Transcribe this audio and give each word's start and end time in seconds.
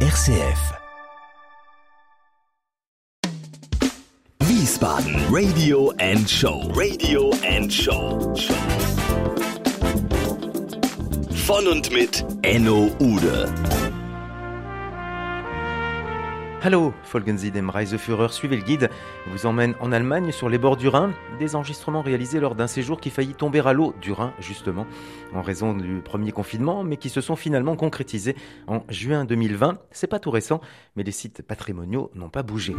RCF. 0.00 0.74
Wiesbaden 4.40 5.16
Radio 5.30 5.90
and 5.98 6.28
Show. 6.28 6.70
Radio 6.74 7.32
and 7.42 7.72
Show. 7.72 8.34
Von 11.46 11.66
und 11.66 11.90
mit 11.90 12.22
Enno 12.42 12.90
Ude. 12.98 13.50
Hallo, 16.66 16.92
folgen 17.04 17.38
Sie 17.38 17.52
dem 17.52 17.70
Reiseführer, 17.70 18.32
suivez 18.32 18.56
le 18.56 18.64
guide, 18.64 18.90
vous 19.28 19.46
emmène 19.46 19.76
en 19.78 19.92
Allemagne 19.92 20.32
sur 20.32 20.48
les 20.48 20.58
bords 20.58 20.76
du 20.76 20.88
Rhin, 20.88 21.12
des 21.38 21.54
enregistrements 21.54 22.02
réalisés 22.02 22.40
lors 22.40 22.56
d'un 22.56 22.66
séjour 22.66 23.00
qui 23.00 23.10
faillit 23.10 23.34
tomber 23.34 23.60
à 23.64 23.72
l'eau 23.72 23.94
du 24.00 24.10
Rhin 24.10 24.32
justement, 24.40 24.84
en 25.32 25.42
raison 25.42 25.74
du 25.74 26.00
premier 26.00 26.32
confinement, 26.32 26.82
mais 26.82 26.96
qui 26.96 27.08
se 27.08 27.20
sont 27.20 27.36
finalement 27.36 27.76
concrétisés 27.76 28.34
en 28.66 28.82
juin 28.88 29.24
2020. 29.24 29.78
C'est 29.92 30.08
pas 30.08 30.18
tout 30.18 30.32
récent, 30.32 30.60
mais 30.96 31.04
les 31.04 31.12
sites 31.12 31.40
patrimoniaux 31.40 32.10
n'ont 32.16 32.30
pas 32.30 32.42
bougé. 32.42 32.74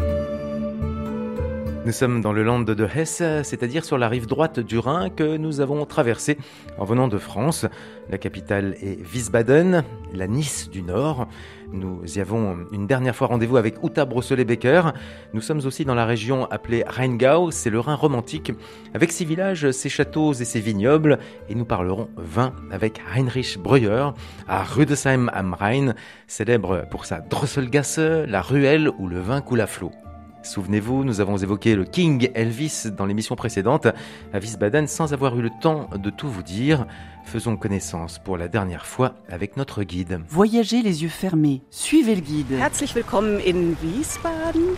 Nous 1.88 1.94
sommes 1.94 2.20
dans 2.20 2.34
le 2.34 2.44
land 2.44 2.60
de 2.60 2.86
Hesse, 2.94 3.24
c'est-à-dire 3.44 3.86
sur 3.86 3.98
la 3.98 4.10
rive 4.10 4.28
droite 4.28 4.60
du 4.60 4.78
Rhin 4.78 5.10
que 5.10 5.38
nous 5.38 5.62
avons 5.62 5.86
traversé 5.86 6.38
en 6.78 6.84
venant 6.84 7.08
de 7.08 7.18
France. 7.18 7.66
La 8.10 8.18
capitale 8.18 8.76
est 8.82 9.00
Wiesbaden, 9.10 9.86
la 10.14 10.28
Nice 10.28 10.70
du 10.70 10.82
Nord. 10.82 11.30
Nous 11.72 12.02
y 12.18 12.20
avons 12.20 12.58
une 12.74 12.88
dernière 12.88 13.16
fois 13.16 13.28
rendez-vous 13.28 13.56
avec 13.56 13.82
Uta 13.82 14.04
Brosselet-Becker. 14.04 14.92
Nous 15.34 15.40
sommes 15.40 15.62
aussi 15.66 15.86
dans 15.86 15.96
la 15.96 16.06
région 16.06 16.46
appelée 16.52 16.84
Rheingau, 16.86 17.52
c'est 17.52 17.70
le 17.70 17.80
Rhin 17.80 17.96
romantique, 17.96 18.52
avec 18.94 19.14
ses 19.14 19.24
villages, 19.24 19.72
ses 19.72 19.88
châteaux 19.88 20.34
et 20.34 20.44
ses 20.44 20.60
vignobles. 20.60 21.20
Et 21.48 21.56
nous 21.56 21.64
parlerons 21.64 22.10
vin 22.18 22.52
avec 22.70 23.00
Heinrich 23.16 23.58
Breuer 23.60 24.10
à 24.50 24.62
Rüdesheim 24.62 25.32
am 25.34 25.54
Rhein, 25.54 25.94
célèbre 26.28 26.86
pour 26.92 27.06
sa 27.06 27.22
Drosselgasse, 27.22 28.00
la 28.00 28.42
ruelle 28.42 28.92
où 29.00 29.08
le 29.08 29.22
vin 29.22 29.40
coule 29.40 29.62
à 29.62 29.68
flot. 29.68 29.94
Souvenez-vous, 30.48 31.04
nous 31.04 31.20
avons 31.20 31.36
évoqué 31.38 31.76
le 31.76 31.84
King 31.84 32.32
Elvis 32.34 32.86
dans 32.98 33.06
l'émission 33.06 33.36
précédente 33.36 33.88
à 34.34 34.40
Wiesbaden 34.40 34.88
sans 34.88 35.14
avoir 35.14 35.38
eu 35.38 35.42
le 35.42 35.50
temps 35.62 35.90
de 35.94 36.10
tout 36.10 36.30
vous 36.30 36.42
dire. 36.42 36.88
Faisons 37.26 37.58
connaissance 37.58 38.18
pour 38.18 38.38
la 38.38 38.48
dernière 38.48 38.86
fois 38.86 39.16
avec 39.30 39.58
notre 39.58 39.84
guide. 39.84 40.22
Voyagez 40.30 40.82
les 40.82 41.04
yeux 41.04 41.10
fermés, 41.10 41.62
suivez 41.70 42.16
le 42.16 42.22
guide. 42.22 42.54
Herzlich 42.54 42.96
willkommen 42.96 43.42
in 43.46 43.76
Wiesbaden. 43.84 44.78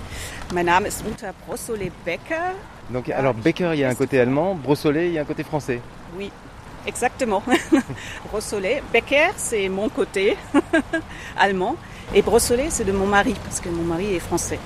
Mein 0.56 0.66
Name 0.66 0.88
ist 0.88 1.04
Uta 1.08 1.34
Brossolet-Becker. 1.46 2.56
Donc, 2.90 3.08
alors 3.10 3.36
Becker, 3.36 3.70
il 3.74 3.82
y 3.82 3.84
a 3.84 3.90
un 3.90 3.96
côté 3.96 4.20
allemand, 4.20 4.56
Brossolet, 4.56 5.10
il 5.10 5.14
y 5.14 5.20
a 5.20 5.22
un 5.22 5.26
côté 5.26 5.44
français. 5.44 5.82
Oui, 6.18 6.32
exactement. 6.88 7.44
Brossolet. 8.32 8.82
Becker, 8.92 9.34
c'est 9.38 9.70
mon 9.70 9.90
côté 9.90 10.36
allemand. 11.38 11.76
Et 12.16 12.24
Brossolet, 12.24 12.72
c'est 12.72 12.86
de 12.86 12.92
mon 12.92 13.06
mari, 13.06 13.36
parce 13.44 13.60
que 13.60 13.70
mon 13.70 13.84
mari 13.84 14.16
est 14.16 14.20
français. 14.20 14.58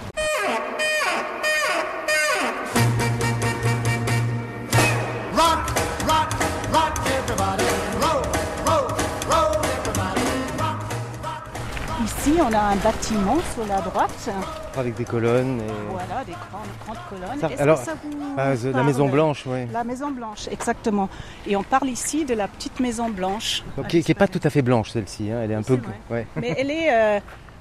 Ici, 12.25 12.39
on 12.39 12.53
a 12.53 12.57
un 12.57 12.77
bâtiment 12.77 13.37
sur 13.53 13.65
la 13.67 13.81
droite. 13.81 14.29
Avec 14.77 14.95
des 14.95 15.03
colonnes. 15.03 15.59
Et... 15.59 15.91
Voilà, 15.91 16.23
des 16.23 16.31
grandes, 16.31 16.69
grandes 16.85 16.97
colonnes. 17.09 17.37
Ça- 17.37 17.61
alors, 17.61 17.79
que 17.79 17.85
ça 17.85 17.95
vous 18.01 18.17
Ah, 18.37 18.53
la 18.63 18.83
Maison 18.83 19.09
Blanche, 19.09 19.43
oui. 19.45 19.65
La 19.73 19.83
Maison 19.83 20.09
Blanche, 20.09 20.47
exactement. 20.49 21.09
Et 21.45 21.57
on 21.57 21.63
parle 21.63 21.89
ici 21.89 22.23
de 22.23 22.33
la 22.33 22.47
petite 22.47 22.79
Maison 22.79 23.09
Blanche. 23.09 23.61
Donc, 23.75 23.87
qui 23.89 24.01
n'est 24.07 24.13
pas 24.13 24.29
tout 24.29 24.39
à 24.41 24.49
fait 24.49 24.61
blanche 24.61 24.91
celle-ci, 24.91 25.29
hein, 25.31 25.41
elle 25.43 25.51
est 25.51 25.55
un 25.55 25.63
peu... 25.63 25.77
Ouais. 26.09 26.25
Mais 26.37 26.55
elle 26.57 26.71
est 26.71 26.93
euh, 26.93 27.19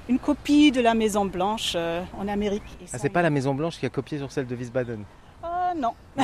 une 0.08 0.20
copie 0.20 0.70
de 0.70 0.80
la 0.80 0.94
Maison 0.94 1.24
Blanche 1.24 1.72
euh, 1.74 2.00
en 2.16 2.28
Amérique. 2.28 2.62
Ah, 2.92 2.98
c'est 3.00 3.08
pas 3.08 3.22
la 3.22 3.30
Maison 3.30 3.54
Blanche 3.56 3.80
qui 3.80 3.86
a 3.86 3.90
copié 3.90 4.18
sur 4.18 4.30
celle 4.30 4.46
de 4.46 4.54
Wiesbaden. 4.54 5.02
Ah, 5.42 5.72
non. 5.76 5.94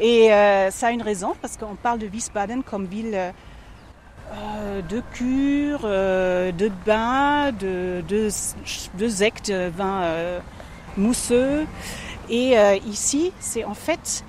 Et 0.00 0.32
euh, 0.32 0.72
ça 0.72 0.88
a 0.88 0.90
une 0.90 1.02
raison, 1.02 1.36
parce 1.40 1.56
qu'on 1.56 1.76
parle 1.76 2.00
de 2.00 2.08
Wiesbaden 2.08 2.64
comme 2.64 2.86
ville 2.86 3.16
euh, 4.32 4.34
euh, 4.78 4.82
de 4.82 5.02
cure, 5.12 5.80
euh, 5.84 6.52
de 6.52 6.70
bain, 6.86 7.52
de, 7.52 8.02
de, 8.08 8.28
de 8.98 9.06
de 9.06 9.68
vin 9.70 10.02
euh, 10.02 10.38
mousseux. 10.96 11.66
Et 12.28 12.58
euh, 12.58 12.76
ici, 12.86 13.32
c'est 13.40 13.64
en 13.64 13.74
fait 13.74 14.24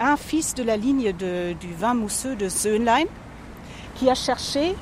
un 0.00 0.16
fils 0.16 0.54
de 0.54 0.62
la 0.62 0.76
ligne 0.76 1.12
de- 1.12 1.52
du 1.54 1.72
vin 1.74 1.94
mousseux 1.94 2.36
de 2.36 2.48
Söhnlein 2.48 3.04
qui 3.94 4.08
a 4.10 4.14
cherché 4.14 4.74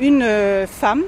une 0.00 0.22
euh, 0.22 0.66
femme 0.66 1.02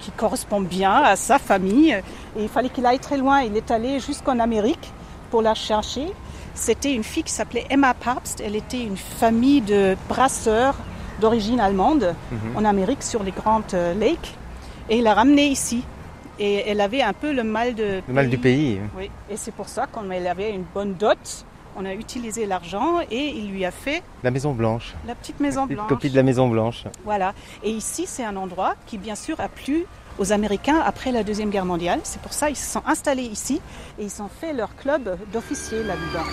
qui 0.00 0.10
correspond 0.12 0.60
bien 0.60 0.92
à 0.92 1.16
sa 1.16 1.38
famille. 1.38 1.92
Et 2.36 2.42
il 2.42 2.48
fallait 2.48 2.68
qu'il 2.68 2.86
aille 2.86 3.00
très 3.00 3.16
loin. 3.16 3.40
Il 3.42 3.56
est 3.56 3.70
allé 3.70 3.98
jusqu'en 4.00 4.38
Amérique 4.38 4.92
pour 5.30 5.42
la 5.42 5.54
chercher. 5.54 6.06
C'était 6.54 6.92
une 6.92 7.04
fille 7.04 7.22
qui 7.24 7.32
s'appelait 7.32 7.66
Emma 7.70 7.94
Pabst. 7.94 8.40
Elle 8.44 8.56
était 8.56 8.82
une 8.82 8.96
famille 8.96 9.60
de 9.60 9.96
brasseurs 10.08 10.74
d'origine 11.20 11.60
allemande 11.60 12.14
en 12.56 12.64
Amérique 12.64 13.02
sur 13.02 13.22
les 13.22 13.30
grandes 13.32 13.74
euh, 13.74 13.94
lakes. 13.94 14.34
Et 14.90 14.98
il 14.98 15.02
l'a 15.04 15.14
ramenée 15.14 15.46
ici. 15.48 15.84
Et 16.38 16.68
elle 16.68 16.80
avait 16.80 17.02
un 17.02 17.12
peu 17.12 17.32
le 17.32 17.42
mal 17.42 17.74
de 17.74 18.00
Le 18.06 18.14
mal 18.14 18.28
du 18.30 18.38
pays. 18.38 18.80
Oui, 18.96 19.10
et 19.30 19.36
c'est 19.36 19.50
pour 19.52 19.68
ça, 19.68 19.86
comme 19.90 20.12
elle 20.12 20.26
avait 20.28 20.50
une 20.52 20.62
bonne 20.72 20.94
dot, 20.94 21.44
on 21.76 21.84
a 21.84 21.92
utilisé 21.94 22.46
l'argent 22.46 23.00
et 23.10 23.28
il 23.28 23.50
lui 23.50 23.64
a 23.64 23.70
fait 23.70 24.02
La 24.22 24.30
Maison 24.30 24.52
Blanche. 24.52 24.94
la 25.06 25.14
petite 25.14 25.38
maison 25.40 25.64
Petite 25.64 25.76
blanche. 25.78 25.88
copie 25.88 26.10
de 26.10 26.16
la 26.16 26.22
Maison 26.22 26.48
Blanche. 26.48 26.84
Voilà. 27.04 27.34
Et 27.64 27.70
ici, 27.70 28.04
c'est 28.06 28.24
un 28.24 28.36
endroit 28.36 28.74
qui, 28.86 28.98
bien 28.98 29.14
sûr, 29.16 29.38
a 29.40 29.48
plu 29.48 29.84
aux 30.18 30.32
Américains 30.32 30.80
après 30.84 31.12
la 31.12 31.22
Deuxième 31.24 31.50
Guerre 31.50 31.64
mondiale. 31.64 32.00
C'est 32.04 32.20
pour 32.22 32.32
ça 32.32 32.46
qu'ils 32.48 32.56
se 32.56 32.70
sont 32.72 32.82
installés 32.86 33.22
ici 33.24 33.60
et 33.98 34.04
ils 34.04 34.22
ont 34.22 34.28
fait 34.40 34.52
leur 34.52 34.74
club 34.76 35.16
d'officiers 35.32 35.82
là-dedans. 35.84 36.24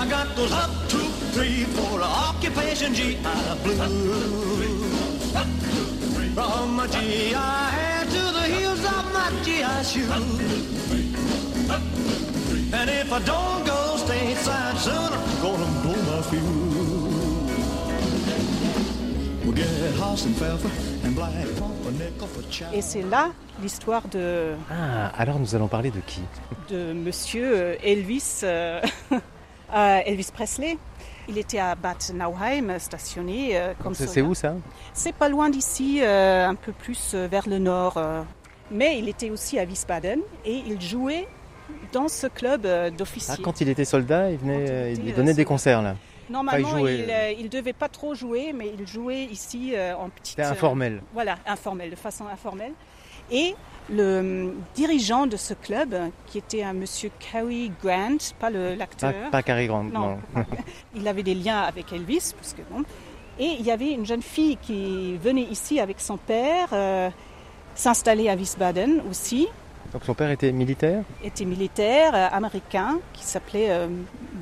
I 0.00 0.08
got 0.08 0.34
those 0.34 0.50
up, 0.52 0.70
two, 0.88 1.06
three, 1.34 1.64
four 1.76 2.00
occupation 2.00 2.94
GI 2.94 3.18
blues. 3.62 3.78
From 6.34 6.76
my 6.76 6.86
GI 6.86 7.34
hair 7.34 8.04
to 8.04 8.22
the 8.38 8.44
heels 8.54 8.82
of 8.82 9.04
my 9.12 9.28
GI 9.44 9.84
shoes. 9.84 10.10
And 12.72 12.88
if 12.88 13.12
I 13.12 13.18
don't 13.32 13.66
go 13.66 13.96
stateside 13.98 14.78
soon, 14.78 15.12
I'm 15.12 15.42
gonna 15.42 15.68
blow 15.82 16.00
my 16.10 16.22
fuse. 16.30 17.10
We'll 19.44 19.52
get 19.52 19.94
Hoss 20.00 20.24
and 20.24 20.34
Pfeffer 20.36 20.70
and 21.04 21.14
Black 21.14 21.46
Pumpernickel 21.58 22.26
for 22.28 22.42
chow. 22.50 22.72
Et 22.72 22.80
c'est 22.80 23.02
là 23.02 23.32
l'histoire 23.62 24.08
de, 24.08 24.54
Ah, 24.70 25.08
alors 25.18 25.38
nous 25.38 25.54
allons 25.54 25.68
parler 25.68 25.90
de 25.90 26.00
qui? 26.00 26.22
De 26.70 26.94
monsieur 26.94 27.50
euh, 27.54 27.74
Elvis, 27.82 28.40
euh, 28.44 28.80
euh, 29.74 30.00
Elvis 30.04 30.30
Presley. 30.32 30.76
Il 31.28 31.38
était 31.38 31.60
à 31.60 31.76
Bad 31.76 31.96
Nauheim, 32.12 32.78
stationné 32.78 33.50
euh, 33.52 33.72
comme 33.80 33.94
C'est 33.94 34.20
où 34.20 34.34
ça? 34.34 34.54
C'est 34.92 35.14
pas 35.14 35.28
loin 35.28 35.48
d'ici, 35.48 36.00
euh, 36.02 36.48
un 36.48 36.56
peu 36.56 36.72
plus 36.72 37.14
vers 37.14 37.48
le 37.48 37.58
nord. 37.58 38.00
Mais 38.72 38.98
il 38.98 39.08
était 39.08 39.30
aussi 39.30 39.58
à 39.58 39.64
Wiesbaden 39.64 40.20
et 40.44 40.62
il 40.66 40.80
jouait 40.80 41.26
dans 41.92 42.08
ce 42.08 42.26
club 42.26 42.66
euh, 42.66 42.88
ah, 42.88 42.90
d'officiers. 42.90 43.42
Quand 43.42 43.60
il 43.60 43.68
était 43.68 43.84
soldat, 43.84 44.30
il, 44.30 44.38
venait, 44.38 44.92
il 44.94 45.14
donnait 45.14 45.34
des 45.34 45.44
concerts 45.44 45.82
là. 45.82 45.96
Normalement, 46.28 46.86
il 46.86 47.06
il 47.38 47.48
devait 47.48 47.72
pas 47.72 47.88
trop 47.88 48.14
jouer, 48.14 48.52
mais 48.52 48.72
il 48.78 48.86
jouait 48.86 49.24
ici 49.24 49.74
en 49.98 50.08
petite. 50.10 50.36
C'était 50.36 50.42
informel. 50.44 51.02
voilà, 51.12 51.36
informel, 51.46 51.90
de 51.90 51.96
façon 51.96 52.26
informelle. 52.26 52.72
Et 53.32 53.54
le 53.88 54.18
hum, 54.20 54.54
dirigeant 54.74 55.26
de 55.26 55.36
ce 55.36 55.54
club, 55.54 55.94
qui 56.26 56.38
était 56.38 56.62
un 56.62 56.72
monsieur 56.72 57.10
Cary 57.18 57.72
Grant, 57.82 58.18
pas 58.38 58.50
le- 58.50 58.70
Pas, 58.70 58.76
l'acteur, 58.76 59.14
pas 59.30 59.42
Cary 59.42 59.66
Grant, 59.66 59.84
Non. 59.84 60.00
non. 60.00 60.18
il 60.94 61.06
avait 61.08 61.22
des 61.22 61.34
liens 61.34 61.60
avec 61.60 61.92
Elvis, 61.92 62.32
parce 62.36 62.52
que 62.54 62.62
bon. 62.70 62.82
Et 63.38 63.56
il 63.58 63.64
y 63.64 63.70
avait 63.70 63.92
une 63.92 64.04
jeune 64.06 64.22
fille 64.22 64.58
qui 64.60 65.16
venait 65.16 65.42
ici 65.50 65.80
avec 65.80 66.00
son 66.00 66.18
père, 66.18 66.68
euh, 66.72 67.08
s'installer 67.74 68.28
à 68.28 68.34
Wiesbaden 68.34 69.00
aussi, 69.10 69.48
Donc 69.92 70.04
son 70.04 70.14
père 70.14 70.30
était 70.30 70.52
militaire? 70.52 71.02
Était 71.24 71.44
militaire 71.46 72.14
euh, 72.14 72.28
américain, 72.30 72.98
qui 73.14 73.24
s'appelait 73.24 73.70
euh, 73.70 73.88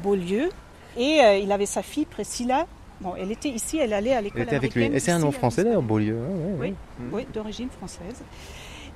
Beaulieu. 0.03 0.49
Et 0.97 1.21
euh, 1.23 1.37
il 1.37 1.53
avait 1.53 1.67
sa 1.67 1.83
fille 1.83 2.07
Priscilla. 2.07 2.67
Bon, 3.01 3.15
elle 3.17 3.31
était 3.31 3.49
ici, 3.51 3.79
elle 3.79 3.93
allait 3.93 4.15
à 4.15 4.21
l'école 4.21 4.43
était 4.43 4.57
avec 4.57 4.75
lui. 4.75 4.87
Et 4.87 4.99
c'est 4.99 5.13
un 5.13 5.21
nom 5.21 5.31
français 5.31 5.63
d'ailleurs, 5.63 5.83
Beaulieu. 5.83 6.19
hein, 6.19 6.35
ouais, 6.35 6.57
Oui, 6.59 6.67
ouais. 6.69 6.75
oui, 7.13 7.27
d'origine 7.33 7.69
française. 7.71 8.21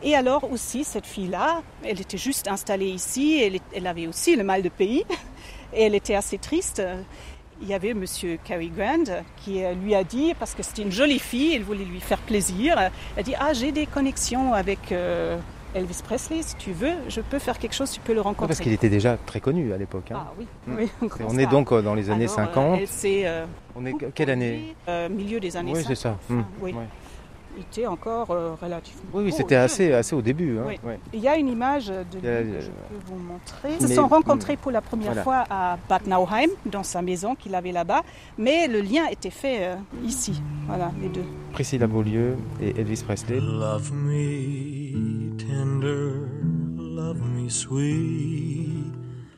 Et 0.03 0.15
alors 0.17 0.51
aussi, 0.51 0.85
cette 0.85 1.07
fille-là, 1.07 1.63
elle 1.85 2.01
était 2.01 2.19
juste 2.19 2.49
installée 2.49 2.89
ici, 2.89 3.41
elle, 3.43 3.61
elle 3.75 3.87
avait 3.87 4.07
aussi 4.07 4.35
le 4.37 4.43
mal 4.45 4.63
de 4.63 4.69
pays, 4.69 5.05
et 5.75 5.85
elle 5.85 5.95
était 5.95 6.15
assez 6.17 6.39
triste. 6.39 6.83
Il 7.61 7.69
y 7.69 7.75
avait 7.75 7.95
Monsieur 7.95 8.39
Cary 8.43 8.71
Grant 8.71 9.05
qui 9.37 9.63
euh, 9.63 9.75
lui 9.75 9.95
a 9.95 10.03
dit, 10.03 10.35
parce 10.39 10.55
que 10.55 10.65
c'était 10.65 10.83
une 10.83 10.91
jolie 10.91 11.21
fille, 11.21 11.55
il 11.55 11.63
voulait 11.63 11.85
lui 11.85 12.01
faire 12.01 12.19
plaisir, 12.19 12.77
elle 12.81 12.91
a 13.21 13.23
dit, 13.23 13.35
ah 13.39 13.53
j'ai 13.53 13.71
des 13.71 13.87
connexions 13.87 14.53
avec 14.53 14.91
euh, 14.91 15.39
Elvis 15.73 16.01
Presley, 16.05 16.43
si 16.43 16.57
tu 16.57 16.73
veux, 16.73 16.95
je 17.09 17.21
peux 17.21 17.39
faire 17.39 17.61
quelque 17.61 17.75
chose, 17.75 17.93
tu 17.93 18.01
peux 18.01 18.15
le 18.15 18.21
rencontrer. 18.21 18.49
Parce 18.49 18.59
qu'il 18.61 18.73
était 18.73 18.89
déjà 18.89 19.17
très 19.17 19.39
connu 19.41 19.73
à 19.73 19.77
l'époque. 19.77 20.11
hein. 20.11 20.25
Ah 20.27 20.33
oui, 20.37 20.47
Mm. 20.67 20.77
oui, 20.77 20.91
on 21.29 21.39
est 21.39 21.47
donc 21.47 21.71
euh, 21.71 21.81
dans 21.83 21.95
les 21.95 22.11
années 22.11 22.25
Alors, 22.25 22.41
euh, 22.41 22.45
50. 22.47 22.79
elle 22.81 22.89
s'est, 22.89 23.23
euh, 23.27 23.47
on 23.77 23.87
est 23.87 23.95
quelle 24.13 24.31
année 24.31 24.75
euh, 24.89 25.09
Milieu 25.09 25.39
des 25.39 25.57
années 25.57 25.71
Oui, 25.73 25.83
50. 25.85 25.97
c'est 25.97 26.03
ça. 26.03 26.17
enfin, 26.29 26.35
Mm, 26.41 26.45
oui. 26.61 26.75
Était 27.61 27.87
encore 27.87 28.31
euh, 28.31 28.55
relativement. 28.61 29.03
Oui, 29.15 29.33
c'était 29.33 29.57
assez, 29.57 29.93
assez 29.93 30.15
au 30.15 30.23
début. 30.23 30.59
hein, 30.59 30.65
Oui. 30.67 30.79
ouais. 30.85 30.99
Il 31.13 31.21
y 31.21 31.29
a 31.29 31.37
une 31.37 31.49
image 31.49 31.89
de 31.89 32.19
lui 32.21 32.29
a, 32.29 32.43
que 32.43 32.61
je 32.61 32.67
peux 32.69 33.01
vous 33.07 33.17
montrer. 33.19 33.75
Ils 33.81 33.89
se 33.89 33.95
sont 33.95 34.07
rencontrés 34.09 34.57
pour 34.57 34.71
la 34.71 34.81
première 34.81 35.09
Voilà. 35.15 35.23
fois 35.23 35.45
à 35.51 35.79
Bad 35.89 36.07
Nauheim, 36.07 36.49
dans 36.67 36.83
sa 36.83 37.03
maison 37.03 37.35
qu'il 37.35 37.55
avait 37.55 37.73
là-bas, 37.73 38.03
mais 38.39 38.67
le 38.69 38.81
lien 38.81 39.07
était 39.11 39.31
fait 39.31 39.59
euh, 39.65 39.77
ici. 40.05 40.43
Voilà, 40.67 40.91
les 41.01 41.09
deux. 41.09 41.25
Priscilla 41.53 41.87
Beaulieu 41.87 42.37
et 42.61 42.79
Elvis 42.81 43.03
Presley. 43.07 43.41
Love 43.41 43.93
me 43.93 45.37
tender, 45.37 46.27
love 46.79 47.21
me 47.21 47.49
sweet, 47.49 48.93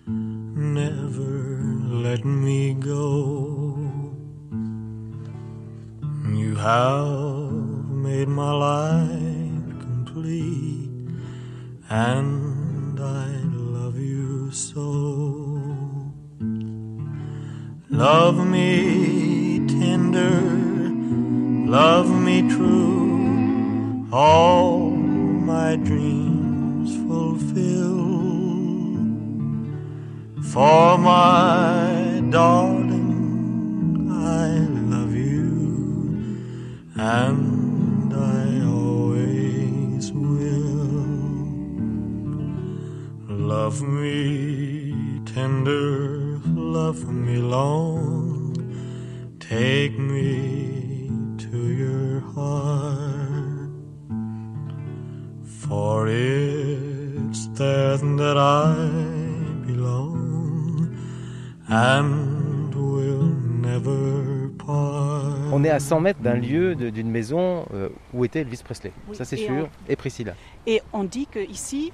never 0.06 1.58
let 2.02 2.24
me 2.24 2.74
go. 2.74 3.76
You 6.32 6.54
have 6.56 7.23
made 8.04 8.28
my 8.28 8.52
life 8.52 9.80
complete, 9.80 10.90
and 11.88 13.00
I 13.00 13.28
love 13.76 13.98
you 13.98 14.50
so. 14.50 14.82
Love 17.88 18.46
me 18.46 19.66
tender, 19.66 20.42
love 21.78 22.10
me 22.10 22.42
true, 22.46 24.06
all 24.12 24.90
my 24.90 25.76
dreams 25.76 26.90
fulfill. 27.08 28.04
For 30.52 30.98
my 30.98 32.22
darling, 32.28 32.63
me 43.88 44.94
tender, 45.24 46.38
love 46.54 47.04
me 47.12 47.36
long, 47.38 48.52
take 49.38 49.98
me 49.98 51.10
to 51.38 51.58
your 51.58 52.20
heart. 52.34 53.70
For 55.44 56.08
it's 56.08 57.48
there 57.54 57.96
that 57.96 58.36
I 58.36 58.74
belong 59.66 60.88
and 61.68 62.74
will 62.74 63.24
never 63.62 64.50
part. 64.58 65.34
On 65.52 65.62
est 65.64 65.70
à 65.70 65.80
100 65.80 66.00
mètres 66.00 66.20
d'un 66.20 66.34
lieu, 66.34 66.74
de- 66.74 66.90
d'une 66.90 67.10
maison 67.10 67.64
euh, 67.72 67.88
où 68.12 68.24
était 68.24 68.40
Elvis 68.40 68.60
Presley. 68.64 68.92
Oui, 69.08 69.16
Ça 69.16 69.24
c'est 69.24 69.36
sûr. 69.36 69.68
Et 69.88 69.96
Priscilla. 69.96 70.34
Et 70.66 70.82
on 70.92 71.04
dit 71.04 71.26
qu'ici, 71.26 71.92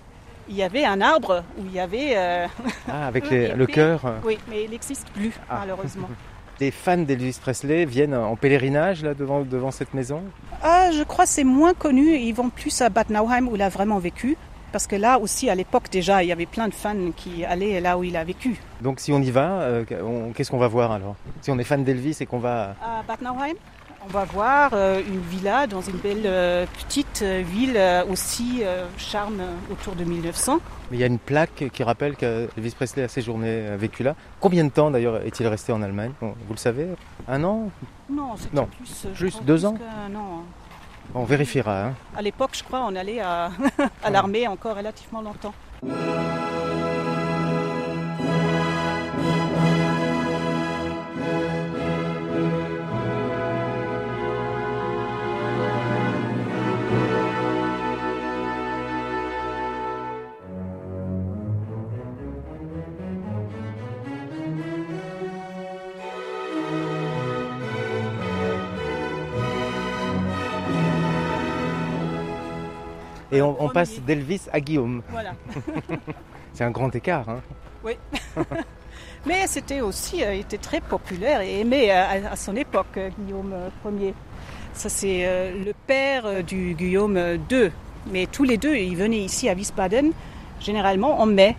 il 0.50 0.56
y 0.56 0.62
avait 0.62 0.84
un 0.84 1.00
arbre 1.00 1.42
où 1.58 1.62
il 1.64 1.72
y 1.72 1.80
avait. 1.80 2.12
euh, 2.16 2.46
Ah, 2.88 3.06
avec 3.06 3.30
les- 3.30 3.54
le 3.54 3.66
cœur. 3.66 4.00
Oui, 4.24 4.36
mais 4.48 4.64
il 4.64 4.70
n'existe 4.70 5.08
plus, 5.10 5.32
Ah. 5.48 5.58
malheureusement. 5.60 6.08
Les 6.60 6.70
fans 6.70 6.98
d'Elvis 6.98 7.38
Presley 7.40 7.86
viennent 7.86 8.14
en 8.14 8.36
pèlerinage 8.36 9.02
là 9.02 9.14
devant, 9.14 9.40
devant 9.40 9.70
cette 9.70 9.94
maison? 9.94 10.20
Ah, 10.62 10.90
je 10.92 11.02
crois 11.04 11.24
que 11.24 11.30
c'est 11.30 11.42
moins 11.44 11.72
connu. 11.72 12.18
Ils 12.18 12.32
vont 12.34 12.50
plus 12.50 12.82
à 12.82 12.90
Bad 12.90 13.08
Nauheim 13.08 13.48
où 13.48 13.56
il 13.56 13.62
a 13.62 13.70
vraiment 13.70 13.98
vécu. 13.98 14.36
Parce 14.70 14.86
que 14.86 14.94
là 14.94 15.18
aussi, 15.18 15.48
à 15.48 15.54
l'époque 15.54 15.88
déjà, 15.90 16.22
il 16.22 16.28
y 16.28 16.32
avait 16.32 16.44
plein 16.44 16.68
de 16.68 16.74
fans 16.74 17.12
qui 17.16 17.46
allaient 17.46 17.80
là 17.80 17.96
où 17.96 18.04
il 18.04 18.14
a 18.14 18.24
vécu. 18.24 18.60
Donc 18.82 19.00
si 19.00 19.10
on 19.10 19.22
y 19.22 19.30
va, 19.30 19.62
euh, 19.62 19.84
qu'est-ce 20.34 20.50
qu'on 20.50 20.58
va 20.58 20.68
voir 20.68 20.92
alors? 20.92 21.16
Si 21.40 21.50
on 21.50 21.58
est 21.58 21.64
fan 21.64 21.82
d'Elvis 21.82 22.18
et 22.20 22.26
qu'on 22.26 22.38
va... 22.40 22.74
À 22.84 23.02
Bad 23.08 23.22
Nauheim, 23.22 23.54
on 24.04 24.08
va 24.08 24.24
voir 24.24 24.70
euh, 24.72 25.00
une 25.06 25.20
villa 25.20 25.66
dans 25.66 25.80
une 25.82 25.96
belle 25.98 26.22
euh, 26.24 26.66
petite 26.66 27.20
euh, 27.22 27.42
ville 27.46 27.78
aussi 28.10 28.62
charme 28.96 29.40
autour 29.70 29.94
de 29.94 30.04
1900. 30.04 30.58
Mais 30.90 30.96
il 30.96 31.00
y 31.00 31.04
a 31.04 31.06
une 31.06 31.18
plaque 31.18 31.64
qui 31.72 31.82
rappelle 31.82 32.16
qu'Elvis 32.16 32.70
Presley 32.74 33.02
a 33.02 33.08
séjourné, 33.08 33.66
a 33.68 33.76
vécu 33.76 34.02
là. 34.02 34.14
Combien 34.40 34.64
de 34.64 34.70
temps 34.70 34.90
d'ailleurs 34.90 35.22
est-il 35.24 35.46
resté 35.46 35.72
en 35.72 35.82
Allemagne? 35.82 36.12
Vous 36.20 36.34
le 36.50 36.56
savez? 36.56 36.86
Un 37.28 37.44
an? 37.44 37.70
Non, 38.08 38.34
c'était 38.36 38.56
plus. 38.66 39.06
crois, 39.30 39.42
deux 39.44 39.54
plus 39.54 39.66
ans? 39.66 39.74
qu'un 39.74 40.14
an. 40.16 40.42
On 41.14 41.24
vérifiera. 41.24 41.86
hein. 41.86 41.94
À 42.16 42.22
l'époque, 42.22 42.50
je 42.54 42.62
crois, 42.62 42.84
on 42.86 42.94
allait 42.96 43.20
à, 43.20 43.50
à 44.04 44.10
l'armée 44.10 44.46
encore 44.48 44.76
relativement 44.76 45.20
longtemps. 45.22 45.54
Et 73.32 73.42
on, 73.42 73.68
passe 73.68 74.00
d'Elvis 74.00 74.42
à 74.52 74.60
Guillaume. 74.60 75.02
Voilà. 75.10 75.34
C'est 76.52 76.64
un 76.64 76.70
grand 76.70 76.94
écart. 76.94 77.28
hein. 77.28 77.40
Mais 79.26 79.46
c'était 79.46 79.80
aussi, 79.82 80.24
euh, 80.24 80.34
il 80.34 80.40
était 80.40 80.58
très 80.58 80.80
populaire 80.80 81.42
et 81.42 81.60
aimé 81.60 81.90
euh, 81.90 82.28
à, 82.28 82.32
à 82.32 82.36
son 82.36 82.56
époque, 82.56 82.96
euh, 82.96 83.10
Guillaume 83.18 83.54
Ier. 84.00 84.14
Ça, 84.72 84.88
c'est 84.88 85.26
euh, 85.26 85.52
le 85.64 85.72
père 85.86 86.42
du 86.42 86.74
Guillaume 86.74 87.18
II. 87.50 87.70
Mais 88.10 88.26
tous 88.26 88.44
les 88.44 88.56
deux, 88.56 88.74
ils 88.76 88.96
venaient 88.96 89.18
ici 89.18 89.48
à 89.48 89.54
Wiesbaden, 89.54 90.12
généralement 90.58 91.20
en 91.20 91.26
mai. 91.26 91.54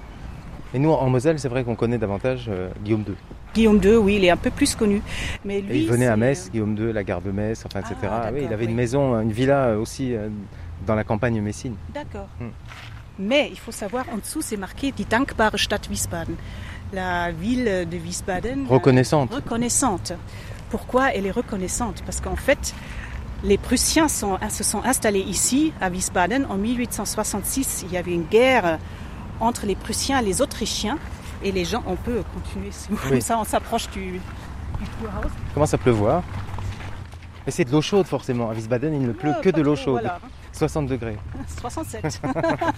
Et 0.74 0.80
nous, 0.80 0.90
en 0.92 1.10
Moselle, 1.10 1.38
c'est 1.38 1.50
vrai 1.50 1.64
qu'on 1.64 1.76
connaît 1.76 1.98
davantage 2.00 2.46
euh, 2.50 2.70
Guillaume 2.84 3.04
II. 3.08 3.16
Guillaume 3.54 3.80
II, 3.84 3.96
oui, 3.98 4.16
il 4.16 4.26
est 4.26 4.30
un 4.30 4.38
peu 4.38 4.50
plus 4.50 4.74
connu. 4.76 5.02
Mais 5.46 5.60
Et 5.60 5.80
il 5.80 5.88
venait 5.88 6.08
à 6.08 6.16
Metz, 6.16 6.50
Guillaume 6.52 6.76
II, 6.78 6.94
la 6.94 7.04
gare 7.04 7.22
de 7.22 7.32
Metz, 7.32 7.64
enfin, 7.66 7.82
etc. 7.82 7.96
Ah, 8.10 8.30
oui, 8.34 8.42
il 8.46 8.54
avait 8.54 8.64
une 8.64 8.72
oui. 8.72 8.76
maison, 8.78 9.20
une 9.20 9.32
villa 9.32 9.78
aussi 9.78 10.16
dans 10.86 10.96
la 10.96 11.04
campagne 11.04 11.40
messine. 11.42 11.76
D'accord. 11.94 12.28
Hmm. 12.40 12.50
Mais 13.20 13.50
il 13.52 13.60
faut 13.60 13.72
savoir, 13.72 14.06
en 14.14 14.18
dessous, 14.18 14.42
c'est 14.42 14.58
marqué 14.58 14.92
Die 14.92 15.06
dankbare 15.06 15.58
Stadt 15.60 15.88
Wiesbaden. 15.90 16.36
La 16.94 17.32
ville 17.32 17.88
de 17.90 17.98
Wiesbaden. 17.98 18.66
euh, 18.66 18.74
Reconnaissante. 18.74 19.34
reconnaissante. 19.34 20.14
Pourquoi 20.70 21.14
elle 21.14 21.26
est 21.26 21.32
reconnaissante? 21.32 22.02
Parce 22.06 22.20
qu'en 22.22 22.36
fait, 22.36 22.74
les 23.44 23.58
Prussiens 23.58 24.08
sont- 24.08 24.38
se 24.50 24.64
sont 24.64 24.84
installés 24.84 25.20
ici, 25.22 25.74
à 25.82 25.90
Wiesbaden, 25.90 26.46
en 26.50 26.58
1866. 26.58 27.84
Il 27.88 27.94
y 27.94 27.98
avait 27.98 28.14
une 28.14 28.24
guerre 28.26 28.80
entre 29.40 29.66
les 29.66 29.76
Prussiens 29.76 30.20
et 30.20 30.26
les 30.26 30.42
Autrichiens. 30.42 30.98
Et 31.44 31.52
les 31.52 31.66
gens, 31.66 31.84
on 31.88 31.96
peut 31.96 32.22
continuer, 32.36 32.70
Oui. 32.92 32.98
comme 33.10 33.22
ça, 33.22 33.40
on 33.40 33.44
s'approche 33.44 33.90
du, 33.90 34.12
du 34.12 34.20
commence 35.56 35.74
à 35.74 35.78
pleuvoir. 35.80 36.22
Et 37.48 37.52
c'est 37.52 37.66
de 37.66 37.72
l'eau 37.72 37.82
chaude 37.82 38.06
forcément. 38.06 38.50
À 38.52 38.54
Wiesbaden, 38.54 38.94
il 38.94 39.02
ne 39.08 39.12
pleut 39.12 39.34
que 39.42 39.50
de 39.50 39.62
l'eau 39.62 39.76
chaude. 39.76 40.02
voilà. 40.02 40.20
60 40.62 40.86
degrés. 40.88 41.18
67. 41.62 42.22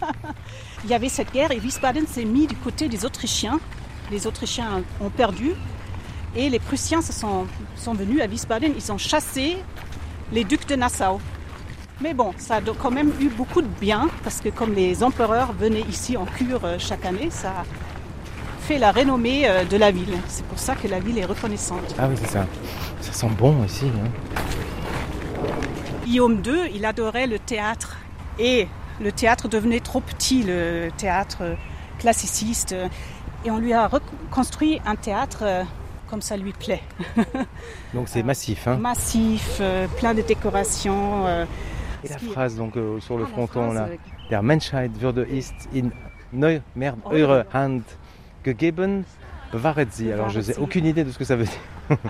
Il 0.86 0.90
y 0.90 0.94
avait 0.94 1.10
cette 1.10 1.34
guerre 1.34 1.52
et 1.52 1.60
Wiesbaden 1.60 2.08
s'est 2.08 2.24
mis 2.24 2.48
du 2.48 2.56
côté 2.56 2.88
des 2.88 3.04
Autrichiens. 3.04 3.60
Les 4.10 4.26
Autrichiens 4.26 4.84
ont 5.02 5.10
perdu 5.10 5.52
et 6.36 6.50
les 6.50 6.60
Prussiens 6.60 7.02
se 7.02 7.12
sont, 7.12 7.46
sont 7.76 7.94
venus 7.94 8.22
à 8.22 8.28
Wiesbaden. 8.28 8.72
Ils 8.76 8.92
ont 8.92 8.98
chassé 8.98 9.58
les 10.32 10.46
ducs 10.46 10.66
de 10.68 10.76
Nassau. 10.76 11.20
Mais 12.02 12.14
bon, 12.14 12.34
ça 12.38 12.56
a 12.56 12.62
quand 12.62 12.90
même 12.92 13.12
eu 13.20 13.28
beaucoup 13.28 13.62
de 13.62 13.68
bien 13.82 14.08
parce 14.24 14.40
que 14.40 14.48
comme 14.50 14.74
les 14.74 15.04
empereurs 15.04 15.52
venaient 15.54 15.86
ici 15.90 16.16
en 16.16 16.26
cure 16.26 16.64
euh, 16.64 16.78
chaque 16.80 17.06
année, 17.06 17.30
ça 17.32 17.52
fait 18.62 18.78
la 18.78 18.94
renommée 18.94 19.48
euh, 19.48 19.66
de 19.66 19.76
la 19.76 19.92
ville. 19.92 20.18
C'est 20.28 20.46
pour 20.46 20.58
ça 20.58 20.76
que 20.76 20.88
la 20.88 21.00
ville 21.02 21.18
est 21.18 21.26
reconnaissante. 21.26 21.96
Ah 22.00 22.08
oui, 22.10 22.16
c'est 22.18 22.30
ça. 22.32 22.46
Ça 23.02 23.12
sent 23.12 23.30
bon 23.38 23.64
ici. 23.66 23.88
hein. 23.88 24.10
Guillaume 26.06 26.42
II, 26.46 26.70
il 26.74 26.86
adorait 26.86 27.28
le 27.28 27.40
théâtre. 27.40 27.98
Et 28.40 28.68
le 29.02 29.12
théâtre 29.12 29.48
devenait 29.48 29.80
trop 29.80 30.02
petit, 30.02 30.44
le 30.44 30.90
théâtre 30.98 31.44
classiciste. 32.00 32.76
Et 33.46 33.52
on 33.52 33.58
lui 33.60 33.74
a 33.74 33.88
reconstruit 33.88 34.80
un 34.86 34.96
théâtre 34.96 35.40
euh, 35.44 35.64
comme 36.10 36.22
ça 36.22 36.38
lui 36.38 36.54
plaît. 36.54 36.82
Donc 37.94 38.08
c'est 38.08 38.24
massif. 38.24 38.68
hein. 38.68 38.78
Massif, 38.78 39.58
euh, 39.60 39.88
plein 39.98 40.14
de 40.14 40.22
décorations. 40.22 41.28
euh, 41.28 41.46
Et 42.04 42.10
la 42.10 42.18
phrase 42.18 42.56
donc 42.56 42.76
euh, 42.78 43.00
sur 43.00 43.18
le 43.18 43.26
Ah, 43.26 43.32
fronton 43.32 43.72
là. 43.74 43.88
Der 44.30 44.42
Menschheit 44.42 44.90
würde 45.00 45.26
ist 45.30 45.54
in 45.76 45.90
neu 46.32 46.62
Oh. 47.06 47.12
eure 47.14 47.46
Hand 47.54 47.84
gegeben. 48.44 49.04
Bewaret 49.52 49.88
sie. 49.92 50.12
Alors 50.12 50.30
je 50.30 50.40
n'ai 50.40 50.56
aucune 50.58 50.86
idée 50.86 51.04
de 51.04 51.12
ce 51.12 51.18
que 51.18 51.26
ça 51.26 51.36
veut 51.36 51.44
dire. 51.46 51.54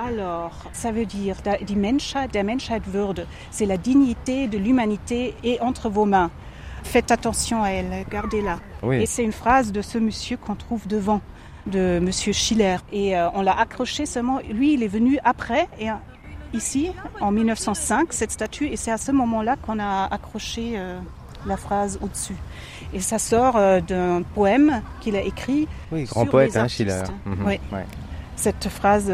Alors, 0.06 0.52
ça 0.74 0.92
veut 0.92 1.06
dire 1.06 1.36
da- 1.44 1.58
die 1.58 1.76
Menschheit, 1.76 2.30
der 2.34 2.44
Menschheit 2.44 2.82
Würde, 2.94 3.26
c'est 3.52 3.66
la 3.66 3.78
dignité 3.78 4.48
de 4.48 4.58
l'humanité 4.58 5.34
est 5.44 5.60
entre 5.62 5.90
vos 5.90 6.06
mains. 6.06 6.30
Faites 6.84 7.12
attention 7.12 7.64
à 7.64 7.70
elle, 7.70 8.06
gardez-la. 8.10 8.60
Oui. 8.82 9.02
Et 9.02 9.06
c'est 9.06 9.24
une 9.24 9.32
phrase 9.32 9.72
de 9.72 9.82
ce 9.82 9.98
monsieur 9.98 10.38
qu'on 10.38 10.56
trouve 10.56 10.86
devant, 10.88 11.22
de 11.66 12.00
monsieur 12.02 12.34
Schiller. 12.34 12.78
Et 12.92 13.18
euh, 13.18 13.30
on 13.34 13.42
l'a 13.42 13.58
accroché 13.58 14.06
seulement, 14.06 14.40
lui 14.50 14.74
il 14.74 14.84
est 14.84 14.88
venu 14.88 15.18
après, 15.24 15.68
et 15.80 15.90
euh, 15.90 15.94
ici, 16.54 16.92
en 17.22 17.32
1905, 17.32 18.12
cette 18.14 18.32
statue, 18.32 18.68
et 18.68 18.76
c'est 18.76 18.92
à 18.92 18.98
ce 18.98 19.12
moment-là 19.12 19.56
qu'on 19.56 19.80
a 19.80 20.06
accroché 20.12 20.74
euh, 20.76 21.00
la 21.46 21.58
phrase 21.58 21.98
au-dessus. 22.02 22.36
Et 22.94 23.00
ça 23.00 23.18
sort 23.18 23.56
euh, 23.56 23.80
d'un 23.82 24.22
poème 24.22 24.82
qu'il 25.02 25.16
a 25.16 25.22
écrit, 25.22 25.68
Oui, 25.92 26.04
grand 26.04 26.22
sur 26.24 26.32
poète, 26.32 26.54
les 26.54 26.58
hein. 26.60 26.68
Schiller. 26.68 27.04
Mhm. 27.26 27.38
Oui. 27.46 27.60
Ouais. 27.72 27.86
Cette 28.44 28.68
phrase. 28.68 29.10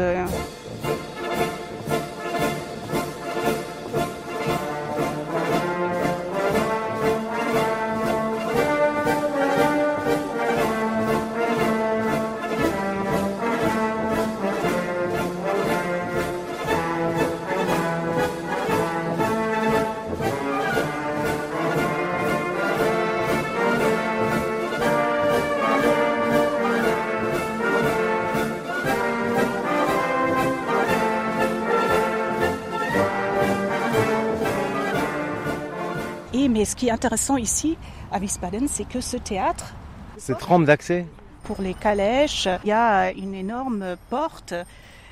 Qui 36.80 36.88
est 36.88 36.92
intéressant 36.92 37.36
ici 37.36 37.76
à 38.10 38.18
Wiesbaden, 38.18 38.66
c'est 38.66 38.88
que 38.88 39.02
ce 39.02 39.18
théâtre, 39.18 39.74
Cette 40.16 40.42
rampe 40.42 40.64
d'accès 40.64 41.04
pour 41.44 41.60
les 41.60 41.74
calèches, 41.74 42.48
il 42.64 42.68
y 42.68 42.72
a 42.72 43.12
une 43.12 43.34
énorme 43.34 43.96
porte, 44.08 44.54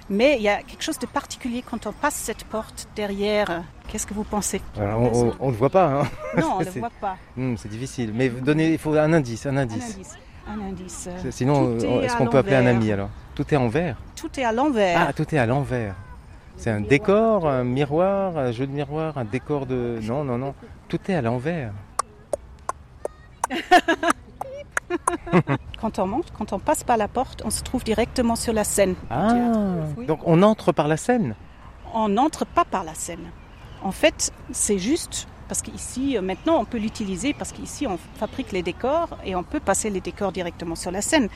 mais 0.09 0.37
il 0.37 0.43
y 0.43 0.49
a 0.49 0.63
quelque 0.63 0.83
chose 0.83 0.99
de 0.99 1.05
particulier 1.07 1.63
quand 1.69 1.87
on 1.87 1.93
passe 1.93 2.15
cette 2.15 2.45
porte 2.45 2.89
derrière. 2.97 3.65
Qu'est-ce 3.87 4.07
que 4.07 4.15
vous 4.15 4.25
pensez? 4.25 4.63
Alors, 4.79 5.01
on 5.41 5.47
ne 5.47 5.51
le 5.53 5.57
voit 5.59 5.69
pas, 5.69 5.87
hein. 5.87 6.03
Non, 6.39 6.55
on 6.57 6.61
ne 6.61 6.65
le 6.65 6.71
voit 6.71 6.93
pas. 7.03 7.17
Hmm, 7.37 7.57
c'est 7.59 7.69
difficile. 7.69 8.13
Mais 8.15 8.31
donnez, 8.31 8.73
il 8.73 8.79
faut 8.79 8.95
un 8.95 9.13
indice, 9.13 9.45
un 9.45 9.51
Un 9.51 9.59
indice. 9.59 9.99
Un 10.49 10.69
indice. 10.69 11.09
Sinon, 11.31 11.77
est 11.79 12.05
est-ce 12.07 12.17
qu'on 12.17 12.29
peut 12.29 12.39
appeler 12.39 12.57
un 12.57 12.67
ami 12.67 12.93
alors? 12.93 13.11
Tout 13.35 13.45
est 13.53 13.59
en 13.59 13.69
vert. 13.69 13.97
Tout 14.17 14.31
est 14.41 14.45
à 14.45 14.53
l'envers. 14.53 15.07
Ah, 15.09 15.13
tout 15.13 15.35
est 15.35 15.39
à 15.39 15.45
l'envers. 15.45 15.95
C'est 16.59 16.71
un 16.71 16.81
décor, 16.81 17.49
un 17.49 17.63
miroir, 17.63 18.37
un 18.37 18.51
jeu 18.51 18.67
de 18.67 18.73
miroir, 18.73 19.17
un 19.17 19.25
décor 19.25 19.65
de. 19.65 20.01
Non, 20.03 20.25
non, 20.25 20.39
non. 20.39 20.55
Tout 20.89 20.99
est 21.09 21.15
à 21.15 21.23
l'envers. 21.23 21.73
Quand 25.81 26.01
on 26.01 26.07
monte, 26.07 26.33
quand 26.37 26.53
on 26.53 26.59
passe 26.59 26.83
par 26.83 26.97
la 26.97 27.07
porte, 27.07 27.43
on 27.45 27.51
se 27.51 27.63
trouve 27.63 27.85
directement 27.85 28.35
sur 28.35 28.53
la 28.53 28.65
scène. 28.65 28.97
Ah 29.09 29.35
Oui. 29.97 30.07
Donc 30.07 30.21
on 30.25 30.43
entre 30.43 30.73
par 30.73 30.89
la 30.89 30.97
scène? 30.97 31.37
On 31.95 32.09
n'entre 32.09 32.45
pas 32.45 32.65
par 32.65 32.83
la 32.83 32.95
scène. 32.95 33.31
En 33.83 33.93
fait, 33.93 34.33
c'est 34.51 34.79
juste 34.79 35.29
parce 35.47 35.63
qu'ici, 35.63 36.17
euh, 36.17 36.23
maintenant, 36.23 36.59
on 36.59 36.65
peut 36.65 36.79
l'utiliser 36.79 37.33
parce 37.35 37.53
qu'ici, 37.53 37.87
on 37.87 37.99
fabrique 38.17 38.51
les 38.53 38.63
décors 38.63 39.17
et 39.25 39.37
on 39.37 39.45
peut 39.45 39.61
passer 39.61 39.89
les 39.89 40.01
décors 40.01 40.33
directement 40.33 40.75
sur 40.75 40.91
la 40.91 41.01
scène. 41.01 41.29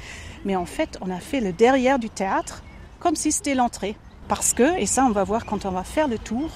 Mais 0.44 0.56
en 0.56 0.66
fait, 0.66 0.98
on 1.00 1.10
a 1.10 1.20
fait 1.20 1.40
le 1.40 1.52
derrière 1.52 1.98
du 1.98 2.10
théâtre 2.10 2.62
comme 2.98 3.14
si 3.14 3.30
c'était 3.30 3.54
l'entrée. 3.54 3.96
Parce 4.28 4.52
que, 4.52 4.78
et 4.78 4.86
ça, 4.86 5.04
on 5.04 5.10
va 5.10 5.24
voir 5.24 5.44
quand 5.44 5.66
on 5.66 5.70
va 5.70 5.84
faire 5.84 6.08
le 6.08 6.18
tour, 6.18 6.50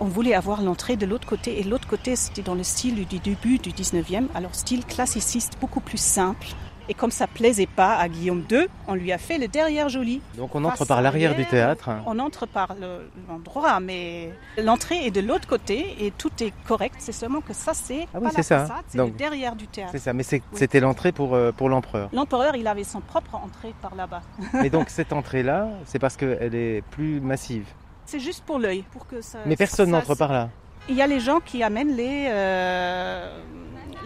on 0.00 0.06
voulait 0.06 0.34
avoir 0.34 0.62
l'entrée 0.62 0.96
de 0.96 1.06
l'autre 1.06 1.26
côté. 1.26 1.60
Et 1.60 1.62
l'autre 1.62 1.86
côté, 1.86 2.16
c'était 2.16 2.42
dans 2.42 2.54
le 2.54 2.64
style 2.64 3.06
du 3.06 3.18
début 3.18 3.58
du 3.58 3.70
19e, 3.70 4.26
alors 4.34 4.54
style 4.54 4.84
classiciste, 4.84 5.54
beaucoup 5.60 5.80
plus 5.80 6.00
simple. 6.00 6.48
Et 6.90 6.94
comme 6.94 7.12
ça 7.12 7.28
plaisait 7.28 7.68
pas 7.68 7.94
à 7.96 8.08
Guillaume 8.08 8.42
II, 8.50 8.66
on 8.88 8.94
lui 8.94 9.12
a 9.12 9.18
fait 9.18 9.38
le 9.38 9.46
derrière 9.46 9.88
joli. 9.88 10.20
Donc 10.36 10.54
on 10.56 10.64
entre 10.64 10.78
Face 10.78 10.88
par 10.88 11.00
l'arrière 11.00 11.36
du 11.36 11.46
théâtre. 11.46 11.88
On 12.04 12.18
entre 12.18 12.46
par 12.46 12.74
le- 12.74 13.08
l'endroit, 13.28 13.78
mais 13.78 14.30
l'entrée 14.58 15.06
est 15.06 15.12
de 15.12 15.20
l'autre 15.20 15.46
côté 15.46 15.94
et 16.04 16.10
tout 16.10 16.32
est 16.40 16.52
correct. 16.66 16.96
C'est 16.98 17.12
seulement 17.12 17.40
que 17.42 17.52
ça, 17.54 17.74
c'est 17.74 18.08
Ah 18.12 18.18
oui, 18.18 18.24
pas 18.24 18.30
c'est 18.30 18.36
la 18.38 18.42
ça. 18.42 18.58
façade, 18.66 18.84
c'est 18.88 18.98
le 18.98 19.10
derrière 19.10 19.54
du 19.54 19.68
théâtre. 19.68 19.92
C'est 19.92 20.00
ça, 20.00 20.12
mais 20.12 20.24
Oui. 20.32 20.42
c'était 20.54 20.80
l'entrée 20.80 21.12
pour, 21.12 21.34
euh, 21.36 21.52
pour 21.52 21.68
l'empereur. 21.68 22.08
L'empereur, 22.12 22.56
il 22.56 22.66
avait 22.66 22.82
son 22.82 23.00
propre 23.00 23.36
entrée 23.36 23.72
par 23.80 23.94
là-bas. 23.94 24.22
Et 24.64 24.68
donc 24.68 24.88
cette 24.90 25.12
entrée-là, 25.12 25.68
c'est 25.84 26.00
parce 26.00 26.16
qu'elle 26.16 26.54
est 26.56 26.82
plus 26.90 27.20
massive. 27.20 27.66
C'est 28.04 28.18
juste 28.18 28.42
pour 28.44 28.58
l'œil, 28.58 28.82
pour 28.90 29.06
que 29.06 29.20
ça. 29.22 29.38
Mais 29.46 29.54
personne 29.54 29.90
n'entre 29.90 30.16
par 30.16 30.32
là. 30.32 30.48
Il 30.88 30.96
y 30.96 31.02
a 31.02 31.06
les 31.06 31.20
gens 31.20 31.38
qui 31.38 31.62
amènent 31.62 31.94
les 31.94 32.26
euh, 32.30 33.38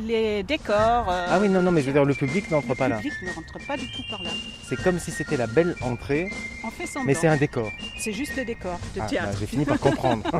les 0.02 0.42
décors. 0.42 1.06
euh, 1.10 1.26
Ah 1.30 1.38
oui, 1.40 1.48
non, 1.48 1.62
non, 1.62 1.70
mais 1.70 1.80
je 1.82 1.86
veux 1.86 1.92
dire, 1.92 2.04
le 2.04 2.14
public 2.14 2.50
n'entre 2.50 2.74
pas 2.74 2.84
Le 2.88 2.94
là. 2.94 2.96
public 2.96 3.12
ne 3.22 3.32
rentre 3.32 3.66
pas 3.66 3.76
du 3.76 3.90
tout 3.92 4.02
par 4.10 4.22
là. 4.22 4.30
C'est 4.68 4.80
comme 4.82 4.98
si 4.98 5.10
c'était 5.10 5.36
la 5.36 5.46
belle 5.46 5.76
entrée, 5.82 6.30
On 6.64 6.70
fait 6.70 6.86
semblant. 6.86 7.04
mais 7.06 7.14
c'est 7.14 7.28
un 7.28 7.36
décor. 7.36 7.70
C'est 7.98 8.12
juste 8.12 8.36
le 8.36 8.44
décor 8.44 8.78
de 8.94 9.00
Ah, 9.00 9.06
théâtre. 9.06 9.28
bah, 9.32 9.36
J'ai 9.40 9.46
fini 9.46 9.64
par 9.64 9.78
comprendre. 9.78 10.22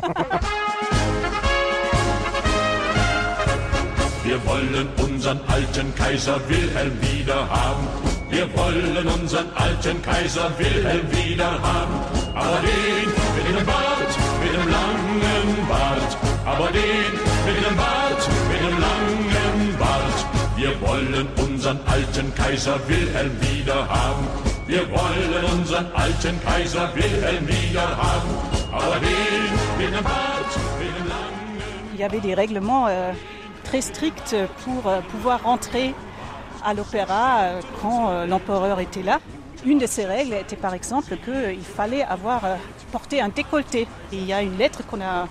Wir 4.23 4.43
wollen 4.47 4.87
unseren 4.97 5.39
alten 5.47 5.93
Kaiser 5.93 6.39
Wilhelm 6.49 6.99
wieder 6.99 7.47
haben. 7.47 7.87
Wir 8.31 8.47
wollen 8.57 9.05
unseren 9.07 9.45
alten 9.55 10.01
Kaiser 10.01 10.49
Wilhelm 10.57 11.07
wieder 11.11 11.51
haben. 11.61 11.93
Aber 12.33 12.59
den 12.61 13.07
mit 13.35 13.59
dem 13.59 13.65
Bart, 13.67 14.11
mit 14.41 14.51
dem 14.51 14.67
langen 14.67 15.67
Bart. 15.69 16.17
Aber 16.45 16.67
den 16.71 17.13
mit 17.45 17.65
dem 17.69 17.75
Bart, 17.77 18.29
mit 18.49 18.59
dem 18.61 18.79
langen 18.79 19.25
Bart. 19.29 19.34
Kaiser 22.35 22.79
Wilhelm 22.87 23.41
wieder 23.41 23.89
haben. 23.89 24.25
Kaiser 26.45 26.95
Wilhelm 26.95 27.47
wieder 27.47 27.97
haben. 27.97 28.29
Il 31.93 31.99
y 31.99 32.03
avait 32.03 32.19
des 32.21 32.33
règlements 32.33 32.87
euh, 32.87 33.11
très 33.65 33.81
stricts 33.81 34.35
pour 34.63 34.87
euh, 34.87 35.01
pouvoir 35.11 35.43
rentrer 35.43 35.93
à 36.63 36.73
l'opéra 36.73 37.39
euh, 37.41 37.61
quand 37.81 38.25
l'empereur 38.25 38.79
était 38.79 39.03
là. 39.03 39.19
Une 39.65 39.79
de 39.79 39.87
ces 39.87 40.05
règles 40.05 40.35
était 40.35 40.55
par 40.55 40.73
exemple 40.73 41.17
qu'il 41.17 41.65
fallait 41.65 42.03
avoir 42.03 42.43
porté 42.93 43.19
un 43.19 43.29
décolleté. 43.29 43.87
Et 44.13 44.17
il 44.17 44.25
y 44.25 44.33
a 44.33 44.41
une 44.41 44.57
lettre 44.57 44.85
qu'on 44.85 45.01
a 45.01 45.27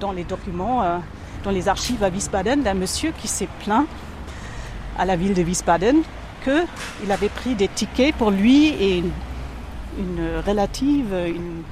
dans 0.00 0.10
les 0.10 0.24
documents, 0.24 1.00
dans 1.44 1.50
les 1.50 1.68
archives 1.68 2.02
à 2.02 2.08
Wiesbaden, 2.08 2.62
d'un 2.62 2.74
monsieur 2.74 3.12
qui 3.20 3.28
s'est 3.28 3.48
plaint 3.64 3.86
à 4.98 5.04
la 5.04 5.16
ville 5.16 5.34
de 5.34 5.42
Wiesbaden 5.42 6.02
qu'il 6.44 7.12
avait 7.12 7.28
pris 7.28 7.54
des 7.54 7.68
tickets 7.68 8.14
pour 8.16 8.30
lui 8.30 8.68
et 8.68 8.98
une, 8.98 9.10
une 9.98 10.40
relative, 10.46 11.14
une 11.26 11.62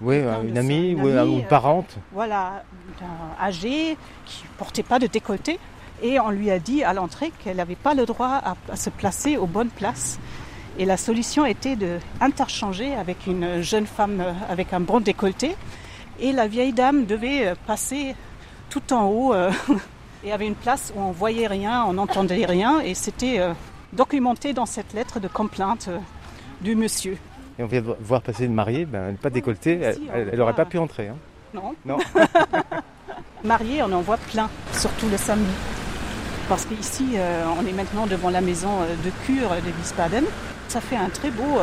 Oui, 0.00 0.18
une 0.44 0.56
amie 0.58 0.94
son 0.96 1.02
ou 1.04 1.08
une 1.08 1.40
euh, 1.40 1.48
parente. 1.48 1.96
voilà, 2.12 2.62
d'un 3.00 3.44
âgé 3.44 3.96
qui 4.26 4.44
portait 4.58 4.82
pas 4.84 4.98
de 4.98 5.06
décolleté. 5.06 5.58
Et 6.02 6.18
on 6.18 6.30
lui 6.30 6.50
a 6.50 6.58
dit 6.58 6.82
à 6.82 6.94
l'entrée 6.94 7.30
qu'elle 7.42 7.56
n'avait 7.58 7.74
pas 7.74 7.92
le 7.94 8.06
droit 8.06 8.40
à, 8.42 8.54
à 8.72 8.76
se 8.76 8.88
placer 8.88 9.36
aux 9.36 9.46
bonnes 9.46 9.68
places. 9.68 10.18
Et 10.78 10.86
la 10.86 10.96
solution 10.96 11.44
était 11.44 11.76
de 11.76 11.98
interchanger 12.22 12.94
avec 12.94 13.26
une 13.26 13.60
jeune 13.60 13.86
femme 13.86 14.20
euh, 14.20 14.32
avec 14.48 14.72
un 14.72 14.80
bon 14.80 15.00
décolleté. 15.00 15.56
Et 16.20 16.32
la 16.32 16.46
vieille 16.46 16.72
dame 16.72 17.04
devait 17.04 17.48
euh, 17.48 17.54
passer 17.66 18.14
tout 18.70 18.92
en 18.92 19.04
haut. 19.06 19.34
euh, 19.34 19.50
et 20.22 20.26
il 20.26 20.28
y 20.30 20.32
avait 20.32 20.46
une 20.46 20.54
place 20.54 20.92
où 20.96 21.00
on 21.00 21.10
voyait 21.12 21.46
rien, 21.46 21.84
on 21.88 21.94
n'entendait 21.94 22.44
rien. 22.46 22.80
Et 22.80 22.94
c'était 22.94 23.38
euh, 23.40 23.52
documenté 23.92 24.52
dans 24.52 24.66
cette 24.66 24.92
lettre 24.92 25.20
de 25.20 25.28
complainte 25.28 25.86
euh, 25.88 25.98
du 26.60 26.74
monsieur. 26.76 27.16
Et 27.58 27.62
on 27.62 27.66
vient 27.66 27.80
vo- 27.80 27.96
voir 28.00 28.22
passer 28.22 28.44
une 28.46 28.54
mariée, 28.54 28.84
ben, 28.84 29.04
elle 29.06 29.10
n'est 29.12 29.16
pas 29.18 29.30
décolletée, 29.30 29.80
elle, 29.82 29.94
Si, 29.94 30.02
on 30.10 30.14
elle, 30.16 30.24
le 30.26 30.30
elle 30.34 30.40
aurait 30.40 30.52
voit. 30.52 30.64
pas 30.64 30.70
pu 30.70 30.78
entrer. 30.78 31.08
hein. 31.08 31.16
Non 31.54 31.74
Non. 31.84 31.98
Mariés, 33.44 33.82
on 33.82 33.92
en 33.92 34.00
voit 34.02 34.18
plein, 34.18 34.48
surtout 34.72 35.08
le 35.08 35.16
samedi. 35.16 35.50
Parce 36.48 36.64
qu'ici, 36.66 37.12
euh, 37.16 37.44
on 37.58 37.66
est 37.66 37.72
maintenant 37.72 38.06
devant 38.06 38.30
la 38.30 38.40
maison 38.40 38.68
de 39.04 39.10
cure 39.24 39.48
de 39.50 39.70
Wiesbaden. 39.78 40.24
Ça 40.68 40.80
fait 40.80 40.96
un 40.96 41.08
très 41.08 41.30
beau 41.30 41.58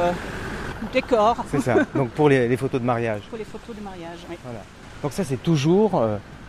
décor 0.94 1.46
C'est 1.52 1.60
ça. 1.62 1.76
Donc 1.96 2.10
pour 2.12 2.30
les, 2.30 2.48
les 2.48 2.58
photos 2.58 2.82
de 2.82 2.86
mariage. 2.86 3.22
pour 3.30 3.38
les 3.38 3.44
photos 3.46 3.76
de 3.76 3.82
mariage. 3.82 4.20
Oui. 4.30 4.38
Voilà. 4.44 4.60
Donc 5.04 5.14
ça, 5.14 5.24
c'est 5.24 5.42
toujours 5.42 6.02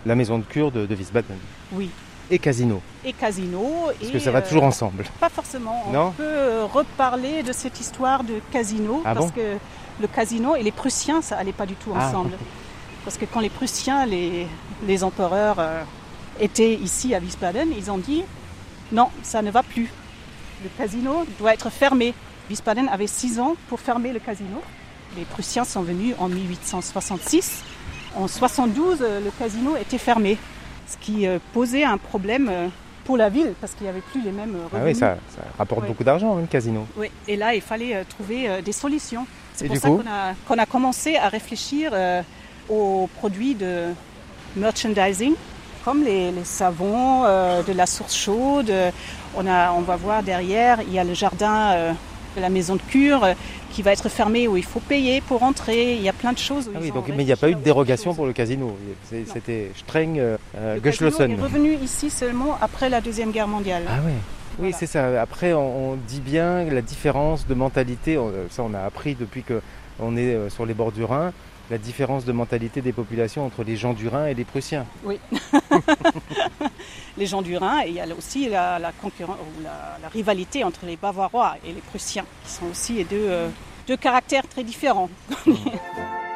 la 0.06 0.14
maison 0.14 0.38
de 0.38 0.44
cure 0.44 0.70
de, 0.70 0.86
de 0.86 0.94
Wiesbaden. 0.94 1.36
Oui. 1.72 1.90
Et 2.30 2.38
casino. 2.38 2.82
Et 3.04 3.12
casino. 3.12 3.86
Parce 3.86 4.10
et, 4.10 4.12
que 4.12 4.18
ça 4.18 4.30
va 4.30 4.40
euh, 4.40 4.46
toujours 4.46 4.64
ensemble. 4.64 5.04
Pas 5.18 5.30
forcément. 5.30 5.84
On 5.88 5.92
Non 5.92 6.10
peut 6.12 6.22
euh, 6.24 6.66
reparler 6.66 7.42
de 7.42 7.52
cette 7.52 7.80
histoire 7.80 8.22
de 8.22 8.34
casino. 8.52 9.02
Ah 9.04 9.14
parce 9.14 9.26
bon 9.26 9.32
que 9.32 9.56
le 10.00 10.06
casino 10.06 10.54
et 10.54 10.62
les 10.62 10.72
Prussiens, 10.72 11.22
ça 11.22 11.36
allait 11.38 11.52
pas 11.52 11.66
du 11.66 11.74
tout 11.74 11.90
Ah. 11.96 12.06
ensemble. 12.08 12.32
Parce 13.04 13.16
que 13.16 13.24
quand 13.24 13.40
les 13.40 13.48
Prussiens, 13.48 14.04
les, 14.04 14.46
les 14.86 15.04
empereurs 15.04 15.56
euh, 15.58 15.82
étaient 16.38 16.74
ici 16.74 17.14
à 17.14 17.18
Wiesbaden, 17.20 17.68
ils 17.76 17.90
ont 17.90 17.98
dit 17.98 18.22
non, 18.92 19.08
ça 19.22 19.40
ne 19.40 19.50
va 19.50 19.62
plus. 19.62 19.90
Le 20.62 20.68
casino 20.76 21.24
doit 21.38 21.54
être 21.54 21.70
fermé. 21.70 22.12
Wiesbaden 22.50 22.88
avait 22.88 23.06
six 23.06 23.38
ans 23.40 23.56
pour 23.68 23.80
fermer 23.80 24.12
le 24.12 24.18
casino. 24.18 24.60
Les 25.16 25.24
Prussiens 25.24 25.64
sont 25.64 25.82
venus 25.82 26.14
en 26.18 26.28
1866. 26.28 27.62
En 28.16 28.26
72, 28.26 28.98
euh, 29.00 29.20
le 29.24 29.30
casino 29.30 29.76
était 29.76 29.98
fermé, 29.98 30.38
ce 30.86 30.96
qui 30.96 31.26
euh, 31.26 31.38
posait 31.52 31.84
un 31.84 31.98
problème 31.98 32.48
euh, 32.50 32.68
pour 33.04 33.16
la 33.16 33.28
ville, 33.28 33.54
parce 33.60 33.72
qu'il 33.74 33.84
n'y 33.84 33.90
avait 33.90 34.00
plus 34.00 34.22
les 34.22 34.32
mêmes 34.32 34.54
euh, 34.56 34.68
Ah 34.72 34.76
revenus. 34.78 34.94
oui, 34.94 34.98
ça, 34.98 35.16
ça 35.34 35.42
rapporte 35.58 35.82
Ouais. 35.82 35.88
beaucoup 35.88 36.04
d'argent, 36.04 36.36
hein, 36.36 36.40
le 36.40 36.46
casino. 36.46 36.86
Oui, 36.96 37.10
et 37.26 37.36
là, 37.36 37.54
il 37.54 37.60
fallait 37.60 38.04
trouver 38.04 38.62
des 38.62 38.72
solutions. 38.72 39.26
C'est 39.54 39.66
pour 39.66 39.76
ça 39.76 39.88
qu'on 39.88 40.56
a, 40.56 40.62
a 40.62 40.66
commencé 40.66 41.16
à 41.16 41.28
réfléchir 41.28 41.92
aux 42.68 43.08
produits 43.18 43.54
de 43.54 43.86
merchandising, 44.56 45.34
comme 45.84 46.04
les, 46.04 46.30
les 46.30 46.44
savons, 46.44 47.22
de 47.24 47.72
la 47.72 47.86
source 47.86 48.14
chaude. 48.16 48.72
On, 49.36 49.46
a, 49.46 49.72
on 49.72 49.80
va 49.80 49.96
voir 49.96 50.22
derrière, 50.22 50.80
il 50.82 50.92
y 50.92 50.98
a 50.98 51.04
le 51.04 51.14
jardin 51.14 51.94
la 52.38 52.48
maison 52.48 52.76
de 52.76 52.82
cure 52.82 53.24
euh, 53.24 53.34
qui 53.72 53.82
va 53.82 53.92
être 53.92 54.08
fermé, 54.08 54.48
où 54.48 54.56
il 54.56 54.64
faut 54.64 54.80
payer 54.80 55.20
pour 55.20 55.42
entrer. 55.42 55.94
Il 55.94 56.02
y 56.02 56.08
a 56.08 56.12
plein 56.12 56.32
de 56.32 56.38
choses. 56.38 56.70
Ah 56.74 56.78
oui, 56.80 56.90
donc, 56.90 57.08
mais 57.08 57.22
il 57.22 57.26
n'y 57.26 57.32
a 57.32 57.36
pas 57.36 57.48
eu 57.50 57.54
de 57.54 57.60
dérogation 57.60 58.14
pour 58.14 58.26
le 58.26 58.32
casino. 58.32 58.76
C'était 59.26 59.70
streng 59.76 60.18
euh, 60.18 60.36
euh, 60.56 60.74
casino 60.80 60.82
geschlossen. 61.10 61.30
est 61.32 61.42
revenu 61.42 61.74
ici 61.82 62.10
seulement 62.10 62.56
après 62.60 62.88
la 62.88 63.00
Deuxième 63.00 63.30
Guerre 63.30 63.48
mondiale. 63.48 63.82
Ah 63.88 63.98
oui. 64.04 64.12
Oui, 64.60 64.72
c'est 64.76 64.86
ça. 64.86 65.20
Après, 65.22 65.52
on, 65.52 65.92
on 65.92 65.96
dit 66.08 66.20
bien 66.20 66.64
la 66.64 66.82
différence 66.82 67.46
de 67.46 67.54
mentalité. 67.54 68.18
on- 68.18 68.32
Ça, 68.50 68.62
on 68.64 68.74
a 68.74 68.80
appris 68.80 69.14
depuis 69.14 69.42
que 69.44 69.60
on 70.00 70.16
est 70.16 70.34
euh, 70.34 70.48
sur 70.50 70.66
les 70.66 70.74
bords 70.74 70.92
du 70.92 71.04
Rhin. 71.04 71.32
La 71.70 71.78
différence 71.78 72.24
de 72.24 72.32
mentalité 72.32 72.80
des 72.80 72.92
populations 72.92 73.44
entre 73.44 73.62
les 73.62 73.76
gens 73.76 73.92
du 73.92 74.08
Rhin 74.08 74.26
et 74.26 74.34
les 74.34 74.44
Prussiens. 74.44 74.86
les 77.18 77.26
gens 77.26 77.42
du 77.42 77.56
Rhin, 77.56 77.82
et 77.84 77.88
il 77.88 77.94
y 77.94 78.00
a 78.00 78.06
aussi 78.16 78.48
la, 78.48 78.78
la 78.78 78.92
rivalité 80.12 80.64
entre 80.64 80.86
les 80.86 80.96
Bavarois 80.96 81.56
et 81.64 81.72
les 81.72 81.80
Prussiens, 81.80 82.24
qui 82.44 82.52
sont 82.52 82.66
aussi 82.66 83.04
deux, 83.04 83.16
euh, 83.16 83.48
deux 83.86 83.96
caractères 83.96 84.46
très 84.48 84.64
différents. 84.64 85.10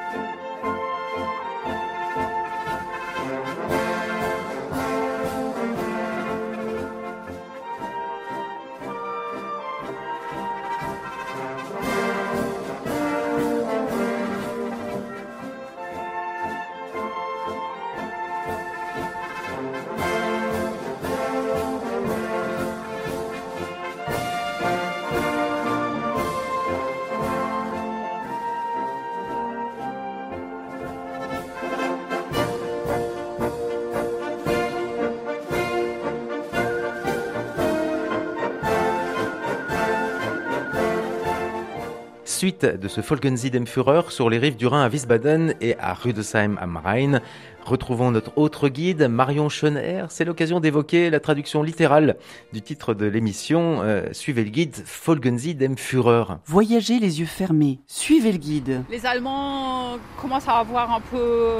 Suite 42.62 42.81
de 42.81 42.88
ce 42.88 43.00
Folgensie 43.00 43.50
dem 43.50 43.66
Führer 43.66 44.02
sur 44.11 44.31
les 44.31 44.38
rives 44.38 44.57
du 44.57 44.66
Rhin 44.66 44.83
à 44.85 44.88
Wiesbaden 44.88 45.54
et 45.61 45.76
à 45.78 45.95
Rüdesheim 45.95 46.59
am 46.61 46.76
Rhein, 46.76 47.21
retrouvons 47.64 48.11
notre 48.11 48.37
autre 48.37 48.69
guide, 48.69 49.09
Marion 49.09 49.49
Schoner. 49.49 50.04
C'est 50.11 50.25
l'occasion 50.25 50.61
d'évoquer 50.61 51.11
la 51.11 51.19
traduction 51.19 51.62
littérale 51.62 52.16
du 52.52 52.62
titre 52.62 52.95
de 52.95 53.07
l'émission. 53.07 53.81
Euh, 53.83 54.07
suivez 54.12 54.45
le 54.45 54.50
guide 54.50 54.76
Folgensie 54.85 55.54
dem 55.54 55.76
Führer. 55.76 56.25
Voyagez 56.47 56.99
les 57.00 57.21
yeux 57.21 57.26
fermés. 57.26 57.81
Suivez 57.87 58.33
le 58.33 58.38
guide. 58.38 58.85
Les 58.90 59.07
Allemands 59.07 59.97
commencent 60.21 60.49
à 60.49 60.59
avoir 60.59 60.92
un 60.95 61.00
peu 61.00 61.54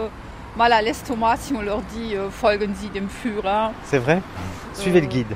mal 0.57 0.73
à 0.73 0.83
l'estomac 0.83 1.37
si 1.39 1.53
on 1.55 1.63
leur 1.63 1.81
dit 1.97 2.15
euh, 2.15 2.31
Folgen 2.31 2.75
Sie 2.75 2.91
dem 2.91 3.09
Führer. 3.09 3.71
C'est 3.85 3.99
vrai? 3.99 4.21
Suivez 4.75 4.99
Euh, 4.99 5.03
le 5.03 5.09
guide. 5.09 5.35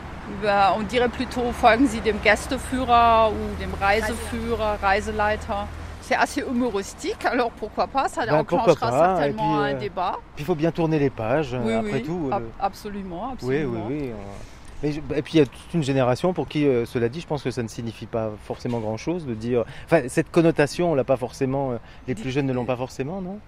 On 0.77 0.83
dirait 0.83 1.09
plutôt 1.09 1.53
Folgen 1.53 1.87
Sie 1.87 2.01
dem 2.01 2.17
Gästeführer 2.23 3.31
ou 3.31 3.61
dem 3.61 3.71
Reiseführer, 3.81 4.77
Reiseleiter. 4.83 5.65
C'est 6.03 6.15
assez 6.15 6.41
humoristique, 6.41 7.25
alors 7.25 7.51
pourquoi 7.51 7.89
pas? 7.89 8.09
Ça 8.09 8.25
Ben, 8.25 8.35
enclenchera 8.37 8.77
pas, 8.77 9.17
certainement 9.17 9.57
puis, 9.57 9.59
euh, 9.59 9.71
un 9.71 9.75
débat. 9.75 10.13
Puis 10.37 10.45
il 10.45 10.47
faut 10.47 10.55
bien 10.55 10.71
tourner 10.71 11.01
les 11.01 11.11
pages, 11.11 11.57
Oui, 11.65 11.75
après 11.75 11.95
oui, 11.95 12.03
tout. 12.05 12.31
ab- 12.33 12.45
absolument, 12.61 13.23
Oui, 13.25 13.33
absolument. 13.33 13.85
oui, 13.89 13.97
oui. 14.03 14.13
on- 14.15 14.56
Et, 14.85 14.91
puis 15.23 15.35
il 15.35 15.39
y 15.39 15.41
a 15.41 15.47
toute 15.47 15.75
une 15.75 15.83
génération 15.83 16.33
pour 16.33 16.49
qui, 16.49 16.67
euh, 16.67 16.85
cela 16.85 17.09
dit, 17.09 17.21
je 17.21 17.27
pense 17.27 17.43
que 17.43 17.51
ça 17.51 17.63
ne 17.63 17.69
signifie 17.69 18.07
pas 18.07 18.31
forcément 18.45 18.79
grand-chose 18.79 19.27
de 19.27 19.35
dire. 19.35 19.65
Enfin, 19.87 20.03
cette 20.09 20.31
connotation, 20.31 20.93
on 20.93 20.95
l'a 20.95 21.05
pas 21.05 21.17
forcément. 21.17 21.73
euh, 21.73 21.77
les 22.07 22.15
plus 22.15 22.31
jeunes 22.31 22.47
ne 22.47 22.53
l'ont 22.53 22.65
pas 22.67 22.77
forcément, 22.77 23.21
non? 23.23 23.39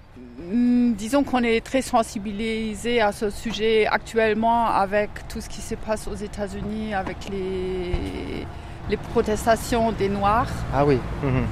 Hmm, 0.51 0.93
Disons 0.95 1.23
qu'on 1.25 1.43
est 1.43 1.61
très 1.65 1.83
sensibilisé 1.83 3.01
à 3.01 3.13
ce 3.13 3.31
sujet 3.31 3.87
actuellement 3.87 4.67
avec 4.67 5.11
tout 5.29 5.41
ce 5.41 5.49
qui 5.49 5.61
se 5.61 5.75
passe 5.75 6.09
aux 6.09 6.15
États-Unis, 6.15 6.95
avec 6.95 7.17
les, 7.31 8.47
les 8.89 8.97
protestations 8.97 9.93
des 9.93 10.09
Noirs. 10.09 10.49
Ah 10.73 10.85
oui. 10.87 10.99
mhm. 11.23 11.29
Euh, 11.37 11.45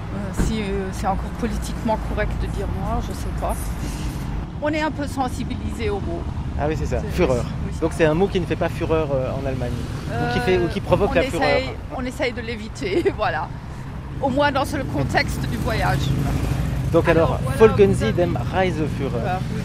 si 0.45 0.63
euh, 0.63 0.89
c'est 0.93 1.07
encore 1.07 1.31
politiquement 1.39 1.99
correct 2.09 2.33
de 2.41 2.47
dire 2.47 2.67
noir, 2.81 3.01
je 3.03 3.13
sais 3.13 3.29
pas. 3.41 3.55
On 4.63 4.69
est 4.71 4.81
un 4.81 4.91
peu 4.91 5.07
sensibilisé 5.07 5.91
au 5.91 6.01
mot. 6.01 6.23
Ah 6.59 6.65
oui, 6.67 6.75
c'est 6.79 6.87
ça. 6.87 7.01
Fureur. 7.13 7.45
Donc 7.81 7.93
c'est 7.95 8.05
un 8.07 8.15
mot 8.15 8.27
qui 8.27 8.41
ne 8.41 8.47
fait 8.47 8.57
pas 8.57 8.69
fureur 8.69 9.09
euh, 9.13 9.31
en 9.33 9.47
Allemagne. 9.47 9.73
Ou 10.09 10.33
qui 10.33 10.41
fait- 10.41 10.59
ou 10.59 10.69
qui 10.69 10.81
provoque 10.81 11.15
la 11.15 11.23
essaye- 11.25 11.31
fureur. 11.31 11.75
On 11.97 12.05
essaye 12.05 12.33
de 12.33 12.41
l'éviter, 12.41 13.05
voilà. 13.17 13.49
Au 14.23 14.29
moins 14.31 14.51
dans 14.51 14.65
ce 14.65 14.79
contexte 14.79 15.41
du 15.51 15.57
voyage. 15.59 15.99
Donc 16.93 17.09
alors, 17.09 17.39
Alors, 17.41 17.53
Folgen 17.55 17.93
Sie 17.95 18.13
dem. 18.13 18.39
Euh, 18.55 19.37
oui. 19.55 19.63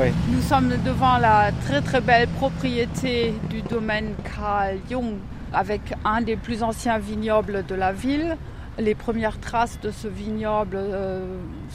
Ouais. 0.00 0.12
Nous 0.30 0.40
sommes 0.42 0.72
devant 0.84 1.18
la 1.18 1.50
très 1.66 1.80
très 1.82 2.00
belle 2.00 2.26
propriété 2.28 3.34
du 3.50 3.60
domaine 3.62 4.14
Karl 4.24 4.76
Jung 4.90 5.16
avec 5.52 5.82
un 6.04 6.22
des 6.22 6.34
plus 6.36 6.62
anciens 6.62 6.98
vignobles 6.98 7.64
de 7.68 7.74
la 7.74 7.92
ville. 7.92 8.36
Les 8.78 8.94
premières 8.94 9.38
traces 9.38 9.78
de 9.82 9.90
ce 9.90 10.08
vignoble 10.08 10.76
euh, 10.78 11.20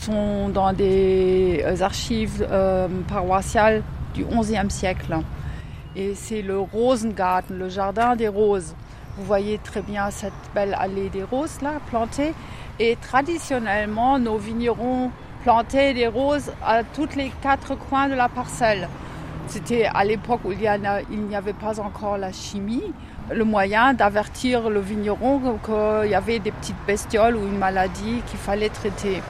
sont 0.01 0.49
dans 0.49 0.73
des 0.73 1.63
euh, 1.63 1.79
archives 1.81 2.45
euh, 2.51 2.87
paroissiales 3.07 3.83
du 4.15 4.25
XIe 4.25 4.69
siècle. 4.69 5.15
Et 5.99 6.13
c'est 6.13 6.43
le 6.43 6.59
Rosengarten, 6.59 7.57
le 7.57 7.69
jardin 7.69 8.15
des 8.15 8.27
roses. 8.27 8.75
Vous 9.17 9.25
voyez 9.25 9.57
très 9.57 9.81
bien 9.81 10.11
cette 10.11 10.31
belle 10.53 10.77
allée 10.79 11.09
des 11.09 11.23
roses 11.23 11.59
là, 11.63 11.79
plantée. 11.89 12.35
Et 12.77 12.95
traditionnellement, 13.01 14.19
nos 14.19 14.37
vignerons 14.37 15.09
plantaient 15.41 15.95
des 15.95 16.05
roses 16.05 16.51
à 16.63 16.83
tous 16.83 17.15
les 17.15 17.31
quatre 17.41 17.73
coins 17.73 18.09
de 18.09 18.13
la 18.13 18.29
parcelle. 18.29 18.87
C'était 19.47 19.89
à 19.91 20.05
l'époque 20.05 20.41
où 20.45 20.51
il 20.51 20.59
n'y 20.59 21.35
avait 21.35 21.53
pas 21.53 21.79
encore 21.79 22.19
la 22.19 22.31
chimie, 22.31 22.93
le 23.33 23.43
moyen 23.43 23.95
d'avertir 23.95 24.69
le 24.69 24.79
vigneron 24.79 25.57
qu'il 25.65 26.11
y 26.11 26.15
avait 26.15 26.37
des 26.37 26.51
petites 26.51 26.85
bestioles 26.85 27.35
ou 27.35 27.39
une 27.39 27.57
maladie 27.57 28.21
qu'il 28.27 28.37
fallait 28.37 28.69
traiter. 28.69 29.23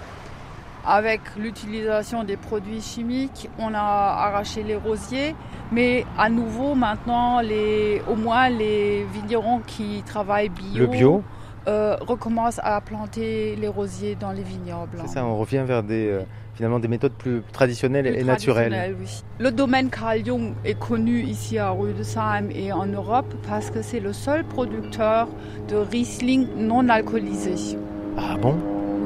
Avec 0.90 1.20
l'utilisation 1.38 2.24
des 2.24 2.38
produits 2.38 2.80
chimiques, 2.82 3.50
on 3.60 3.74
a 3.74 3.80
arraché 3.80 4.64
les 4.64 4.78
rosiers, 4.78 5.36
mais 5.70 6.06
à 6.18 6.30
nouveau 6.30 6.76
maintenant, 6.76 7.42
les, 7.42 8.02
au 8.10 8.16
moins 8.16 8.48
les 8.48 9.04
vignerons 9.14 9.60
qui 9.68 10.02
travaillent 10.06 10.48
bio, 10.48 10.80
Le 10.80 10.88
bio, 10.88 11.24
euh, 11.68 11.98
recommencent 12.00 12.62
à 12.64 12.80
planter 12.80 13.58
les 13.58 13.68
rosiers 13.68 14.16
dans 14.16 14.32
les 14.32 14.44
vignobles. 14.44 15.00
c'est 15.02 15.16
ça, 15.16 15.26
on 15.26 15.38
revient 15.38 15.64
vers 15.68 15.84
des, 15.84 16.08
euh, 16.08 16.22
finalement 16.54 16.80
des 16.80 16.88
méthodes 16.88 17.12
plus 17.12 17.42
traditionnelles 17.52 18.06
Plus 18.10 18.22
et 18.22 18.24
naturelles. 18.24 18.96
oui. 18.98 19.24
Le 19.40 19.52
domaine 19.52 19.90
Carl 19.90 20.26
Jung 20.26 20.54
est 20.64 20.80
connu 20.80 21.20
ici 21.22 21.58
à 21.58 21.70
Rüdesheim 21.72 22.48
et 22.56 22.72
en 22.72 22.86
Europe 22.86 23.34
parce 23.50 23.70
que 23.72 23.82
c'est 23.82 24.00
le 24.00 24.14
seul 24.14 24.46
producteur 24.46 25.28
de 25.68 25.76
Riesling 25.76 26.48
non 26.56 26.88
alcoolisé. 26.88 27.78
Ah 28.18 28.38
bon? 28.42 28.56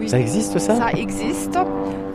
Oui. 0.02 0.10
Ça 0.10 0.20
existe 0.20 0.58
ça 0.58 0.76
Ça 0.76 0.92
existe 0.94 1.60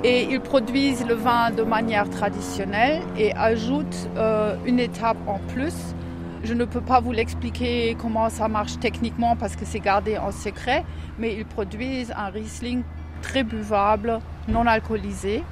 et 0.03 0.25
ils 0.25 0.41
produisent 0.41 1.07
le 1.07 1.15
vin 1.15 1.53
de 1.53 1.63
manière 1.63 2.11
traditionnelle 2.11 3.01
et 3.17 3.33
ajoutent 3.35 4.09
euh, 4.17 4.57
une 4.67 4.81
étape 4.81 5.17
en 5.29 5.39
plus. 5.55 5.95
Je 6.43 6.53
ne 6.53 6.65
peux 6.65 6.81
pas 6.81 6.99
vous 6.99 7.13
l'expliquer 7.13 7.97
comment 7.97 8.29
ça 8.29 8.49
marche 8.49 8.79
techniquement 8.81 9.37
parce 9.37 9.55
que 9.55 9.65
c'est 9.65 9.79
gardé 9.79 10.19
en 10.19 10.33
secret, 10.33 10.85
mais 11.17 11.35
ils 11.35 11.47
produisent 11.47 12.13
un 12.17 12.27
Riesling 12.27 12.83
très 13.23 13.45
buvable, 13.45 14.19
non 14.49 14.67
alcoolisé. 14.67 15.45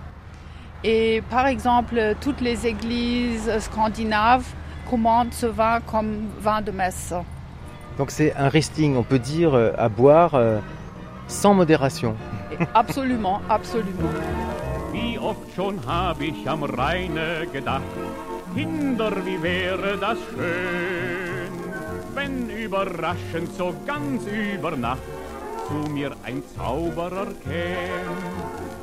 Et 0.83 1.23
par 1.31 1.47
exemple, 1.47 2.17
toutes 2.21 2.41
les 2.41 2.67
églises 2.67 3.51
scandinaves 3.61 4.47
commandent 4.91 5.33
ce 5.33 5.47
vin 5.47 5.81
comme 5.81 6.27
vin 6.41 6.63
de 6.63 6.73
messe. 6.73 7.15
Donc 7.97 8.11
c'est 8.11 8.35
un 8.35 8.49
Riesling, 8.49 8.97
on 8.97 9.05
peut 9.05 9.21
dire, 9.21 9.55
euh, 9.55 9.71
à 9.79 9.89
boire 9.89 10.35
euh, 10.35 10.59
sans 11.27 11.55
modération. 11.55 12.17
Absolument, 12.75 13.41
absolument. 13.49 14.15
Wie 14.93 15.19
oft 15.19 15.53
schon 15.57 15.85
hab 15.87 16.21
ich 16.21 16.49
am 16.49 16.63
Rheine 16.63 17.47
gedacht, 17.53 17.83
Kinder, 18.55 19.13
wie 19.25 19.43
wäre 19.43 19.99
das 19.99 20.19
schön, 20.31 21.53
wenn 22.15 22.49
überraschend 22.49 23.53
so 23.57 23.75
ganz 23.85 24.23
über 24.27 24.77
Nacht 24.77 25.03
zu 25.67 25.91
mir 25.91 26.13
ein 26.25 26.43
Zauberer 26.57 27.27
käm. 27.43 28.17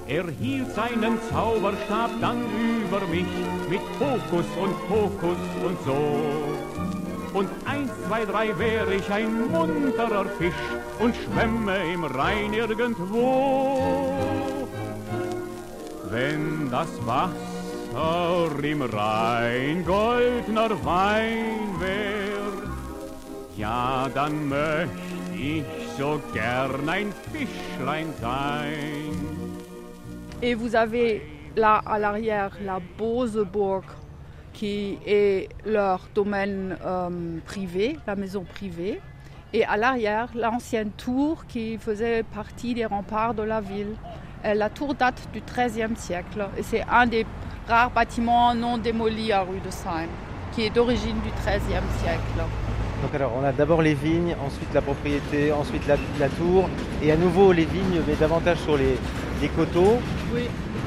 Er 0.07 0.25
hielt 0.29 0.73
seinen 0.73 1.19
Zauberstab 1.29 2.11
dann 2.19 2.41
über 2.81 2.99
mich 3.07 3.31
mit 3.69 3.81
Hokus 3.99 4.45
und 4.61 4.75
Pokus 4.87 5.41
und 5.65 5.77
so. 5.85 6.70
Und 7.33 7.49
eins, 7.65 7.91
zwei, 8.07 8.25
drei 8.25 8.59
wäre 8.59 8.93
ich 8.93 9.09
ein 9.09 9.49
munterer 9.49 10.25
Fisch 10.37 10.53
und 10.99 11.15
schwemme 11.15 11.77
im 11.93 12.03
Rhein 12.03 12.53
irgendwo. 12.53 14.17
Wenn 16.09 16.69
das 16.69 16.89
Wasser 17.05 18.63
im 18.63 18.81
Rhein 18.81 19.85
goldner 19.85 20.71
Wein 20.83 21.79
wär, 21.79 22.51
ja, 23.55 24.09
dann 24.13 24.49
möcht 24.49 24.89
ich 25.33 25.63
so 25.97 26.19
gern 26.33 26.89
ein 26.89 27.13
Fischlein 27.31 28.07
sein. 28.19 29.15
Et 30.41 30.55
vous 30.55 30.75
avez 30.75 31.21
là 31.55 31.81
à 31.85 31.99
l'arrière 31.99 32.51
la 32.65 32.79
Boseburg 32.97 33.83
qui 34.53 34.97
est 35.05 35.49
leur 35.65 36.07
domaine 36.13 36.77
euh, 36.85 37.09
privé, 37.45 37.97
la 38.07 38.15
maison 38.15 38.43
privée. 38.43 38.99
Et 39.53 39.65
à 39.65 39.75
l'arrière, 39.77 40.29
l'ancienne 40.35 40.91
tour 40.91 41.45
qui 41.47 41.77
faisait 41.77 42.23
partie 42.23 42.73
des 42.73 42.85
remparts 42.85 43.33
de 43.33 43.43
la 43.43 43.59
ville. 43.59 43.95
La 44.43 44.69
tour 44.69 44.95
date 44.95 45.27
du 45.33 45.41
XIIIe 45.41 45.95
siècle 45.95 46.47
et 46.57 46.63
c'est 46.63 46.83
un 46.89 47.05
des 47.05 47.25
rares 47.67 47.91
bâtiments 47.91 48.55
non 48.55 48.77
démolis 48.77 49.31
à 49.31 49.41
rue 49.41 49.59
de 49.59 49.69
Seine, 49.69 50.09
qui 50.51 50.65
est 50.65 50.71
d'origine 50.71 51.17
du 51.21 51.29
XIIIe 51.43 51.89
siècle. 52.01 52.21
Donc 53.03 53.13
alors, 53.13 53.31
on 53.39 53.43
a 53.43 53.51
d'abord 53.51 53.81
les 53.81 53.93
vignes, 53.93 54.35
ensuite 54.45 54.73
la 54.73 54.81
propriété, 54.81 55.51
ensuite 55.51 55.87
la, 55.87 55.95
la 56.19 56.29
tour, 56.29 56.69
et 57.03 57.11
à 57.11 57.17
nouveau 57.17 57.51
les 57.51 57.65
vignes, 57.65 58.01
mais 58.07 58.15
davantage 58.15 58.57
sur 58.59 58.77
les, 58.77 58.97
les 59.41 59.49
coteaux. 59.49 59.99
Oui. 60.33 60.43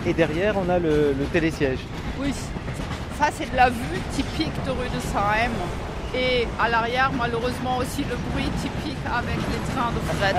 Et 0.06 0.12
derrière, 0.14 0.56
on 0.56 0.68
a 0.68 0.78
le, 0.78 1.14
le 1.18 1.24
télésiège. 1.32 1.80
Oui, 2.20 2.32
ça 3.24 3.30
c'est 3.38 3.50
de 3.50 3.56
la 3.56 3.70
vue 3.70 4.00
typique 4.14 4.52
de 4.66 4.70
rue 4.70 4.88
de 4.94 5.00
Sahem. 5.12 5.52
Et 6.14 6.46
à 6.60 6.68
l'arrière, 6.68 7.10
malheureusement 7.16 7.78
aussi 7.78 8.02
le 8.04 8.16
bruit 8.30 8.48
typique 8.62 8.98
avec 9.12 9.36
les 9.36 9.72
trains 9.74 9.90
de 9.92 10.00
fret. 10.14 10.34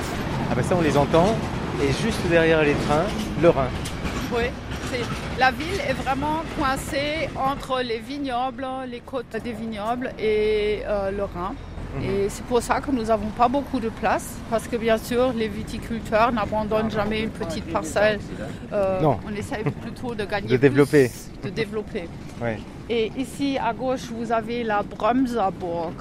Ah 0.51 0.55
ben 0.55 0.63
ça, 0.63 0.75
on 0.77 0.81
les 0.81 0.95
entend. 0.97 1.35
Et 1.81 1.87
juste 1.87 2.21
derrière 2.29 2.61
les 2.61 2.75
trains, 2.85 3.05
le 3.41 3.49
Rhin. 3.49 3.67
Oui, 4.33 4.43
c'est- 4.91 5.39
la 5.39 5.51
ville 5.51 5.79
est 5.89 5.93
vraiment 5.93 6.43
coincée 6.57 7.27
entre 7.35 7.81
les 7.81 7.99
vignobles, 7.99 8.65
les 8.87 9.01
côtes 9.01 9.35
des 9.43 9.51
vignobles 9.51 10.11
et 10.17 10.83
euh, 10.87 11.11
le 11.11 11.23
Rhin. 11.23 11.53
Et 12.03 12.27
c'est 12.29 12.43
pour 12.45 12.61
ça 12.61 12.81
que 12.81 12.91
nous 12.91 13.03
n'avons 13.03 13.29
pas 13.29 13.47
beaucoup 13.47 13.79
de 13.79 13.89
place, 13.89 14.35
parce 14.49 14.67
que 14.67 14.75
bien 14.75 14.97
sûr, 14.97 15.31
les 15.33 15.47
viticulteurs 15.47 16.31
n'abandonnent 16.31 16.91
jamais 16.91 17.21
une 17.21 17.29
petite 17.29 17.65
parcelle. 17.71 18.19
Euh, 18.73 19.01
Non. 19.01 19.19
On 19.27 19.33
essaye 19.35 19.63
plutôt 19.81 20.13
de 20.15 20.25
gagner 20.25 20.47
De 20.47 20.57
développer. 20.57 21.09
plus, 21.09 21.49
de 21.49 21.55
développer. 21.55 22.07
Ouais. 22.41 22.57
Et 22.89 23.11
ici 23.17 23.57
à 23.57 23.73
gauche, 23.73 24.05
vous 24.11 24.31
avez 24.31 24.63
la 24.63 24.83
Bremserburg. 24.83 25.93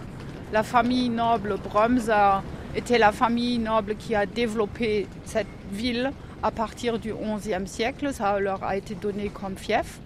La 0.52 0.62
famille 0.62 1.08
noble 1.08 1.56
Bremser 1.62 2.42
était 2.76 2.98
la 2.98 3.12
famille 3.12 3.58
noble 3.58 3.96
qui 3.96 4.14
a 4.14 4.26
développé 4.26 5.06
cette 5.24 5.46
ville 5.72 6.12
à 6.42 6.50
partir 6.50 6.98
du 6.98 7.12
XIe 7.14 7.66
siècle. 7.66 8.12
Ça 8.12 8.38
leur 8.38 8.62
a 8.64 8.76
été 8.76 8.94
donné 8.94 9.28
comme 9.30 9.56
fief. 9.56 10.00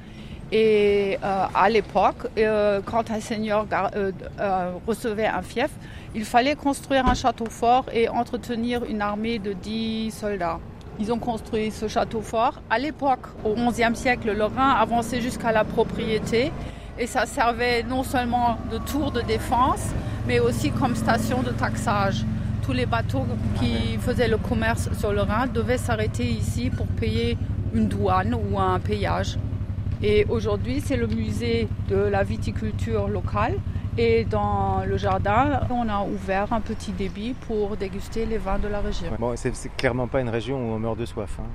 Et 0.50 1.18
euh, 1.22 1.44
à 1.54 1.68
l'époque, 1.68 2.26
euh, 2.38 2.80
quand 2.84 3.10
un 3.10 3.20
seigneur 3.20 3.66
euh, 3.72 4.12
euh, 4.40 4.70
recevait 4.86 5.26
un 5.26 5.42
fief, 5.42 5.70
il 6.14 6.24
fallait 6.24 6.54
construire 6.54 7.06
un 7.06 7.14
château 7.14 7.46
fort 7.46 7.84
et 7.92 8.08
entretenir 8.08 8.84
une 8.84 9.02
armée 9.02 9.38
de 9.38 9.52
10 9.52 10.10
soldats. 10.10 10.58
Ils 10.98 11.12
ont 11.12 11.18
construit 11.18 11.70
ce 11.70 11.86
château 11.86 12.22
fort. 12.22 12.62
À 12.70 12.78
l'époque, 12.78 13.26
au 13.44 13.54
XIe 13.54 13.94
siècle, 13.94 14.32
le 14.32 14.44
Rhin 14.44 14.70
avançait 14.70 15.20
jusqu'à 15.20 15.52
la 15.52 15.64
propriété 15.64 16.50
et 16.98 17.06
ça 17.06 17.26
servait 17.26 17.82
non 17.82 18.02
seulement 18.02 18.56
de 18.72 18.78
tour 18.78 19.12
de 19.12 19.20
défense, 19.20 19.90
mais 20.26 20.40
aussi 20.40 20.70
comme 20.70 20.96
station 20.96 21.42
de 21.42 21.50
taxage. 21.50 22.24
Tous 22.62 22.72
les 22.72 22.86
bateaux 22.86 23.24
qui 23.60 23.98
faisaient 23.98 24.28
le 24.28 24.38
commerce 24.38 24.88
sur 24.98 25.12
le 25.12 25.20
Rhin 25.20 25.46
devaient 25.46 25.78
s'arrêter 25.78 26.24
ici 26.24 26.70
pour 26.70 26.86
payer 26.86 27.36
une 27.74 27.86
douane 27.86 28.34
ou 28.34 28.58
un 28.58 28.80
péage. 28.80 29.36
Et 30.02 30.26
aujourd'hui, 30.28 30.80
c'est 30.84 30.96
le 30.96 31.06
musée 31.06 31.68
de 31.88 31.96
la 31.96 32.22
viticulture 32.22 33.08
locale. 33.08 33.58
Et 33.96 34.24
dans 34.24 34.84
le 34.86 34.96
jardin, 34.96 35.60
on 35.70 35.88
a 35.88 36.02
ouvert 36.04 36.52
un 36.52 36.60
petit 36.60 36.92
débit 36.92 37.34
pour 37.34 37.76
déguster 37.76 38.26
les 38.26 38.38
vins 38.38 38.60
de 38.60 38.68
la 38.68 38.80
région. 38.80 39.08
Bon, 39.18 39.34
c'est 39.36 39.52
clairement 39.76 40.06
pas 40.06 40.20
une 40.20 40.28
région 40.28 40.56
où 40.56 40.74
on 40.74 40.78
meurt 40.78 40.96
de 40.96 41.04
soif. 41.04 41.36
hein. 41.40 41.46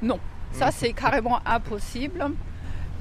Non, 0.00 0.18
ça 0.52 0.70
c'est 0.70 0.94
carrément 0.94 1.40
impossible. 1.44 2.30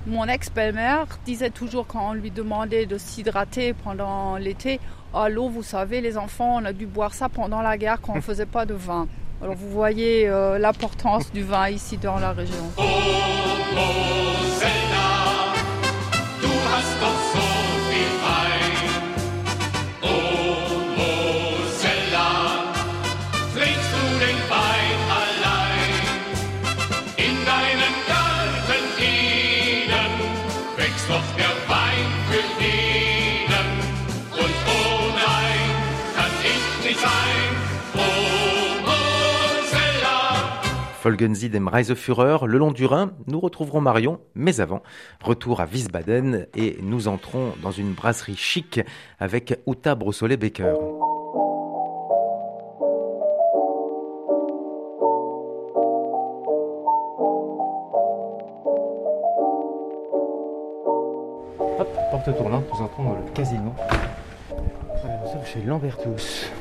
Mon 0.08 0.25
ex-belle-mère 0.25 1.06
disait 1.25 1.51
toujours 1.51 1.88
quand 1.88 2.10
on 2.10 2.13
lui 2.13 2.32
demandait 2.32 2.86
de 2.86 2.97
s'hydrater 2.97 3.73
pendant 3.73 4.36
l'été, 4.36 4.80
ah, 5.13 5.30
l'eau, 5.30 5.47
vous 5.47 5.63
savez, 5.63 6.01
les 6.01 6.17
enfants, 6.17 6.58
on 6.62 6.65
a 6.65 6.73
dû 6.73 6.86
boire 6.86 7.13
ça 7.13 7.30
pendant 7.30 7.62
la 7.62 7.77
guerre 7.77 8.01
quand 8.01 8.13
on 8.13 8.17
ne 8.17 8.21
faisait 8.32 8.45
pas 8.45 8.65
de 8.65 8.73
vin. 8.73 9.08
Alors 9.41 9.56
vous 9.56 9.69
voyez 9.69 10.27
euh, 10.27 10.60
l'importance 10.60 11.32
du 11.32 11.43
vin 11.43 11.69
ici 11.69 11.97
dans 11.97 12.19
la 12.19 12.32
région. 12.34 12.71
Mosella. 41.02 41.12
Folgen 41.12 41.36
Sie 41.36 41.50
dem 41.50 41.68
Reiseführer, 41.68 42.46
le 42.46 42.58
long 42.58 42.72
du 42.72 42.86
Rhin, 42.86 43.12
nous 43.28 43.40
retrouverons 43.40 43.82
Marion, 43.82 44.20
mais 44.36 44.60
avant, 44.60 44.82
retour 45.24 45.60
à 45.60 45.66
Wiesbaden 45.66 46.48
et 46.56 46.78
nous 46.82 47.08
entrons 47.08 47.54
dans 47.64 47.72
une 47.72 47.94
brasserie 47.94 48.36
chic 48.36 48.80
avec 49.20 49.60
Uta 49.68 49.96
Brossolet-Becker. 49.96 50.76
Hop, 61.80 61.98
porte 62.12 62.38
tournante, 62.38 62.66
nous 62.72 62.82
entrons 62.82 63.04
dans 63.04 63.16
le 63.16 63.32
casino. 63.34 63.74
Nous 64.52 65.32
sommes 65.32 65.46
chez 65.46 65.62
Lambertus. 65.64 66.52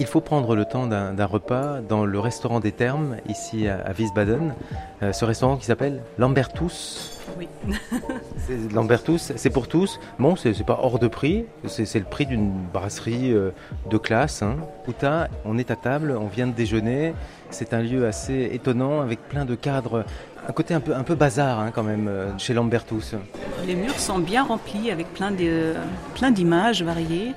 Il 0.00 0.06
faut 0.06 0.20
prendre 0.20 0.56
le 0.56 0.64
temps 0.64 0.86
d'un 0.86 1.26
repas 1.26 1.80
dans 1.80 2.04
le 2.04 2.18
restaurant 2.18 2.58
des 2.58 2.72
Thermes, 2.72 3.16
ici 3.28 3.68
à, 3.68 3.80
à 3.86 3.92
Wiesbaden. 3.92 4.54
Euh, 5.02 5.12
ce 5.12 5.24
restaurant 5.24 5.56
qui 5.56 5.66
s'appelle 5.66 6.02
Lambertus. 6.18 7.20
Oui. 7.38 7.48
Lambertus, 8.72 9.32
c'est 9.36 9.50
pour 9.50 9.68
tous. 9.68 10.00
Bon, 10.18 10.34
c'est 10.34 10.64
pas 10.64 10.80
hors 10.82 10.98
de 10.98 11.06
prix. 11.06 11.44
C'est 11.66 11.98
le 11.98 12.04
prix 12.04 12.26
d'une 12.26 12.50
brasserie 12.72 13.32
euh, 13.32 13.50
de 13.88 13.96
classe. 13.96 14.42
Hein. 14.42 14.56
Uta, 14.88 15.28
on 15.44 15.58
est 15.58 15.70
à 15.70 15.76
table, 15.76 16.16
on 16.20 16.26
vient 16.26 16.48
de 16.48 16.52
déjeuner. 16.52 17.14
C'est 17.50 17.72
un 17.72 17.80
lieu 17.80 18.06
assez 18.06 18.50
étonnant 18.52 19.00
avec 19.00 19.20
plein 19.28 19.44
de 19.44 19.54
cadres. 19.54 20.04
Un 20.48 20.52
côté 20.52 20.74
un 20.74 20.80
peu, 20.80 20.94
un 20.94 21.04
peu 21.04 21.14
bazar 21.14 21.60
hein, 21.60 21.70
quand 21.72 21.84
même 21.84 22.08
euh, 22.08 22.36
chez 22.38 22.52
Lambertus. 22.52 23.14
Les 23.64 23.76
murs 23.76 23.98
sont 23.98 24.18
bien 24.18 24.42
remplis 24.42 24.90
avec 24.90 25.06
plein 25.14 25.30
d'images 26.30 26.82
variées. 26.82 27.32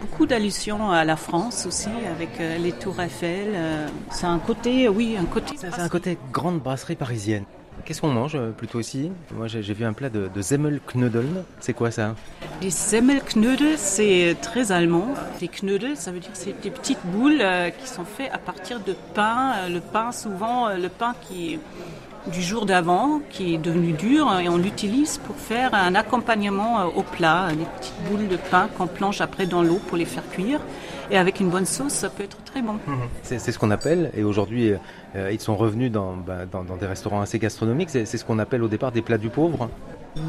Beaucoup 0.00 0.26
d'allusions 0.26 0.90
à 0.90 1.04
la 1.04 1.16
France 1.16 1.66
aussi, 1.66 1.88
avec 2.14 2.40
euh, 2.40 2.58
les 2.58 2.72
tours 2.72 3.00
Eiffel. 3.00 3.48
euh, 3.54 3.88
c'est 4.10 4.26
un 4.26 4.38
côté, 4.38 4.88
oui, 4.88 5.16
un 5.18 5.24
côté. 5.24 5.54
C'est 5.58 5.80
un 5.80 5.88
côté 5.88 6.18
grande 6.32 6.60
brasserie 6.60 6.96
parisienne. 6.96 7.44
Qu'est-ce 7.84 8.00
qu'on 8.00 8.08
mange 8.08 8.34
euh, 8.34 8.50
plutôt 8.50 8.80
ici? 8.80 9.12
Moi 9.34 9.46
j'ai 9.48 9.60
vu 9.60 9.84
un 9.84 9.92
plat 9.92 10.08
de, 10.08 10.28
de 10.34 10.42
Semmelknödeln. 10.42 11.44
C'est 11.60 11.74
quoi 11.74 11.90
ça? 11.90 12.14
Les 12.62 12.70
Semmelknödel, 12.70 13.76
c'est 13.76 14.36
très 14.40 14.72
allemand. 14.72 15.08
Les 15.40 15.48
Knödel, 15.48 15.96
ça 15.96 16.10
veut 16.10 16.18
dire 16.18 16.32
que 16.32 16.38
c'est 16.38 16.60
des 16.62 16.70
petites 16.70 17.04
boules 17.04 17.40
euh, 17.40 17.70
qui 17.70 17.86
sont 17.86 18.04
faites 18.04 18.32
à 18.32 18.38
partir 18.38 18.80
de 18.80 18.96
pain. 19.14 19.52
Euh, 19.58 19.68
Le 19.68 19.80
pain, 19.80 20.10
souvent, 20.10 20.68
euh, 20.68 20.76
le 20.76 20.88
pain 20.88 21.14
qui 21.28 21.58
du 22.32 22.42
jour 22.42 22.66
d'avant, 22.66 23.20
qui 23.30 23.54
est 23.54 23.58
devenu 23.58 23.92
dur, 23.92 24.28
et 24.40 24.48
on 24.48 24.56
l'utilise 24.56 25.18
pour 25.18 25.36
faire 25.36 25.74
un 25.74 25.94
accompagnement 25.94 26.80
euh, 26.80 26.84
au 26.96 27.02
plat, 27.02 27.48
des 27.50 27.64
petites 27.78 27.94
boules 28.10 28.28
de 28.28 28.36
pain 28.36 28.68
qu'on 28.76 28.86
plonge 28.86 29.20
après 29.20 29.46
dans 29.46 29.62
l'eau 29.62 29.80
pour 29.86 29.96
les 29.96 30.04
faire 30.04 30.28
cuire. 30.30 30.60
Et 31.10 31.18
avec 31.18 31.38
une 31.38 31.50
bonne 31.50 31.66
sauce, 31.66 31.92
ça 31.92 32.08
peut 32.10 32.24
être 32.24 32.42
très 32.44 32.62
bon. 32.62 32.78
C'est 33.22 33.38
c'est 33.38 33.52
ce 33.52 33.58
qu'on 33.60 33.70
appelle, 33.70 34.10
et 34.16 34.24
aujourd'hui 34.24 34.72
euh, 35.14 35.30
ils 35.32 35.40
sont 35.40 35.56
revenus 35.56 35.92
dans, 35.92 36.16
bah, 36.16 36.46
dans, 36.50 36.64
dans 36.64 36.76
des 36.76 36.86
restaurants 36.86 37.20
assez 37.20 37.38
gastronomiques, 37.38 37.90
c'est 37.90 38.06
c'est 38.06 38.18
ce 38.18 38.24
qu'on 38.24 38.40
appelle 38.40 38.62
au 38.64 38.68
départ 38.68 38.90
des 38.90 39.02
plats 39.02 39.18
du 39.18 39.28
pauvre. 39.28 39.70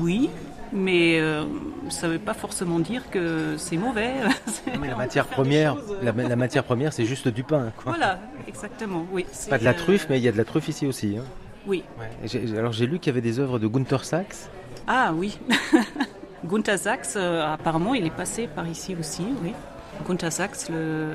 Oui, 0.01 0.29
mais 0.71 1.19
euh, 1.19 1.45
ça 1.89 2.07
ne 2.07 2.13
veut 2.13 2.19
pas 2.19 2.33
forcément 2.35 2.77
dire 2.77 3.09
que 3.09 3.55
c'est 3.57 3.77
mauvais. 3.77 4.11
Mais 4.79 4.89
la 4.89 4.95
matière 4.95 5.25
première, 5.25 5.77
la, 6.03 6.35
matière 6.35 6.63
première 6.63 6.93
c'est 6.93 7.05
juste 7.05 7.27
du 7.29 7.43
pain. 7.43 7.71
Quoi. 7.77 7.93
Voilà, 7.93 8.19
exactement, 8.47 9.05
oui. 9.11 9.25
Pas 9.49 9.57
de 9.57 9.63
la 9.63 9.73
truffe, 9.73 10.07
mais 10.09 10.19
il 10.19 10.23
y 10.23 10.27
a 10.27 10.31
de 10.31 10.37
la 10.37 10.45
truffe 10.45 10.67
ici 10.67 10.85
aussi. 10.85 11.17
hein. 11.17 11.23
Oui, 11.67 11.83
Ouais. 11.99 12.57
Alors 12.57 12.71
j'ai 12.71 12.87
lu 12.87 12.99
qu'il 12.99 13.07
y 13.07 13.13
avait 13.13 13.21
des 13.21 13.39
œuvres 13.39 13.59
de 13.59 13.67
Gunther 13.67 14.03
Sachs. 14.05 14.35
Ah 14.87 15.11
oui. 15.13 15.37
Gunther 16.45 16.77
Sachs, 16.79 17.15
euh, 17.15 17.45
apparemment, 17.53 17.93
il 17.93 18.05
est 18.05 18.09
passé 18.15 18.47
par 18.47 18.67
ici 18.67 18.95
aussi, 18.99 19.25
oui. 19.43 19.53
Gunther 20.07 20.31
Sachs, 20.31 20.69
le... 20.69 21.09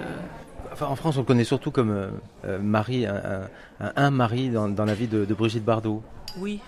Enfin, 0.73 0.87
en 0.87 0.97
France, 0.97 1.17
on 1.17 1.21
le 1.21 1.27
connaît 1.27 1.45
surtout 1.45 1.71
comme 1.71 1.91
euh, 1.91 2.09
euh, 2.45 2.59
mari, 2.59 3.07
un, 3.07 3.49
un- 3.81 3.93
un 3.97 4.11
mari 4.11 4.49
dans, 4.51 4.69
dans 4.69 4.85
la 4.85 4.95
vie 4.95 5.07
de, 5.07 5.25
de 5.25 5.35
Brigitte 5.35 5.65
Bardot. 5.65 6.03
Oui. 6.39 6.61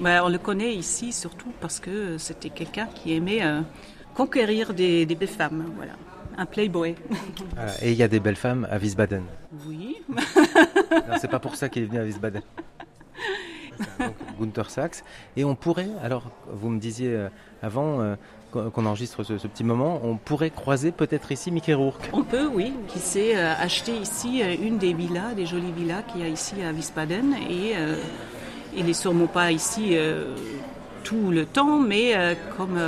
Ben, 0.00 0.22
on 0.24 0.28
le 0.28 0.38
connaît 0.38 0.74
ici 0.74 1.12
surtout 1.12 1.52
parce 1.60 1.80
que 1.80 2.18
c'était 2.18 2.50
quelqu'un 2.50 2.86
qui 2.94 3.14
aimait 3.14 3.44
euh, 3.44 3.60
conquérir 4.14 4.74
des, 4.74 5.06
des 5.06 5.14
belles 5.14 5.28
femmes, 5.28 5.64
voilà. 5.76 5.92
Un 6.36 6.46
playboy. 6.46 6.94
Voilà. 7.56 7.72
Et 7.84 7.90
il 7.90 7.96
y 7.98 8.02
a 8.04 8.08
des 8.08 8.20
belles 8.20 8.36
femmes 8.36 8.66
à 8.70 8.78
Wiesbaden. 8.78 9.22
Oui. 9.66 9.96
Non, 10.08 11.16
C'est 11.20 11.26
pas 11.30 11.40
pour 11.40 11.56
ça 11.56 11.68
qu'il 11.68 11.82
est 11.82 11.86
venu 11.86 11.98
à 11.98 12.04
Wiesbaden. 12.04 12.42
Gunther 14.40 14.70
Sachs. 14.70 15.04
Et 15.36 15.44
on 15.44 15.54
pourrait, 15.54 15.88
alors, 16.02 16.24
vous 16.52 16.68
me 16.68 16.78
disiez 16.80 17.08
euh, 17.10 17.28
avant 17.62 18.00
euh, 18.00 18.14
qu'on 18.52 18.86
enregistre 18.86 19.22
ce, 19.22 19.38
ce 19.38 19.46
petit 19.46 19.64
moment, 19.64 20.00
on 20.02 20.16
pourrait 20.16 20.50
croiser 20.50 20.90
peut-être 20.90 21.30
ici 21.32 21.50
Mickey 21.50 21.74
Rourke. 21.74 22.08
On 22.12 22.22
peut, 22.24 22.48
oui, 22.52 22.72
qui 22.88 22.98
s'est 22.98 23.36
euh, 23.36 23.52
acheté 23.58 23.92
ici 23.92 24.40
une 24.62 24.78
des 24.78 24.94
villas, 24.94 25.34
des 25.36 25.46
jolies 25.46 25.72
villas 25.72 26.02
qu'il 26.10 26.22
y 26.22 26.24
a 26.24 26.28
ici 26.28 26.54
à 26.66 26.72
Wiesbaden. 26.72 27.34
Et 27.48 27.74
euh, 27.76 27.96
il 28.76 28.86
n'est 28.86 28.92
sûrement 28.94 29.26
pas 29.26 29.52
ici 29.52 29.90
euh, 29.92 30.34
tout 31.04 31.30
le 31.30 31.46
temps, 31.46 31.78
mais 31.78 32.16
euh, 32.16 32.34
comme 32.56 32.78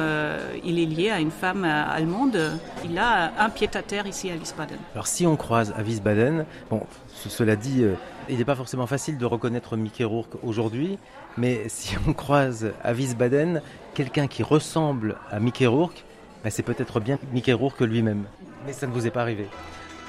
il 0.65 0.79
est 0.79 0.85
lié 0.87 1.11
à 1.11 1.21
une 1.21 1.31
femme 1.31 1.65
allemande, 1.65 2.39
il 2.85 2.99
a 2.99 3.33
un 3.39 3.49
pied-à-terre 3.49 4.07
ici 4.07 4.31
à 4.31 4.35
Wiesbaden. 4.35 4.77
Alors 4.95 5.07
si 5.07 5.27
on 5.27 5.37
croise 5.37 5.73
à 5.77 5.83
Wiesbaden, 5.83 6.45
bon, 6.69 6.83
ce- 7.15 7.29
cela 7.31 7.57
dit, 7.57 7.85
il 8.31 8.39
n'est 8.39 8.45
pas 8.45 8.55
forcément 8.55 8.87
facile 8.87 9.19
de 9.19 9.27
reconnaître 9.27 9.77
Mickey 9.77 10.05
Rourke 10.05 10.37
aujourd'hui, 10.43 10.99
mais 11.37 11.69
si 11.69 11.97
on 12.09 12.13
croise 12.13 12.73
à 12.83 12.93
Wiesbaden 12.93 13.63
quelqu'un 13.95 14.27
qui 14.27 14.43
ressemble 14.43 15.17
à 15.31 15.41
Mickey 15.41 15.67
Rourke, 15.67 16.05
ben, 16.45 16.51
c'est 16.51 16.63
peut-être 16.63 17.01
bien 17.01 17.19
Mickey 17.33 17.53
Rourke 17.53 17.81
lui-même. 17.81 18.25
Mais 18.67 18.73
ça 18.73 18.87
ne 18.87 18.93
vous 18.93 19.07
est 19.07 19.11
pas 19.11 19.23
arrivé. 19.23 19.47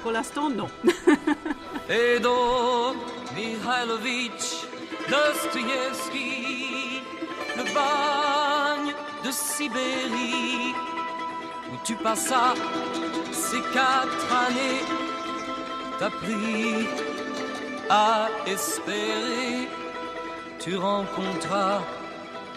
Pour 0.01 0.11
l'instant, 0.11 0.49
non. 0.49 0.67
Fedor 1.87 2.95
Mihailovitch 3.35 4.65
Dostoïevski, 5.09 7.01
le 7.57 7.63
bagne 7.73 8.93
de 9.25 9.31
Sibérie, 9.31 10.73
où 11.71 11.75
tu 11.83 11.95
passas 11.95 12.53
ces 13.31 13.61
quatre 13.73 14.33
années, 14.47 14.81
t'as 15.99 16.09
pris 16.09 17.10
à 17.91 18.29
espérer, 18.47 19.67
tu 20.59 20.77
rencontras 20.77 21.81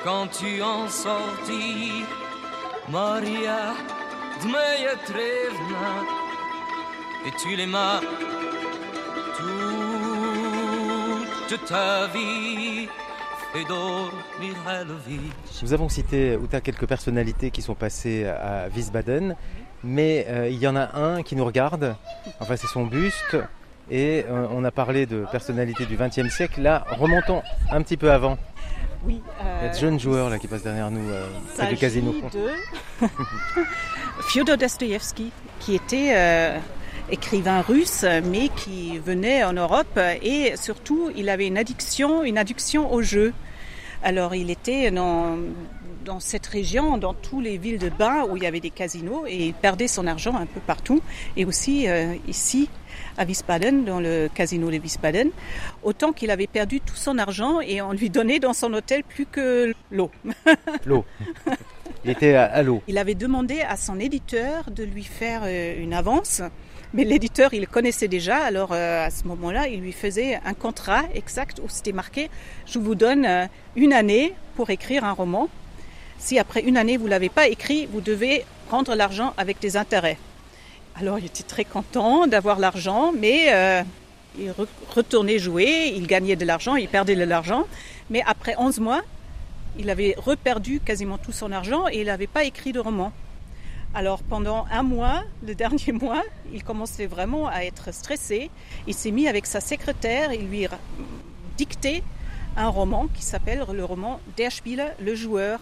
quand 0.05 0.29
tu 0.29 0.63
en 0.63 0.89
sortis. 0.89 2.05
Maria 2.89 3.75
Dmeyetrevna, 4.43 5.89
et 7.27 7.33
tu 7.41 7.57
l'aimas 7.57 8.01
toute 11.49 11.65
ta 11.67 12.07
vie. 12.09 12.89
Nous 15.63 15.73
avons 15.73 15.89
cité 15.89 16.37
Outa 16.37 16.61
quelques 16.61 16.87
personnalités 16.87 17.53
qui 17.53 17.63
sont 17.63 17.77
passées 17.77 18.27
à 18.27 18.69
Wiesbaden, 18.75 19.37
mais 19.85 20.27
euh, 20.29 20.49
il 20.49 20.59
y 20.59 20.67
en 20.67 20.75
a 20.75 20.97
un 20.99 21.23
qui 21.23 21.37
nous 21.37 21.45
regarde, 21.45 21.95
enfin 22.41 22.57
c'est 22.57 22.67
son 22.67 22.85
buste, 22.85 23.37
et 23.91 24.25
euh, 24.29 24.47
on 24.51 24.65
a 24.65 24.71
parlé 24.71 25.07
de 25.07 25.25
personnalités 25.31 25.87
du 25.87 25.97
XXe 25.97 26.29
siècle. 26.29 26.63
Là, 26.63 26.85
remontons 26.99 27.43
un 27.71 27.83
petit 27.83 27.97
peu 27.97 28.11
avant. 28.11 28.39
Oui. 29.05 29.21
Il 29.41 29.67
y 29.67 29.69
a 29.69 29.73
de 29.73 29.79
jeunes 29.79 30.01
joueurs 30.01 30.31
là 30.31 30.39
qui 30.39 30.49
passent 30.49 30.63
derrière 30.63 30.91
nous, 30.91 31.11
euh, 31.11 31.27
près 31.57 31.69
du 31.69 31.77
casino. 31.77 32.15
de 32.33 33.07
Fyodor 34.29 34.57
Dostoïevski, 34.57 35.31
qui 35.61 35.75
était 35.75 36.13
euh, 36.15 36.59
écrivain 37.11 37.61
russe, 37.61 38.07
mais 38.25 38.49
qui 38.49 38.99
venait 38.99 39.45
en 39.45 39.53
Europe 39.53 39.99
et 40.23 40.57
surtout, 40.57 41.11
il 41.15 41.29
avait 41.29 41.47
une 41.47 41.59
addiction, 41.59 42.25
une 42.25 42.39
addiction 42.39 42.93
au 42.93 43.03
jeu. 43.03 43.35
Alors, 44.03 44.35
il 44.35 44.51
était 44.51 44.91
dans, 44.91 45.37
dans 46.05 46.21
cette 46.21 46.47
région, 46.47 46.99
dans 46.99 47.15
toutes 47.15 47.43
les 47.43 47.59
villes 47.59 47.79
de 47.79 47.89
bain 47.89 48.25
où 48.29 48.37
il 48.37 48.43
y 48.43 48.47
avait 48.47 48.61
des 48.61 48.71
casinos, 48.71 49.25
et 49.27 49.47
il 49.47 49.55
perdait 49.55 49.89
son 49.89 50.07
argent 50.07 50.37
un 50.37 50.47
peu 50.47 50.61
partout, 50.61 51.03
et 51.37 51.45
aussi 51.45 51.89
euh, 51.89 52.15
ici 52.29 52.69
à 53.17 53.25
Wiesbaden, 53.25 53.85
dans 53.85 54.01
le 54.01 54.29
casino 54.33 54.71
de 54.71 54.79
Wiesbaden, 54.79 55.31
autant 55.83 56.13
qu'il 56.13 56.31
avait 56.31 56.47
perdu 56.47 56.81
tout 56.81 56.97
son 56.97 57.19
argent 57.19 57.61
et 57.61 57.83
on 57.83 57.93
lui 57.93 58.11
donnait 58.11 58.39
dans 58.39 58.53
son 58.53 58.73
hôtel 58.75 59.03
plus 59.05 59.27
que 59.27 59.73
l'eau. 59.91 60.11
L'eau. 60.87 61.05
Il 62.05 62.11
était 62.11 62.35
à, 62.35 62.45
à 62.45 62.63
l'eau. 62.63 62.83
Il 62.87 62.99
avait 62.99 63.15
demandé 63.15 63.61
à 63.63 63.77
son 63.77 63.99
éditeur 63.99 64.71
de 64.71 64.85
lui 64.85 65.05
faire 65.05 65.43
euh, 65.45 65.83
une 65.83 65.95
avance, 65.95 66.43
mais 66.93 67.03
l'éditeur, 67.03 67.53
il 67.55 67.67
connaissait 67.67 68.07
déjà, 68.07 68.37
alors 68.37 68.71
euh, 68.73 69.05
à 69.05 69.11
ce 69.11 69.27
moment-là, 69.27 69.67
il 69.67 69.81
lui 69.81 69.91
faisait 69.91 70.39
un 70.45 70.55
contrat 70.55 71.03
exact 71.13 71.61
où 71.65 71.69
c'était 71.69 71.91
marqué 71.91 72.31
Je 72.67 72.79
vous 72.79 72.95
donne 72.95 73.27
euh, 73.27 73.47
une 73.75 73.93
année 73.93 74.33
pour 74.55 74.71
écrire 74.71 75.05
un 75.05 75.11
roman. 75.11 75.49
Si 76.19 76.39
après 76.39 76.61
une 76.61 76.77
année, 76.77 76.97
vous 76.97 77.07
ne 77.07 77.11
l'avez 77.11 77.31
pas 77.31 77.49
écrit, 77.49 77.87
vous 77.91 78.01
devez 78.01 78.45
prendre 78.69 78.95
l'argent 78.95 79.35
avec 79.37 79.59
des 79.61 79.77
intérêts. 79.77 80.19
Alors 80.97 81.19
il 81.19 81.27
était 81.27 81.43
très 81.43 81.65
content 81.65 82.27
d'avoir 82.27 82.59
l'argent, 82.59 83.13
mais 83.13 83.53
euh, 83.53 83.83
il 84.39 84.51
re- 84.51 84.67
retournait 84.95 85.39
jouer, 85.39 85.93
il 85.95 86.07
gagnait 86.07 86.37
de 86.37 86.45
l'argent, 86.45 86.77
il 86.77 86.89
perdait 86.89 87.17
de 87.17 87.25
l'argent. 87.25 87.65
Mais 88.11 88.23
après 88.27 88.55
11 88.57 88.79
mois, 88.81 89.03
il 89.79 89.91
avait 89.91 90.15
reperdu 90.17 90.79
quasiment 90.81 91.19
tout 91.19 91.33
son 91.33 91.51
argent 91.51 91.89
et 91.89 92.01
il 92.01 92.07
n'avait 92.07 92.29
pas 92.29 92.45
écrit 92.45 92.73
de 92.73 92.79
roman. 92.79 93.13
Alors 93.93 94.23
pendant 94.23 94.67
un 94.71 94.83
mois, 94.85 95.23
le 95.45 95.55
dernier 95.63 95.93
mois, 95.93 96.23
il 96.53 96.63
commençait 96.63 97.07
vraiment 97.07 97.49
à 97.49 97.63
être 97.65 97.93
stressé. 97.93 98.51
Il 98.87 98.95
s'est 98.95 99.11
mis 99.11 99.27
avec 99.27 99.47
sa 99.47 99.61
secrétaire, 99.61 100.33
il 100.33 100.49
lui 100.49 100.69
dictait 101.57 102.03
un 102.57 102.69
roman 102.69 103.09
qui 103.13 103.23
s'appelle 103.23 103.65
le 103.73 103.85
roman 103.85 104.21
Der 104.37 104.53
Spieler, 104.53 104.91
le 105.01 105.17
joueur, 105.17 105.59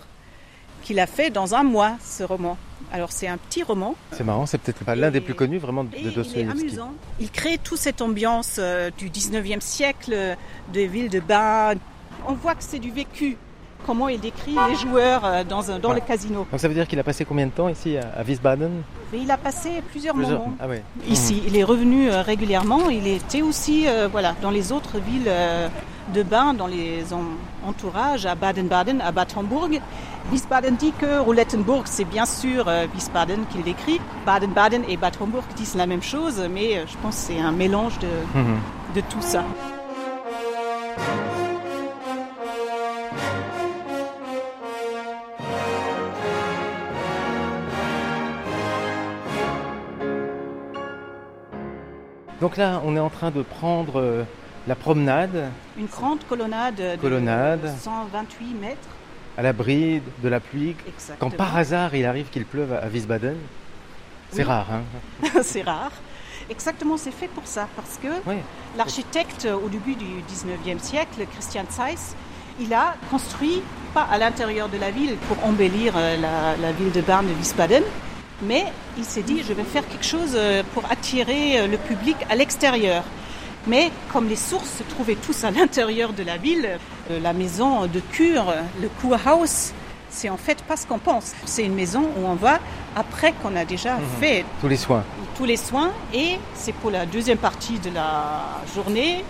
qu'il 0.83 1.01
a 1.01 1.07
fait 1.07 1.31
dans 1.31 1.55
un 1.55 1.63
mois, 1.63 1.97
ce 2.05 2.23
roman. 2.23 2.59
Alors 2.93 3.11
c'est 3.11 3.27
un 3.27 3.39
petit 3.39 3.63
roman, 3.63 3.97
C'est 4.13 4.23
marrant, 4.23 4.45
c'est 4.45 4.59
peut-être 4.59 4.85
pas 4.85 4.95
l'un 4.95 5.11
des 5.11 5.23
plus 5.23 5.35
connus 5.35 5.57
vraiment 5.59 5.83
de 5.85 5.95
et 5.97 6.01
il 6.03 6.09
est 6.09 6.11
Dostoïevski. 6.11 6.61
amusant. 6.61 6.93
Il 7.21 7.31
crée 7.31 7.57
toute 7.57 7.79
cette 7.79 8.03
ambiance 8.03 8.57
euh, 8.59 8.91
du 8.99 9.09
19e 9.09 9.61
siècle, 9.63 10.13
euh, 10.13 10.35
des 10.75 10.87
villes 10.87 11.09
de 11.09 11.21
bain. 11.21 11.73
On 12.29 12.35
voit 12.35 12.55
que 12.55 12.63
c'est 12.63 12.79
du 12.79 12.91
vécu. 12.91 13.39
Comment 13.87 14.09
il 14.09 14.21
décrit 14.21 14.57
les 14.69 14.75
joueurs 14.77 15.23
euh, 15.25 15.45
dans, 15.45 15.63
dans 15.81 15.93
le 15.93 16.01
casino. 16.01 16.47
Donc 16.51 16.61
ça 16.61 16.69
veut 16.69 16.75
dire 16.75 16.87
qu'il 16.87 16.99
a 16.99 17.05
passé 17.05 17.25
combien 17.25 17.47
de 17.47 17.51
temps 17.51 17.69
ici 17.69 17.97
à, 17.97 18.23
Wiesbaden 18.23 18.83
il 19.15 19.31
a 19.31 19.37
passé 19.37 19.83
plusieurs, 19.91 20.15
Plusieurs- 20.15 20.39
moments 20.39 20.55
Ah 20.59 20.67
ici. 21.07 21.43
Il 21.47 21.55
est 21.57 21.65
revenu 21.65 22.09
euh, 22.11 22.23
régulièrement. 22.23 22.89
Il 22.89 23.07
était 23.07 23.43
aussi 23.43 23.87
euh, 23.87 24.09
voilà, 24.11 24.35
dans 24.41 24.51
les 24.51 24.73
autres 24.73 24.99
villes 24.99 25.27
euh, 25.27 25.69
de 26.15 26.23
bain, 26.23 26.55
dans 26.55 26.67
les 26.67 27.13
en- 27.13 27.69
entourages, 27.69 28.25
à 28.25 28.35
Baden-Baden, 28.35 29.03
à 29.03 29.13
Bad 29.13 29.29
Homburg. 29.37 29.81
Wiesbaden 30.31 30.77
dit 30.77 30.93
que 30.99 31.19
Roulettenburg, 31.19 31.83
c'est 31.87 32.05
bien 32.07 32.25
sûr 32.25 32.65
euh, 32.69 32.87
Wiesbaden 32.95 33.45
qu'il 33.51 33.63
décrit. 33.63 34.01
Baden-Baden 34.25 34.85
et 34.89 34.97
Bad 34.97 35.15
Homburg 35.21 35.45
disent 35.57 35.75
la 35.75 35.87
même 35.87 36.03
chose, 36.03 36.43
mais 36.51 36.81
je 36.87 36.97
pense 37.03 37.17
que 37.17 37.33
c'est 37.35 37.41
un 37.41 37.53
mélange 37.53 37.99
de, 37.99 38.09
Mhm. 38.39 38.57
de 38.95 39.01
tout 39.03 39.21
ça. 39.21 39.45
Donc 52.43 52.57
là, 52.57 52.83
on 52.85 52.97
est 52.97 53.01
en 53.01 53.09
train 53.09 53.31
de 53.31 53.41
prendre 53.43 54.01
euh, 54.01 54.25
la 54.67 54.75
promenade 54.75 55.49
Une 55.79 55.87
grande 55.87 56.25
colonnade 56.29 56.75
de 56.75 56.97
Colonnade. 57.01 57.73
128 57.81 58.55
mètres. 58.61 58.79
à 59.39 59.43
l'abri 59.43 60.03
de 60.25 60.29
la 60.29 60.41
pluie. 60.41 60.75
Exactement. 60.89 61.31
Quand 61.31 61.37
par 61.37 61.57
hasard 61.57 61.95
il 61.95 62.05
arrive 62.05 62.31
qu'il 62.31 62.45
pleuve 62.45 62.73
à 62.73 62.89
Wiesbaden, 62.89 63.37
c'est 64.33 64.39
Oui. 64.39 64.43
rare. 64.43 64.67
Hein 64.73 65.29
c'est 65.45 65.63
rare. 65.63 65.93
Exactement, 66.51 66.97
c'est 66.97 67.13
fait 67.13 67.29
pour 67.29 67.47
ça, 67.47 67.69
parce 67.77 67.97
que 68.03 68.09
Oui. 68.27 68.35
l'architecte 68.77 69.47
au 69.65 69.69
début 69.69 69.95
du 69.95 70.05
19e 70.29 70.81
siècle, 70.81 71.25
Christian 71.33 71.63
Zeiss, 71.71 72.17
il 72.59 72.75
a 72.75 72.97
construit, 73.09 73.63
pas 73.95 74.03
à 74.11 74.19
l'intérieur 74.19 74.69
de 74.69 74.79
la 74.79 74.91
ville 74.91 75.15
pour 75.29 75.37
embellir 75.47 75.93
euh, 75.97 76.17
la, 76.17 76.57
la 76.61 76.73
ville 76.73 76.91
de 76.91 77.03
Bern 77.03 77.25
de 77.25 77.33
Wiesbaden, 77.35 77.85
mais 78.43 78.65
il 78.99 79.05
s'est 79.05 79.23
dit, 79.23 79.43
je 79.47 79.53
vais 79.53 79.63
faire 79.63 79.87
quelque 79.89 80.05
chose 80.05 80.33
euh, 80.35 80.63
pour 80.75 80.85
attirer 80.91 81.61
euh, 81.61 81.67
le 81.67 81.77
public 81.79 82.17
à 82.29 82.35
l'extérieur. 82.35 83.05
Mais 83.67 83.91
comme 84.13 84.29
les 84.29 84.37
sources 84.37 84.79
se 84.79 84.83
trouvaient 84.83 85.15
tous 85.17 85.45
à 85.45 85.51
l'intérieur 85.51 86.13
de 86.13 86.23
la 86.25 86.37
ville, 86.37 86.69
euh, 87.11 87.21
la 87.21 87.33
maison 87.33 87.87
de 87.87 88.01
cure, 88.01 88.53
le 88.81 88.89
Kurhaus, 89.01 89.73
c'est 90.11 90.29
en 90.29 90.37
fait 90.37 90.63
pas 90.65 90.77
ce 90.77 90.87
qu'on 90.87 90.99
pense. 90.99 91.33
C'est 91.45 91.65
une 91.65 91.75
maison 91.75 92.03
où 92.17 92.27
on 92.27 92.35
va 92.35 92.59
après 92.97 93.33
qu'on 93.33 93.55
a 93.57 93.65
déjà 93.65 93.97
fait 94.21 94.45
Tous 94.61 94.69
les 94.69 94.77
soins. 94.77 95.05
tous 95.39 95.45
les 95.47 95.57
soins 95.57 95.91
et 96.13 96.39
c'est 96.55 96.75
pour 96.75 96.91
la 96.91 97.07
deuxième 97.07 97.39
partie 97.39 97.79
de 97.79 97.89
la 97.91 98.61
journée. 98.75 99.25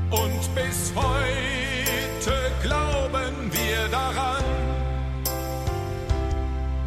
Und 0.10 0.56
bis 0.56 0.92
heute 0.96 2.52
glauben 2.64 3.52
wir 3.52 3.88
daran, 3.90 4.44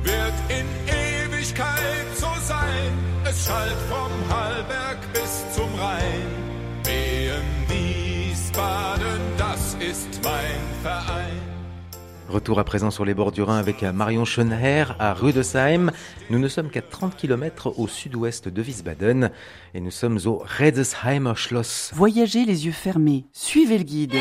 wird 0.03 0.35
in 0.49 0.67
Ewigkeit 0.89 2.09
so 2.17 2.33
sein. 2.43 2.91
Es 3.25 3.45
schallt 3.47 3.79
vom 3.89 4.11
Hallberg 4.35 4.99
bis 5.13 5.45
zum 5.55 5.73
Rhein. 5.79 6.27
Wehen 6.85 7.69
Wiesbaden, 7.69 9.21
ist 9.91 10.21
mein 10.23 10.61
Verein. 10.85 11.35
Retour 12.29 12.61
à 12.61 12.65
présent 12.65 12.93
sur 12.93 13.05
les 13.05 13.13
bords 13.13 13.33
du 13.33 13.43
Rhin 13.43 13.59
avec 13.59 13.83
Marion 13.83 14.25
Schönherr 14.25 14.95
à 15.01 15.13
Rüdesheim. 15.15 15.91
Nous 16.31 16.39
ne 16.39 16.47
sommes 16.47 16.71
qu'à 16.71 16.81
30 16.81 17.17
km 17.17 17.75
au 17.77 17.89
sud-ouest 17.89 18.47
de 18.47 18.63
Wiesbaden 18.63 19.33
et 19.75 19.81
nous 19.81 19.91
sommes 19.91 20.21
au 20.27 20.45
Redesheimer 20.59 21.35
Schloss. 21.35 21.91
Voyagez 21.93 22.45
les 22.45 22.67
yeux 22.67 22.73
fermés, 22.73 23.25
suivez 23.33 23.79
le 23.79 23.85
guide. 23.85 24.15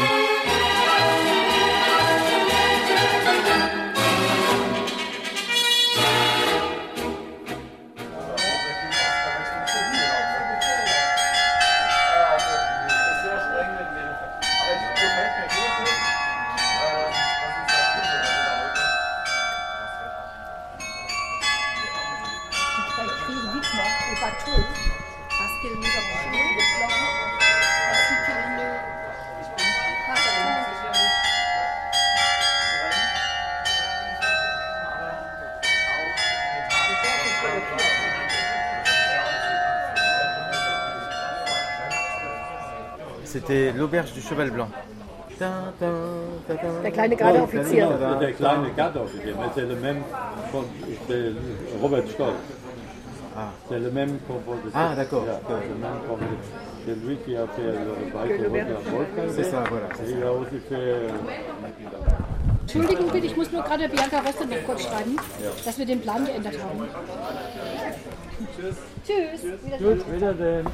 C'était 44.00 44.12
l'auberge 44.12 44.14
du 44.14 44.22
Cheval 44.22 44.52
Blanc. 44.52 44.68
Der 45.40 46.92
kleine 46.92 47.16
Gardeoffizier. 47.16 47.88
Der 48.20 48.34
kleine 48.34 48.72
Gardeoffizier, 48.76 49.34
mais 49.38 49.50
c'est 49.56 49.68
le 49.68 49.76
même 49.76 50.04
comme 50.52 50.66
c'est 51.08 51.34
Robert 51.82 52.08
Stoll. 52.08 52.34
C'est 53.70 53.80
le 53.80 53.92
même 53.92 54.20
compositeur. 54.28 54.72
Ah, 54.74 54.96
d'accord. 54.96 55.26
Ja, 55.26 55.40
c'est 56.86 56.96
lui 57.06 57.18
qui 57.18 57.36
a 57.38 57.48
fait 57.48 57.62
le 57.62 57.92
Route 57.98 58.16
à 58.16 58.92
Wolfgang. 58.92 59.30
C'est 59.30 59.44
ça, 59.44 59.64
voilà. 59.70 59.88
Et 60.06 60.12
il 60.12 60.24
a 60.24 60.32
aussi 60.34 60.60
fait 60.68 61.08
Entschuldigung 62.64 63.12
bitte, 63.12 63.26
ich 63.26 63.36
muss 63.36 63.52
nur 63.52 63.64
gerade 63.64 63.90
Bianca 63.90 64.20
Roste 64.20 64.46
noch 64.46 64.64
kurz 64.64 64.84
schreiben, 64.84 65.16
dass 65.66 65.78
wir 65.80 65.86
den 65.88 66.02
Plan 66.02 66.24
geändert 66.24 66.54
haben. 66.62 66.88
Tschüss. 69.04 69.42
Gut, 69.80 70.14
wiedersehen. 70.14 70.68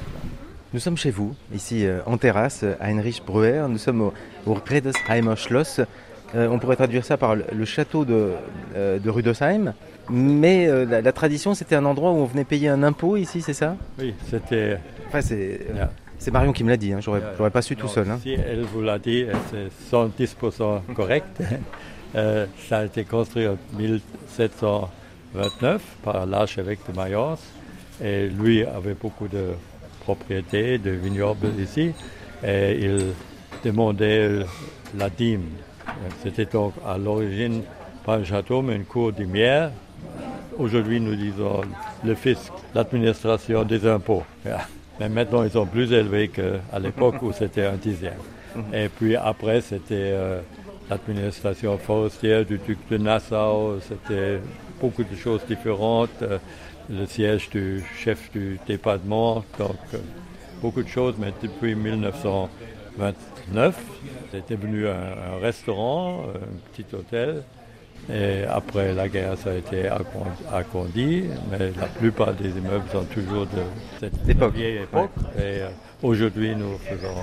Nous 0.76 0.82
sommes 0.82 0.98
chez 0.98 1.10
vous, 1.10 1.34
ici 1.54 1.86
euh, 1.86 2.02
en 2.06 2.18
terrasse, 2.18 2.66
à 2.82 2.90
Heinrich 2.90 3.24
Breuer. 3.26 3.66
Nous 3.70 3.78
sommes 3.78 4.02
au, 4.02 4.14
au 4.46 4.56
Redesheimer 4.56 5.38
Schloss. 5.38 5.80
Euh, 6.36 6.50
on 6.52 6.60
pourrait 6.60 6.76
traduire 6.76 7.06
ça 7.06 7.16
par 7.16 7.34
le, 7.34 7.46
le 7.50 7.64
château 7.64 8.04
de, 8.04 8.32
euh, 8.76 9.00
de. 9.00 9.74
Mais 10.10 10.68
euh, 10.68 10.84
la, 10.84 11.02
la 11.02 11.12
tradition, 11.14 11.54
c'était 11.54 11.76
un 11.76 11.86
endroit 11.86 12.12
où 12.12 12.16
on 12.16 12.26
venait 12.26 12.44
payer 12.44 12.68
un 12.68 12.84
impôt 12.84 13.16
ici, 13.16 13.42
c'est 13.42 13.54
ça? 13.54 13.78
Oui, 13.98 14.14
c'était. 14.30 14.78
Enfin, 15.08 15.22
c'est 15.22 15.62
c'est 16.20 16.32
Marion 16.32 16.52
qui 16.52 16.66
me 16.66 16.70
l'a 16.72 16.76
dit. 16.76 16.92
Hein. 16.92 17.00
J'aurais 17.00 17.22
j'aurais 17.38 17.52
pas 17.52 17.62
su 17.62 17.78
tout 17.78 17.88
seul. 17.88 18.12
hein. 18.12 18.20
Si 18.22 18.34
elle 18.34 18.64
vous 18.64 18.82
l'a 18.82 19.00
dit, 19.00 19.28
c'est 19.52 19.96
110% 19.96 20.94
correct. 20.94 21.42
Ça 22.14 22.80
a 22.80 22.84
été 22.84 23.06
construit 23.06 23.48
en 23.48 23.56
1729 23.78 25.82
par 26.04 26.26
l'archevêque 26.26 26.80
de 26.92 26.98
Mayence. 26.98 27.40
Et 28.04 28.28
lui 28.28 28.66
avait 28.66 28.94
beaucoup 28.94 29.30
de 29.30 29.52
propriétés, 30.06 30.78
de 30.78 30.92
vignobles 30.92 31.52
ici. 31.60 31.92
Et 32.44 32.78
il 32.86 33.14
demandait 33.64 34.46
la 34.98 35.10
dîme. 35.10 35.50
C'était 36.24 36.46
donc 36.46 36.74
à 36.86 36.98
l'origine 36.98 37.64
pas 38.06 38.18
un 38.18 38.24
château, 38.24 38.62
mais 38.62 38.76
une 38.76 38.86
cour 38.86 39.12
d'imière. 39.12 39.72
Aujourd'hui, 40.58 41.00
nous 41.00 41.16
disons 41.16 41.62
le 42.04 42.16
fisc, 42.16 42.52
l'administration 42.74 43.64
des 43.64 43.86
impôts. 43.88 44.24
Ja. 44.46 44.60
Mais 45.00 45.10
maintenant, 45.10 45.44
ils 45.44 45.52
sont 45.52 45.66
plus 45.66 45.92
élevés 45.92 46.30
qu'à 46.30 46.80
l'époque 46.80 47.22
où 47.22 47.34
c'était 47.34 47.66
un 47.66 47.76
dixième. 47.76 48.22
Et 48.72 48.88
puis 48.88 49.16
après, 49.16 49.60
c'était 49.60 50.14
euh, 50.14 50.40
l'administration 50.90 51.78
forestière 51.78 52.46
du 52.46 52.58
duc 52.60 52.78
de 52.90 52.98
Nassau. 52.98 53.80
C'était 53.82 54.40
beaucoup 54.80 55.04
de 55.04 55.16
choses 55.16 55.42
différentes. 55.48 56.24
Euh, 56.90 57.00
le 57.02 57.06
siège 57.06 57.50
du 57.50 57.84
chef 57.98 58.32
du 58.32 58.60
département. 58.68 59.44
Donc, 59.60 59.76
euh, 59.94 59.98
beaucoup 60.62 60.84
de 60.84 60.88
choses. 60.90 61.16
Mais 61.18 61.34
depuis 61.42 61.76
1929, 61.76 63.76
c'est 64.32 64.50
devenu 64.50 64.88
un, 64.88 64.94
un 64.94 65.40
restaurant, 65.42 66.26
un 66.36 66.72
petit 66.74 66.86
hôtel. 66.96 67.44
Et 68.14 68.44
après 68.44 68.94
la 68.94 69.08
guerre, 69.10 69.36
ça 69.38 69.50
a 69.52 69.56
été 69.56 69.88
agrandi- 69.90 71.28
mais 71.50 71.72
la 71.80 71.88
plupart 71.88 72.34
des 72.34 72.50
immeubles 72.50 72.88
sont 72.92 73.06
toujours 73.06 73.46
de 73.48 73.64
cette 74.00 74.24
D'époque. 74.26 74.54
vieille 74.54 74.78
époque. 74.84 75.10
Et 75.38 75.62
euh, 75.62 75.70
aujourd'hui, 76.04 76.56
nous 76.56 76.78
faisons 76.78 77.16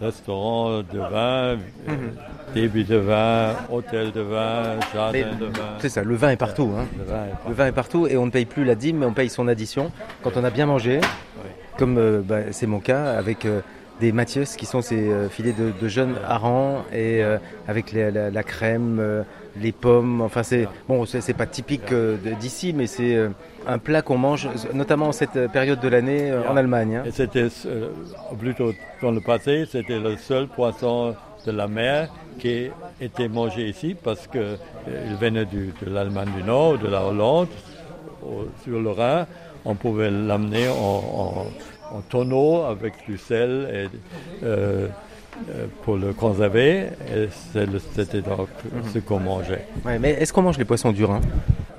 restaurant 0.00 0.80
de 0.82 0.98
vin, 0.98 1.56
euh, 1.88 1.96
débit 2.54 2.84
de 2.84 2.96
vin, 2.96 3.54
hôtel 3.70 4.12
de 4.12 4.20
vin, 4.20 4.78
jardin 4.92 5.18
de 5.40 5.46
vin. 5.46 5.62
C'est 5.78 5.88
ça, 5.88 6.02
le 6.02 6.14
vin 6.14 6.30
est 6.30 6.36
partout. 6.36 6.70
hein. 6.78 6.84
Le 6.98 7.04
vin 7.04 7.24
est 7.24 7.30
partout. 7.30 7.48
Le 7.48 7.54
vin 7.54 7.66
est 7.66 7.72
partout 7.72 8.06
et 8.06 8.16
on 8.16 8.26
ne 8.26 8.30
paye 8.30 8.44
plus 8.44 8.64
la 8.64 8.74
dîme, 8.74 8.98
mais 8.98 9.06
on 9.06 9.12
paye 9.14 9.28
son 9.30 9.48
addition 9.48 9.90
quand 10.22 10.36
on 10.36 10.44
a 10.44 10.50
bien 10.50 10.66
mangé, 10.66 11.00
comme 11.78 11.96
euh, 11.98 12.20
bah, 12.24 12.52
c'est 12.52 12.66
mon 12.66 12.80
cas 12.80 13.12
avec 13.12 13.44
euh, 13.46 13.60
des 14.00 14.12
Mathias 14.12 14.56
qui 14.56 14.66
sont 14.66 14.82
ces 14.82 15.08
euh, 15.08 15.28
filets 15.30 15.54
de, 15.54 15.72
de 15.80 15.88
jeunes 15.88 16.16
harengs 16.28 16.82
et 16.92 17.22
avec 17.66 17.92
les- 17.92 18.10
la, 18.10 18.30
la 18.30 18.42
crème, 18.42 19.24
les 19.60 19.72
pommes. 19.72 20.20
Enfin, 20.20 20.42
c'est 20.42 20.68
bon, 20.88 21.04
c'est 21.06 21.32
pas 21.34 21.46
typique 21.46 21.92
euh, 21.92 22.16
d'ici, 22.40 22.72
mais 22.72 22.86
c'est 22.86 23.14
euh, 23.16 23.28
un 23.66 23.78
plat 23.78 24.02
qu'on 24.02 24.18
mange, 24.18 24.48
notamment 24.74 25.08
en 25.08 25.12
cette 25.12 25.36
euh, 25.36 25.48
période 25.48 25.80
de 25.80 25.88
l'année 25.88 26.32
en 26.48 26.56
Allemagne. 26.56 26.96
hein. 26.96 27.02
Et 27.06 27.10
c'était 27.10 27.48
plutôt 28.38 28.72
dans 29.02 29.10
le 29.10 29.20
passé, 29.20 29.64
c'était 29.70 29.98
le 29.98 30.16
seul 30.16 30.46
poisson 30.48 31.14
de 31.46 31.52
la 31.52 31.68
mer 31.68 32.08
qui 32.38 32.68
était 33.00 33.28
mangé 33.28 33.68
ici 33.68 33.94
parce 34.02 34.26
que 34.26 34.38
euh, 34.38 34.56
il 35.08 35.16
venait 35.16 35.44
de 35.46 35.70
l'Allemagne 35.90 36.28
du 36.36 36.42
Nord, 36.42 36.78
de 36.78 36.88
la 36.88 37.04
Hollande, 37.04 37.48
sur 38.64 38.80
le 38.80 38.90
Rhin. 38.90 39.26
On 39.64 39.74
pouvait 39.74 40.10
l'amener 40.10 40.68
en, 40.68 41.44
en- 41.92 42.00
tonneau 42.10 42.62
avec 42.64 42.92
du 43.06 43.16
sel 43.16 43.68
et 43.72 44.44
pour 45.82 45.96
le 45.96 46.12
conserver. 46.12 46.86
C'était 47.94 48.20
donc 48.22 48.48
ce 48.92 48.98
qu'on 48.98 49.20
mangeait. 49.20 49.66
Ouais, 49.84 49.98
mais 49.98 50.10
est-ce 50.12 50.32
qu'on 50.32 50.42
mange 50.42 50.58
les 50.58 50.64
poissons 50.64 50.92
du 50.92 51.04
Rhin? 51.04 51.20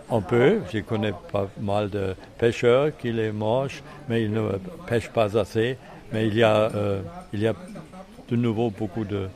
On 0.10 0.22
peut, 0.22 0.60
je 0.74 0.80
connais 0.80 1.12
pas 1.32 1.47
mal 1.60 1.89
de 1.89 2.16
pêcheurs 2.38 2.91
qui 2.97 3.12
les 3.12 3.32
mangent, 3.32 3.84
mais 4.08 4.24
ils 4.24 4.32
ne 4.32 4.41
pêchent 4.88 5.10
pas 5.10 5.38
assez. 5.38 5.78
Mais 6.14 6.28
il 6.28 6.36
y 6.36 6.43
a, 6.43 6.72
euh, 6.74 7.01
il 7.34 7.41
y 7.41 7.47
a 7.47 7.53
de 8.30 8.36
nouveau 8.38 8.70
beaucoup, 8.70 9.03
de, 9.03 9.28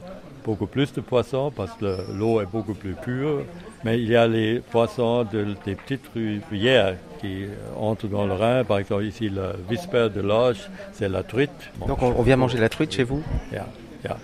beaucoup 0.45 0.67
plus 0.67 0.93
de 0.93 1.01
poissons 1.01 1.51
parce 1.53 1.73
que 1.73 1.83
le- 1.85 1.97
l'eau 2.17 2.39
est 2.39 2.45
beaucoup 2.45 2.73
plus 2.73 2.93
pure. 2.93 3.41
Mais 3.83 3.99
il 3.99 4.07
y 4.09 4.15
a 4.15 4.27
les 4.27 4.59
poissons 4.59 5.23
de- 5.25 5.55
des 5.65 5.75
petites 5.75 6.05
rivières 6.15 6.95
qui 7.19 7.43
euh, 7.43 7.47
entrent 7.77 8.07
dans 8.07 8.25
le 8.25 8.33
Rhin. 8.33 8.63
Par 8.63 8.77
exemple, 8.77 9.03
ici, 9.03 9.27
le 9.27 9.53
Visper 9.69 10.07
de 10.15 10.21
Loge, 10.21 10.69
c'est 10.93 11.09
la 11.09 11.23
truite. 11.23 11.49
Donc 11.87 12.01
on, 12.01 12.13
on 12.17 12.21
vient 12.21 12.37
manger 12.37 12.59
la 12.59 12.69
truite 12.69 12.93
chez 12.93 13.03
vous? 13.03 13.21
Yeah, 13.51 13.65
yeah. 14.03 14.17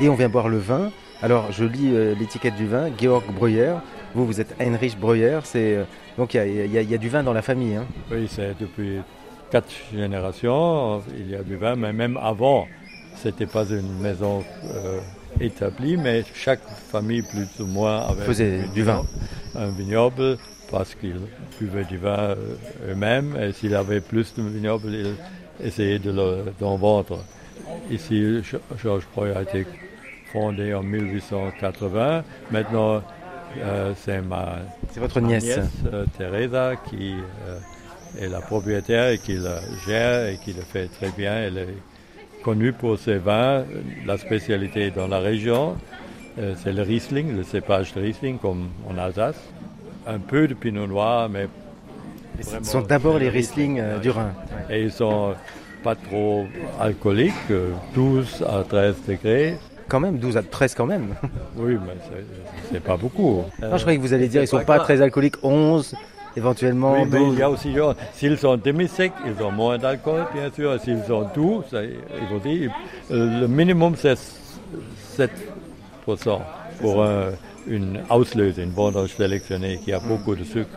Et 0.00 0.08
on 0.08 0.14
vient 0.14 0.28
boire 0.28 0.48
le 0.48 0.58
vin. 0.58 0.92
Alors 1.22 1.50
je 1.50 1.64
lis 1.64 1.90
euh, 1.94 2.14
l'étiquette 2.14 2.54
du 2.56 2.66
vin, 2.66 2.88
Georg 3.00 3.24
Breuer. 3.34 3.74
Vous, 4.14 4.24
vous 4.26 4.40
êtes 4.40 4.54
Heinrich 4.60 4.98
Breuer. 4.98 5.40
C'est, 5.44 5.76
euh, 5.76 5.84
donc 6.16 6.34
il 6.34 6.36
y 6.36 6.78
a, 6.78 6.82
y 6.82 6.92
y 6.94 6.98
du 6.98 7.08
vin 7.08 7.22
dans 7.22 7.32
la 7.32 7.42
famille. 7.42 7.74
hein. 7.76 7.86
Oui, 8.10 8.28
c'est 8.30 8.54
depuis 8.58 8.98
quatre 9.50 9.68
générations, 9.92 11.02
il 11.18 11.30
y 11.30 11.34
a 11.34 11.42
du 11.42 11.56
vin, 11.56 11.74
mais 11.74 11.92
même 11.92 12.16
avant, 12.22 12.66
c'était 13.16 13.46
pas 13.46 13.64
une 13.64 13.98
maison 14.00 14.44
euh, 14.74 15.00
établie, 15.40 15.96
mais 15.96 16.22
chaque 16.34 16.60
famille 16.90 17.22
plus 17.22 17.48
ou 17.60 17.66
moins 17.66 18.00
avait 18.08 18.24
Faisait 18.24 18.60
un 18.68 18.72
du 18.72 18.82
vin. 18.82 19.02
un 19.56 19.68
vignoble, 19.70 20.36
parce 20.70 20.94
qu'ils 20.94 21.16
buvaient 21.58 21.84
du 21.84 21.96
vin 21.96 22.18
euh, 22.18 22.36
eux-mêmes, 22.90 23.36
et 23.40 23.52
s'il 23.52 23.74
avait 23.74 24.00
plus 24.02 24.34
de 24.34 24.42
vignobles, 24.42 24.90
ils 24.92 25.66
essayaient 25.66 25.98
de 25.98 26.12
le- 26.12 26.44
d'en 26.60 26.76
vendre. 26.76 27.24
Ici, 27.90 28.40
Ge- 28.42 28.60
Georges 28.82 29.06
Breuer 29.14 29.34
a 29.34 29.42
été 29.42 29.66
fondé 30.32 30.74
en 30.74 30.82
1880. 30.82 32.22
Maintenant, 32.50 33.02
euh, 33.58 33.92
c'est 33.96 34.20
ma 34.20 34.56
C'est 34.92 35.00
votre 35.00 35.20
nièce. 35.20 35.58
euh, 35.92 36.04
Teresa 36.16 36.74
qui 36.88 37.14
euh, 37.46 38.24
est 38.24 38.28
la 38.28 38.40
propriétaire 38.40 39.10
et 39.10 39.18
qui 39.18 39.34
le 39.34 39.56
gère 39.86 40.26
et 40.28 40.38
qui 40.44 40.52
le 40.52 40.62
fait 40.62 40.88
très 40.88 41.10
bien. 41.10 41.34
Elle 41.34 41.58
est 41.58 42.42
connue 42.42 42.72
pour 42.72 42.98
ses 42.98 43.18
vins. 43.18 43.64
La 44.06 44.18
spécialité 44.18 44.90
dans 44.90 45.08
la 45.08 45.18
région, 45.18 45.76
c'est 46.62 46.72
le 46.72 46.82
Riesling, 46.82 47.36
le 47.36 47.42
cépage 47.42 47.92
de 47.94 48.00
Riesling 48.00 48.38
comme 48.38 48.68
en 48.88 48.96
Alsace. 48.96 49.40
Un 50.06 50.20
peu 50.20 50.46
de 50.46 50.54
Pinot 50.54 50.86
Noir, 50.86 51.28
mais 51.28 51.48
Ce 52.40 52.62
sont 52.62 52.82
d'abord 52.82 53.18
les 53.18 53.26
le 53.26 53.32
Riesling 53.32 53.82
du 54.00 54.10
Rhin. 54.10 54.32
Et 54.70 54.84
ils 54.84 54.92
sont 54.92 55.34
pas 55.82 55.94
trop 55.94 56.46
alcooliques, 56.80 57.32
euh, 57.50 57.70
12 57.94 58.44
à 58.48 58.64
13 58.64 58.96
degrés. 59.06 59.56
Quand 59.88 60.00
même, 60.00 60.18
12 60.18 60.36
à 60.36 60.42
13 60.42 60.74
quand 60.74 60.86
même. 60.86 61.14
Oui, 61.56 61.74
mais 61.74 61.94
c'est- 62.70 62.80
pas 62.80 62.96
beaucoup. 62.96 63.42
Non, 63.60 63.76
je 63.76 63.80
croyais 63.80 63.96
que 63.98 64.02
vous 64.02 64.12
allez 64.12 64.28
dire 64.28 64.42
ils 64.42 64.46
sont 64.48 64.64
pas 64.64 64.78
très 64.78 65.00
alcooliques, 65.02 65.36
11 65.42 65.94
éventuellement. 66.36 66.92
Oui, 66.92 67.08
mais 67.10 67.18
12. 67.18 67.34
il 67.34 67.38
y 67.38 67.42
a 67.42 67.50
aussi, 67.50 67.74
s'ils 68.14 68.38
sont 68.38 68.56
demi-secs, 68.56 69.12
ils 69.26 69.42
ont 69.42 69.50
moins 69.50 69.78
d'alcool, 69.78 70.26
bien 70.34 70.50
sûr. 70.54 70.78
S'ils 70.80 71.02
sont 71.04 71.26
doux, 71.34 71.62
ça, 71.70 71.82
ils 71.82 72.28
vont 72.30 72.38
dire, 72.38 72.70
euh, 73.10 73.40
le 73.40 73.48
minimum, 73.48 73.94
c'est 73.96 74.14
7% 75.16 75.28
pour 76.80 77.02
un- 77.04 77.30
une 77.66 78.00
Auslöse, 78.08 78.56
une 78.58 78.70
vendange 78.70 79.10
sélectionnée 79.10 79.78
qui 79.84 79.92
a 79.92 79.98
beaucoup 79.98 80.34
de 80.34 80.42
sucre. 80.44 80.68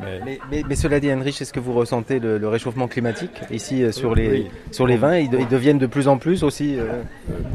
Mais, 0.00 0.20
Mais, 0.24 0.38
mais- 0.50 0.62
mais 0.68 0.74
cela 0.74 0.98
dit, 0.98 1.08
Heinrich, 1.08 1.40
est-ce 1.40 1.52
que 1.52 1.60
vous 1.60 1.72
ressentez 1.72 2.18
le, 2.18 2.38
le 2.38 2.48
réchauffement 2.48 2.88
climatique 2.88 3.30
ici 3.50 3.82
euh, 3.84 3.92
sur 3.92 4.14
les, 4.14 4.28
Oui. 4.28 4.46
sur 4.72 4.86
les 4.88 4.96
vins? 4.96 5.16
Ils, 5.18 5.30
de- 5.30 5.38
ils 5.38 5.46
deviennent 5.48 5.78
de 5.78 5.86
plus 5.86 6.08
en 6.08 6.16
plus 6.18 6.42
aussi 6.42 6.76
euh, 6.78 7.02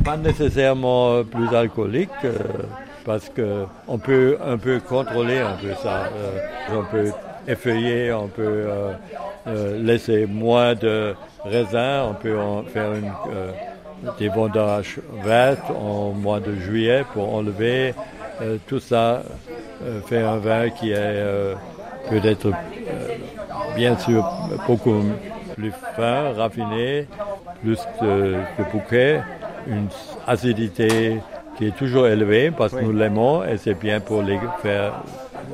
pas 0.06 0.16
nécessairement 0.16 1.24
plus 1.26 1.54
alcoolique, 1.54 2.10
euh, 2.24 2.32
parce 3.06 3.30
qu'on 3.30 3.98
peut 3.98 4.38
un 4.46 4.58
peu 4.58 4.80
contrôler 4.80 5.40
un 5.40 5.56
peu 5.62 5.74
ça. 5.84 6.06
Euh, 6.16 6.78
on 6.80 6.84
peut 6.86 7.12
effeuiller, 7.48 8.14
on 8.14 8.28
peut 8.28 8.42
euh, 8.68 8.92
euh, 9.48 9.84
laisser 9.84 10.26
moins 10.28 10.76
de 10.76 11.14
raisins, 11.44 12.06
on 12.10 12.14
peut 12.14 12.38
en 12.40 12.64
faire 12.64 12.94
une, 12.94 13.12
euh, 13.34 13.52
des 14.18 14.30
vendages 14.30 15.00
vertes 15.24 15.70
en 15.72 16.12
mois 16.12 16.40
de 16.40 16.56
juillet 16.56 17.04
pour 17.14 17.34
enlever 17.36 17.94
euh, 18.42 18.58
tout 18.68 18.80
ça, 18.80 19.24
euh, 19.84 20.02
faire 20.02 20.30
un 20.30 20.38
vin 20.38 20.70
qui 20.70 20.92
est 20.92 20.96
euh, 20.98 21.56
peut-être 22.10 22.48
euh, 22.48 23.16
bien 23.76 23.98
sûr 23.98 24.30
beaucoup 24.68 25.04
plus 25.56 25.74
fin, 25.96 26.34
raffiné, 26.34 27.08
plus 27.62 27.80
de, 28.02 28.36
de 28.58 28.72
bouquet, 28.72 29.22
une 29.68 29.88
acidité 30.26 31.20
qui 31.58 31.68
est 31.68 31.76
toujours 31.76 32.08
élevée 32.08 32.52
parce 32.52 32.74
que 32.74 32.80
nous 32.80 32.94
l'aimons 32.94 33.44
et 33.44 33.58
c'est 33.58 33.74
bien 33.74 34.00
pour 34.00 34.22
les 34.22 34.40
faire, 34.62 34.94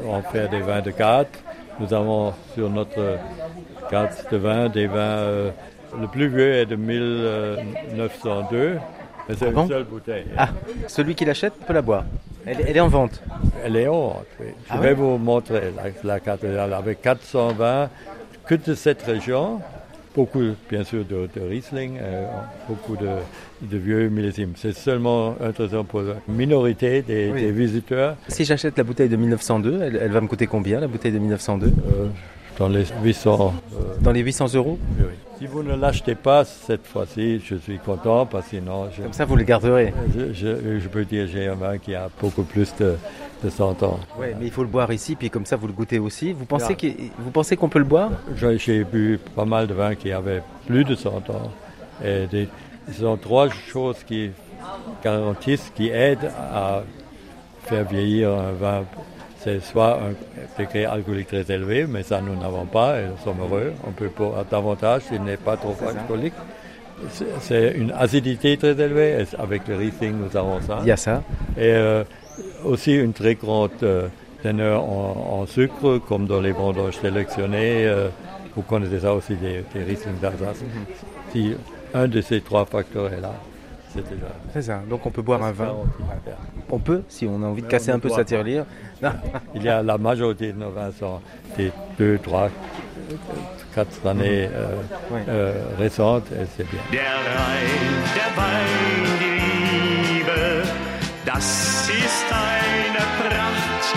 en 0.08 0.22
faire 0.22 0.50
des 0.50 0.60
vins 0.60 0.82
de 0.82 0.92
carte. 0.92 1.42
Nous 1.80 1.94
avons 1.94 2.34
sur 2.54 2.70
notre 2.70 3.18
carte 3.90 4.32
de 4.32 4.38
vin 4.38 4.70
des 4.70 4.88
vins, 4.88 4.96
euh, 5.00 5.50
le 6.00 6.08
plus 6.08 6.28
vieux 6.28 6.54
est 6.54 6.66
de 6.66 6.76
1902, 6.76 8.78
mais 9.30 9.36
c'est 9.36 9.48
Ah 9.48 9.52
bon 9.52 9.64
une 9.64 9.68
seule 9.70 9.84
bouteille. 9.84 10.26
Ah, 10.38 10.50
celui 10.88 11.16
qui 11.16 11.26
l'achète 11.26 11.54
peut 11.66 11.74
la 11.74 11.82
boire. 11.82 12.06
Elle, 12.46 12.58
elle 12.68 12.78
est 12.78 12.80
en 12.80 12.88
vente. 12.88 13.22
Elle 13.64 13.76
est 13.78 13.88
en 13.88 13.94
vente, 14.10 14.26
oui. 14.40 14.48
Je 14.68 14.70
Ah 14.70 14.78
vais 14.78 14.90
ouais 14.90 14.94
vous 14.94 15.18
montrer 15.18 15.74
la, 15.76 16.14
la 16.14 16.20
cathédrale 16.20 16.74
avec 16.74 17.02
420 17.02 17.90
que 18.46 18.56
de 18.56 18.76
cette 18.76 19.02
région. 19.02 19.60
Beaucoup, 20.14 20.44
bien 20.70 20.84
sûr, 20.86 21.04
de, 21.04 21.28
de 21.36 21.42
Riesling, 21.46 21.98
euh, 22.02 22.26
beaucoup 22.70 22.96
de, 22.96 23.08
de 23.64 23.78
vieux 23.78 24.08
millésimes. 24.08 24.54
C'est 24.56 24.72
seulement 24.74 25.36
intéressant 25.44 25.84
pour 25.84 26.02
la 26.04 26.14
minorité 26.30 27.02
des, 27.02 27.32
Oui. 27.34 27.42
des 27.42 27.52
visiteurs. 27.52 28.16
Si 28.30 28.46
j'achète 28.46 28.78
la 28.78 28.86
bouteille 28.86 29.10
de 29.10 29.18
1902, 29.18 29.82
elle, 29.82 30.00
elle 30.02 30.12
va 30.12 30.22
me 30.22 30.28
coûter 30.28 30.48
combien 30.48 30.80
la 30.80 30.88
bouteille 30.88 31.12
de 31.12 31.20
1902 31.20 31.66
euh, 31.68 32.08
Dans 32.58 32.70
les 32.70 32.86
800. 33.04 33.54
euh, 33.74 33.78
Dans 34.02 34.14
les 34.14 34.22
800 34.22 34.54
euros? 34.56 34.80
oui. 35.00 35.06
Si 35.38 35.48
vous 35.48 35.64
ne 35.64 35.76
l'achetez 35.76 36.16
pas 36.16 36.46
cette 36.46 36.86
fois-ci, 36.88 37.40
je 37.40 37.56
suis 37.56 37.78
content 37.80 38.26
parce 38.26 38.46
que 38.46 38.52
sinon, 38.58 38.88
je, 38.96 39.02
Comme 39.04 39.14
ça, 39.14 39.26
vous 39.26 39.36
le 39.36 39.44
garderez. 39.44 39.94
je, 40.16 40.32
je- 40.34 40.80
je 40.80 40.88
peux 40.88 41.04
dire 41.04 41.28
j'ai 41.28 41.48
un 41.48 41.56
vin 41.56 41.78
qui 41.78 41.94
a 41.94 42.10
beaucoup 42.22 42.44
plus 42.44 42.74
de, 42.78 42.96
de 43.44 43.50
100 43.50 43.84
ans. 43.84 44.00
Ouais, 44.18 44.34
mais 44.40 44.46
il 44.46 44.52
faut 44.52 44.62
le 44.64 44.70
boire 44.70 44.92
ici, 44.94 45.16
puis 45.16 45.30
comme 45.30 45.46
ça, 45.46 45.58
vous 45.58 45.68
le 45.68 45.74
goûtez 45.74 46.00
aussi. 46.00 46.32
Vous 46.32 46.46
pensez 46.46 47.58
qu'on 47.58 47.68
peut 47.70 47.80
le 47.80 47.86
boire? 47.86 48.12
J'ai 48.38 48.58
j'ai 48.58 48.84
bu 48.86 49.20
pas 49.36 49.46
mal 49.46 49.68
de 49.68 49.74
vins 49.74 49.96
qui 49.96 50.12
avaient 50.14 50.42
plus 50.68 50.86
de 50.86 50.96
100 50.96 51.10
ans. 51.30 51.52
Et 52.04 52.28
des, 52.28 52.48
ce 52.92 53.02
sont 53.02 53.18
trois 53.18 53.50
choses 53.50 53.98
qui 54.06 54.32
garantissent, 55.04 55.70
qui 55.76 55.90
aident 55.90 56.32
à 56.54 56.84
faire 57.64 57.84
vieillir 57.86 58.30
un 58.32 58.52
vin. 58.54 58.84
C'est 59.46 59.60
soit 59.64 60.00
un 60.02 60.14
degré 60.62 60.86
alcoolique 60.86 61.28
très 61.28 61.50
élevé, 61.54 61.86
mais 61.88 62.02
ça 62.04 62.20
nous 62.20 62.36
n'avons 62.36 62.66
pas 62.66 63.00
et 63.00 63.06
nous 63.06 63.18
sommes 63.24 63.40
heureux. 63.42 63.72
On 63.88 63.92
peut 63.92 64.10
boire 64.18 64.44
davantage 64.50 65.04
s'il 65.04 65.22
n'est 65.24 65.38
pas 65.38 65.56
trop 65.56 65.76
alcoolique. 65.88 66.34
C'est- 67.42 67.74
une 67.78 67.92
acidité 67.92 68.58
très 68.58 68.72
élevée. 68.72 69.22
et 69.22 69.26
avec 69.42 69.68
le 69.68 69.76
Riesling, 69.76 70.16
nous 70.18 70.36
avons 70.36 70.60
ça. 70.62 70.80
Il 70.82 70.88
y 70.88 70.92
a 70.92 70.98
ça. 70.98 71.22
Et 71.58 71.72
euh, 71.74 72.04
aussi 72.64 72.94
une 72.96 73.14
très 73.14 73.36
grande 73.36 73.70
euh, 73.84 74.08
teneur 74.42 74.84
en, 74.84 75.42
en 75.42 75.46
sucre, 75.46 76.00
comme 76.08 76.26
dans 76.26 76.42
les 76.42 76.52
vendanges 76.52 76.98
sélectionnées. 77.00 77.86
euh, 77.86 78.08
vous 78.56 78.62
connaissez 78.64 79.02
ça 79.02 79.14
aussi 79.14 79.36
des, 79.36 79.64
des 79.74 79.84
Riesling 79.84 80.18
d'Alsace. 80.22 80.64
Si 81.32 81.54
un 81.94 82.08
de 82.08 82.22
ces 82.22 82.42
trois 82.42 82.66
facteurs 82.66 83.12
est 83.14 83.22
là, 83.22 83.34
c'est 83.96 84.10
déjà. 84.10 84.28
C'est 84.54 84.62
ça. 84.62 84.82
Donc 84.90 85.06
on 85.06 85.10
peut 85.12 85.22
boire 85.22 85.44
un 85.44 85.52
vin. 85.52 85.74
On 86.70 86.80
peut, 86.80 87.04
si 87.08 87.26
on 87.28 87.42
a 87.44 87.46
envie 87.48 87.62
de 87.62 87.68
Mais 87.68 87.72
casser 87.72 87.92
un 87.92 88.00
peu 88.00 88.10
sa 88.10 88.24
tirelire. 88.26 88.66
Il 89.56 89.64
y 89.64 89.70
a 89.70 89.82
la 89.84 89.98
majorité 89.98 90.52
de 90.54 90.58
nos 90.60 90.72
vins 90.72 90.92
sont 91.00 91.20
des 91.58 91.72
deux, 91.98 92.18
trois, 92.20 92.50
quatre 93.74 94.06
années 94.08 94.50
euh, 94.54 94.76
Ouais. 95.12 95.24
euh, 95.30 95.54
récentes 95.78 96.26
et 96.32 96.46
c'est 96.56 96.68
bien. 96.70 96.80
Der 96.92 97.02
Rhein, 97.02 98.04
der 98.16 98.32
Wein, 98.38 99.20
die 99.20 100.18
Liebe, 100.18 100.64
das 101.26 101.90
ist 101.90 102.26
eine 102.32 103.04
Pracht. 103.20 103.96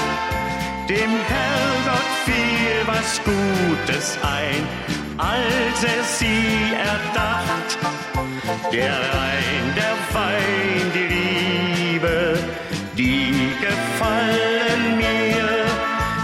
Dem 0.89 1.11
Herrgott 1.29 2.11
fiel 2.25 2.87
was 2.87 3.21
Gutes 3.25 4.19
ein, 4.23 4.65
als 5.19 5.83
er 5.83 6.05
sie 6.05 6.73
erdacht. 6.75 7.79
Der 8.73 8.93
Rhein, 8.93 9.75
der 9.77 9.97
Wein, 10.15 10.91
die 10.95 11.09
Liebe, 11.15 12.39
die 12.97 13.53
gefallen 13.61 14.97
mir. 14.97 15.67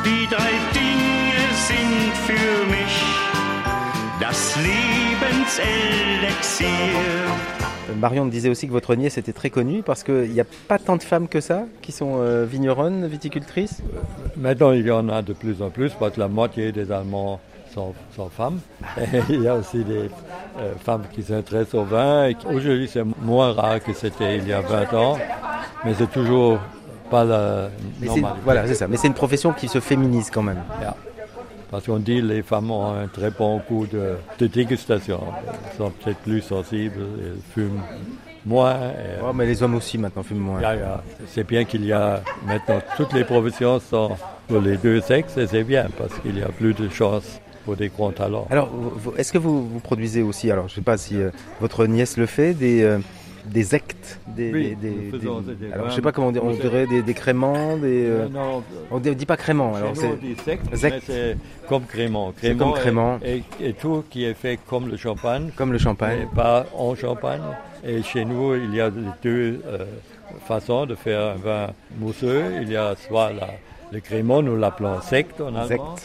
Die 0.05 0.27
drei 0.27 0.53
Dinge 0.73 1.53
sind 1.69 2.13
für 2.27 2.57
mich 2.71 2.97
das 4.21 4.57
Lebenselixier. 4.57 6.69
Euh, 7.91 7.95
Marion 8.01 8.25
me 8.27 8.31
disait 8.31 8.49
aussi 8.49 8.67
que 8.67 8.73
votre 8.73 8.95
nièce 8.95 9.19
était 9.19 9.33
très 9.33 9.51
connue 9.51 9.83
parce 9.83 10.05
qu'il 10.05 10.31
n'y 10.31 10.41
a 10.41 10.47
pas 10.69 10.79
tant 10.79 10.97
de 10.97 11.03
femmes 11.03 11.29
que 11.29 11.41
ça 11.41 11.65
qui 11.83 11.93
sont 11.93 12.21
euh, 12.21 12.45
vigneronnes, 12.45 13.07
viticultrices? 13.07 13.83
Maintenant, 14.37 14.73
il 14.73 14.87
y 14.87 14.91
en 14.91 15.09
a 15.09 15.23
de 15.23 15.33
plus 15.33 15.63
en 15.63 15.71
plus 15.71 15.93
parce 15.99 16.15
que 16.15 16.21
la 16.21 16.29
moitié 16.29 16.73
des 16.73 16.93
Allemands 16.93 17.41
sont 17.75 18.29
femmes. 18.31 18.61
Et 18.99 19.20
il 19.31 19.43
y 19.43 19.49
a 19.49 19.55
aussi 19.57 19.83
des 19.85 20.09
euh, 20.59 20.72
femmes 20.85 21.03
qui 21.12 21.22
s'intéressent 21.22 21.75
au 21.75 21.85
vin. 21.85 22.31
Aujourd'hui, 22.49 22.89
c'est 22.93 23.05
moins 23.22 23.53
rare 23.53 23.83
que 23.83 23.93
c'était 23.93 24.39
il 24.39 24.49
y 24.49 24.53
a 24.53 24.61
20 24.61 24.95
ans, 24.95 25.18
mais 25.85 25.95
c'est 25.95 26.11
toujours 26.11 26.59
pas 27.11 27.25
la 27.25 27.68
normalité. 28.01 28.41
voilà, 28.45 28.66
c'est 28.66 28.75
ça. 28.75 28.89
Mais 28.89 28.97
c'est 28.97 29.09
une 29.09 29.14
profession 29.14 29.53
qui 29.53 29.68
se 29.68 29.81
féminise 29.81 30.31
quand 30.31 30.43
même. 30.43 30.62
Parce 31.70 31.87
qu'on 31.87 31.99
dit 31.99 32.20
que 32.20 32.27
les 32.27 32.43
femmes 32.43 32.70
ont 32.70 32.95
un 32.95 33.09
très 33.09 33.31
bon 33.31 33.61
goût 33.68 33.87
de, 33.87 34.14
de 34.39 34.47
dégustation. 34.47 35.20
Elles 35.70 35.77
sont 35.77 35.91
peut-être 35.91 36.18
plus 36.20 36.41
sensibles, 36.41 37.01
elles 37.20 37.41
fument 37.53 37.81
moins. 38.47 38.75
et- 38.75 39.20
Oh, 39.25 39.33
mais 39.35 39.45
les 39.47 39.61
hommes 39.62 39.75
aussi 39.75 39.99
maintenant 39.99 40.22
fument 40.22 40.39
moins. 40.41 40.61
C'est 41.27 41.45
bien 41.47 41.64
qu'il 41.64 41.85
y 41.85 41.93
a 41.93 42.20
maintenant 42.47 42.81
toutes 42.97 43.12
les 43.12 43.25
professions 43.25 43.81
sont 43.81 44.11
pour 44.47 44.61
les 44.61 44.77
deux 44.77 45.01
sexes 45.01 45.37
et 45.37 45.47
c'est 45.49 45.64
bien 45.64 45.87
parce 45.99 46.14
qu'il 46.20 46.39
y 46.39 46.43
a 46.43 46.49
plus 46.49 46.75
de 46.75 46.89
chances 46.89 47.41
pour 47.65 47.77
des 47.77 47.89
grands 47.89 48.11
talents. 48.12 48.47
Alors, 48.51 48.71
est-ce 49.17 49.33
que 49.33 49.39
vous, 49.39 49.67
vous 49.69 49.81
produisez 49.81 50.23
aussi, 50.23 50.51
alors 50.51 50.69
je 50.69 50.73
ne 50.73 50.77
sais 50.77 50.83
pas 50.83 50.97
si 50.97 51.17
euh, 51.17 51.31
votre 51.61 51.87
nièce 51.87 52.17
le 52.17 52.27
fait, 52.27 52.55
des, 52.55 52.83
euh, 52.83 52.99
des 53.47 53.75
actes 53.75 54.19
des, 54.27 54.53
Oui, 54.53 54.77
des- 54.81 54.91
nous 54.91 55.11
des- 55.12 55.19
faisons 55.19 55.41
des- 55.41 55.55
des 55.55 55.73
Alors, 55.73 55.91
je 55.91 55.95
sais 55.95 56.01
pas 56.03 56.12
comment 56.12 56.29
on 56.29 56.33
dit, 56.33 56.39
on 56.43 56.51
dirait 56.53 56.87
des, 56.87 57.03
des 57.03 57.15
créments, 57.15 57.77
des. 57.77 58.07
euh, 58.07 58.29
Non, 58.29 58.62
on 58.91 58.99
ne 59.01 59.12
dit 59.15 59.27
pas 59.27 59.37
créments, 59.37 59.75
alors 59.75 59.91
c'est. 59.95 60.19
sect, 60.45 60.62
Sect. 60.77 61.03
c'est 61.07 61.37
comme 61.69 61.85
crément. 61.85 62.33
C'est 62.41 62.57
comme 62.57 62.73
crément. 62.73 63.19
Et, 63.25 63.43
et 63.61 63.73
tout 63.75 64.05
qui 64.09 64.25
est 64.25 64.35
fait 64.35 64.59
comme 64.69 64.89
le 64.89 64.97
champagne. 64.97 65.51
Comme 65.57 65.73
le 65.73 65.79
champagne. 65.79 66.21
Mais 66.21 66.35
pas 66.35 66.65
en 66.75 66.95
champagne. 66.95 67.43
Et 67.87 68.03
chez 68.03 68.25
nous, 68.25 68.55
il 68.55 68.75
y 68.75 68.81
a 68.81 68.91
deux 68.91 69.61
euh, 69.67 69.85
façons 70.47 70.87
de 70.87 70.95
faire 70.95 71.21
un 71.21 71.35
vin 71.35 71.67
mousseux. 71.99 72.45
Il 72.62 72.71
y 72.73 72.77
a 72.77 72.95
soit 72.97 73.31
la, 73.35 73.49
le 73.93 74.01
crément, 74.01 74.41
nous 74.43 74.57
l'appelons 74.57 75.03
sect 75.03 75.39
en 75.43 75.55
allemand, 75.55 75.97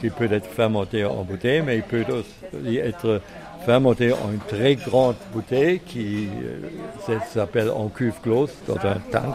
qui 0.00 0.10
peut 0.10 0.32
être 0.32 0.46
fermenté 0.46 1.04
en 1.04 1.22
bouteille, 1.24 1.62
mais 1.62 1.76
il 1.76 1.82
peut 1.82 2.04
aussi 2.10 2.78
être 2.78 3.20
fermenté 3.64 4.12
en 4.12 4.32
une 4.32 4.40
très 4.40 4.74
grande 4.74 5.16
bouteille 5.32 5.80
qui 5.80 6.28
euh, 7.08 7.18
s'appelle 7.32 7.70
en 7.70 7.88
cuve 7.88 8.14
close, 8.22 8.52
dans 8.66 8.76
un 8.76 8.98
tank, 9.10 9.34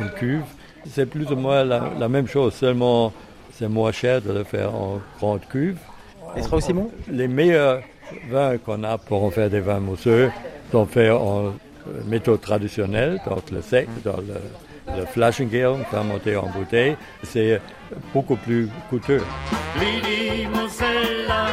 une 0.00 0.10
cuve. 0.10 0.44
C'est 0.86 1.06
plus 1.06 1.30
ou 1.30 1.36
moins 1.36 1.64
la, 1.64 1.90
la 1.98 2.08
même 2.08 2.26
chose, 2.26 2.54
seulement 2.54 3.12
c'est 3.52 3.68
moins 3.68 3.92
cher 3.92 4.22
de 4.22 4.32
le 4.32 4.44
faire 4.44 4.74
en 4.74 5.00
grande 5.18 5.40
cuve. 5.48 5.78
Il 6.36 6.44
sera 6.44 6.58
aussi 6.58 6.72
bon? 6.72 6.90
Les 7.10 7.26
meilleurs 7.28 7.80
vins 8.30 8.58
qu'on 8.58 8.84
a 8.84 8.98
pour 8.98 9.24
en 9.24 9.30
faire 9.30 9.50
des 9.50 9.60
vins 9.60 9.80
mousseux 9.80 10.30
sont 10.70 10.86
faits 10.86 11.10
en 11.10 11.46
euh, 11.46 11.50
méthode 12.06 12.40
traditionnelle, 12.40 13.20
donc 13.26 13.50
le 13.50 13.62
sec, 13.62 13.88
dans 14.04 14.18
le, 14.18 14.34
le 14.96 15.06
Flaschengärung, 15.06 15.84
fermenté 15.90 16.36
en 16.36 16.48
bouteille. 16.48 16.96
C'est 17.22 17.60
beaucoup 18.12 18.36
plus 18.36 18.68
coûteux. 18.90 19.22
Lady 19.76 20.46
Mosella 20.46 21.48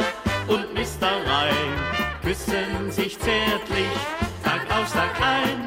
und 0.48 0.74
Mr. 0.74 1.12
Rhein 1.26 1.76
küssen 2.22 2.90
sich 2.90 3.18
zärtlich 3.18 3.96
Tag 4.44 4.62
aus 4.70 4.92
Tag 4.92 5.14
ein. 5.20 5.66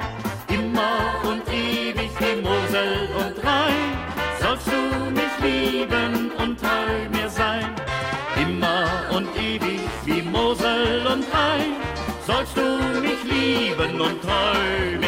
Immer 0.53 1.29
und 1.29 1.41
ewig 1.53 2.11
wie 2.19 2.41
Mosel 2.41 3.09
und 3.15 3.43
Rhein 3.43 3.97
sollst 4.41 4.67
du 4.67 5.11
mich 5.11 5.33
lieben 5.41 6.31
und 6.37 6.59
treu 6.59 7.09
mir 7.11 7.29
sein. 7.29 7.69
Immer 8.35 8.87
und 9.15 9.27
ewig 9.37 9.81
wie 10.05 10.21
Mosel 10.21 11.05
und 11.05 11.25
Rhein 11.33 11.75
sollst 12.25 12.57
du 12.57 13.01
mich 13.01 13.23
lieben 13.23 14.01
und 14.01 14.21
treu. 14.21 14.98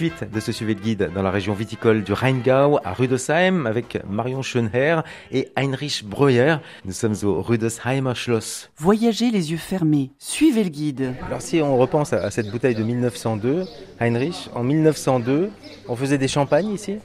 Suite 0.00 0.32
de 0.32 0.40
ce 0.40 0.50
suivi 0.50 0.74
de 0.74 0.80
guide 0.80 1.10
dans 1.14 1.20
la 1.20 1.30
région 1.30 1.52
viticole 1.52 2.02
du 2.02 2.14
Rheingau 2.14 2.78
à 2.82 2.94
Rüdesheim 2.94 3.66
avec 3.66 3.98
Marion 4.08 4.40
Schönherr 4.40 5.02
et 5.30 5.52
Heinrich 5.56 6.06
Breuer. 6.06 6.56
Nous 6.86 6.92
sommes 6.92 7.16
au 7.22 7.42
Rüdesheimer 7.42 8.14
Schloss. 8.14 8.70
Voyagez 8.78 9.30
les 9.30 9.50
yeux 9.52 9.58
fermés, 9.58 10.10
suivez 10.18 10.64
le 10.64 10.70
guide. 10.70 11.12
Alors 11.26 11.42
si 11.42 11.60
on 11.60 11.76
repense 11.76 12.14
à, 12.14 12.24
à 12.24 12.30
cette 12.30 12.50
bouteille 12.50 12.74
de 12.74 12.82
1902, 12.82 13.66
Heinrich, 14.00 14.48
en 14.54 14.62
1902, 14.62 15.50
on 15.86 15.96
faisait 15.96 16.16
des 16.16 16.28
champagnes 16.28 16.70
ici? 16.70 16.96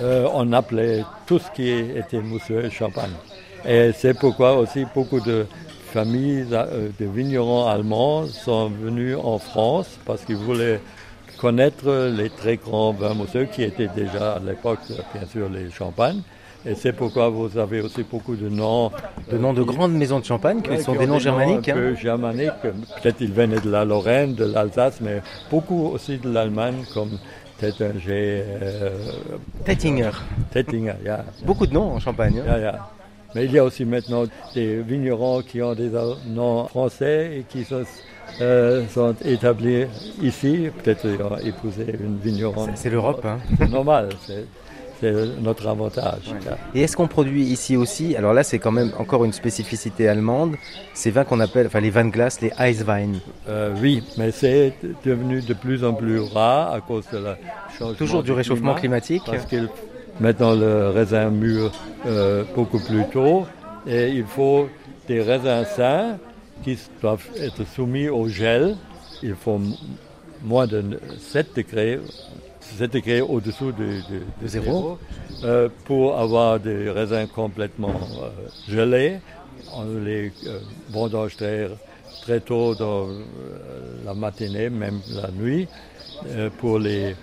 Euh, 0.00 0.26
on 0.32 0.50
appelait 0.54 1.04
tout 1.26 1.38
ce 1.38 1.50
qui 1.50 1.68
était 1.68 2.22
mousseux 2.22 2.70
champagne. 2.70 3.12
Et 3.66 3.90
c'est 3.94 4.18
pourquoi 4.18 4.56
aussi 4.56 4.86
beaucoup 4.94 5.20
de 5.20 5.44
familles 5.92 6.46
euh, 6.52 6.88
de 6.98 7.04
vignerons 7.04 7.66
allemands 7.66 8.26
sont 8.26 8.70
venus 8.70 9.18
en 9.22 9.38
France 9.38 9.98
parce 10.06 10.24
qu'ils 10.24 10.36
voulaient 10.36 10.80
connaître 11.40 12.10
les 12.16 12.30
très 12.30 12.56
grands 12.56 12.92
vins 12.92 13.14
mousseux 13.14 13.46
qui 13.50 13.62
étaient 13.62 13.88
déjà 13.88 14.32
à 14.32 14.38
l'époque, 14.40 14.80
bien 15.14 15.26
sûr, 15.26 15.48
les 15.48 15.70
champagnes. 15.70 16.20
Et 16.66 16.74
c'est 16.74 16.92
pourquoi 16.92 17.28
vous 17.28 17.56
avez 17.56 17.80
aussi 17.80 18.02
beaucoup 18.02 18.34
de 18.34 18.48
noms. 18.48 18.90
De 19.30 19.38
noms 19.38 19.52
de 19.52 19.62
grandes 19.62 19.92
maisons 19.94 20.18
de 20.18 20.24
champagne 20.24 20.60
qui 20.60 20.70
Ouais, 20.70 20.80
sont 20.80 20.92
qui 20.92 20.98
des 20.98 21.06
noms 21.06 21.18
germaniques. 21.20 21.68
Un 21.68 21.72
hein. 21.72 21.76
peu 21.76 21.94
germaniques. 21.94 22.50
Peut-être 23.02 23.20
ils 23.20 23.32
venaient 23.32 23.60
de 23.60 23.70
la 23.70 23.84
Lorraine, 23.84 24.34
de 24.34 24.44
l'Alsace, 24.44 25.00
mais 25.00 25.22
beaucoup 25.50 25.86
aussi 25.86 26.18
de 26.18 26.28
l'Allemagne, 26.30 26.82
comme 26.92 27.16
Tettinger. 27.58 28.42
Euh, 28.62 28.90
Tettinger. 29.64 30.10
Tettinger, 30.50 30.94
ja. 31.04 31.24
Beaucoup 31.44 31.66
de 31.66 31.74
noms 31.74 31.92
en 31.92 32.00
Champagne. 32.00 32.40
hein. 32.40 32.44
Ja, 32.46 32.58
ja. 32.58 32.88
Mais 33.34 33.44
il 33.44 33.52
y 33.52 33.58
a 33.58 33.64
aussi 33.64 33.84
maintenant 33.84 34.24
des 34.54 34.82
vignerons 34.82 35.42
qui 35.42 35.62
ont 35.62 35.74
des 35.74 35.90
noms 36.26 36.64
français 36.66 37.38
et 37.38 37.42
qui 37.48 37.64
sont, 37.64 37.84
euh, 38.40 38.86
sont 38.88 39.14
établis 39.24 39.86
ici. 40.22 40.68
Peut-être 40.82 41.06
ils 41.06 41.22
ont 41.22 41.38
épousé 41.38 41.86
une 42.00 42.18
vigneronne. 42.18 42.72
C'est 42.74 42.90
l'Europe. 42.90 43.24
Hein. 43.24 43.38
C'est 43.58 43.70
normal, 43.70 44.08
c'est 44.26 44.44
notre 45.40 45.66
avantage. 45.68 46.34
Et 46.74 46.82
est-ce 46.82 46.96
qu'on 46.96 47.06
produit 47.06 47.44
ici 47.44 47.76
aussi 47.76 48.16
Alors 48.16 48.32
là, 48.32 48.42
c'est 48.42 48.58
quand 48.58 48.72
même 48.72 48.90
encore 48.98 49.24
une 49.24 49.32
spécificité 49.32 50.08
allemande. 50.08 50.56
Ces 50.94 51.10
vins 51.10 51.24
qu'on 51.24 51.40
appelle, 51.40 51.66
enfin 51.66 51.80
les 51.80 51.90
vins 51.90 52.04
de 52.04 52.10
glace, 52.10 52.40
les 52.40 52.52
Eiswein. 52.58 53.12
Euh, 53.48 53.74
oui, 53.80 54.02
mais 54.16 54.30
c'est 54.30 54.74
devenu 55.04 55.40
de 55.40 55.54
plus 55.54 55.84
en 55.84 55.94
plus 55.94 56.20
rare 56.20 56.72
à 56.72 56.80
cause 56.80 57.04
de 57.12 57.18
la 57.18 57.38
changement 57.78 57.94
Toujours 57.94 58.22
du 58.22 58.32
réchauffement 58.32 58.74
climat, 58.74 59.00
climatique. 59.00 59.22
Parce 59.26 59.46
que 59.46 59.68
maintenant 60.20 60.54
le 60.54 60.88
raisin 60.88 61.30
mûr 61.30 61.70
euh, 62.06 62.44
beaucoup 62.54 62.80
plus 62.80 63.04
tôt 63.12 63.46
et 63.86 64.08
il 64.08 64.24
faut 64.24 64.68
des 65.06 65.22
raisins 65.22 65.64
sains 65.64 66.18
qui 66.62 66.78
doivent 67.00 67.26
être 67.40 67.64
soumis 67.66 68.08
au 68.08 68.28
gel. 68.28 68.76
Il 69.22 69.34
faut 69.34 69.60
moins 70.42 70.66
de 70.66 70.82
7 71.18 71.56
degrés, 71.56 71.98
7 72.60 72.92
degrés 72.92 73.20
au-dessous 73.20 73.72
de, 73.72 73.84
de- 73.84 74.18
de 74.18 74.22
De 74.42 74.46
zéro. 74.46 74.98
euh, 75.44 75.68
pour 75.84 76.16
avoir 76.18 76.60
des 76.60 76.90
raisins 76.90 77.26
complètement 77.34 77.90
euh, 78.22 78.28
gelés. 78.68 79.18
On 79.74 79.84
les 80.04 80.32
euh, 80.46 80.60
vendange 80.90 81.36
très, 81.36 81.68
très 82.22 82.40
tôt 82.40 82.74
dans 82.74 83.08
euh, 83.08 83.14
la 84.04 84.14
matinée, 84.14 84.70
même 84.70 85.00
la 85.10 85.30
nuit, 85.30 85.66
pour 86.58 86.78
les 86.78 87.14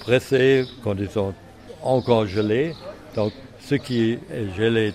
presser 0.00 0.64
quand 0.82 0.96
ils 0.98 1.10
sont 1.10 1.32
encore 1.82 2.26
gelés. 2.26 2.74
Donc, 3.14 3.32
ce 3.60 3.74
qui 3.76 4.12
est 4.12 4.54
gelé 4.56 4.92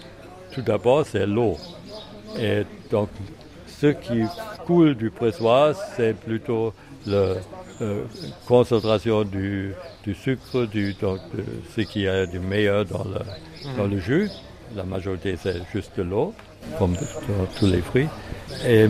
tout 0.53 0.61
d'abord, 0.61 1.05
c'est 1.05 1.25
l'eau. 1.25 1.57
Et 2.39 2.63
donc, 2.91 3.09
ce 3.85 4.07
qui 4.07 4.23
coule 4.65 4.95
du 4.95 5.09
pressoir, 5.11 5.75
c'est 5.95 6.15
plutôt 6.15 6.73
la 7.05 7.35
concentration 8.47 9.23
du, 9.23 9.75
sucre, 10.13 10.65
du, 10.65 10.93
donc, 10.93 11.19
ce 11.75 11.81
qui 11.81 12.05
est 12.05 12.27
du 12.27 12.39
meilleur 12.39 12.85
dans 12.85 13.03
le, 13.03 13.19
dans 13.77 13.87
le 13.87 13.99
jus. 13.99 14.29
La 14.75 14.83
majorité, 14.83 15.35
c'est 15.41 15.61
juste 15.71 15.91
de 15.97 16.03
l'eau, 16.03 16.33
comme 16.79 16.93
dans 16.93 17.45
tous 17.59 17.67
les 17.67 17.81
fruits. 17.81 18.07
Et 18.67 18.87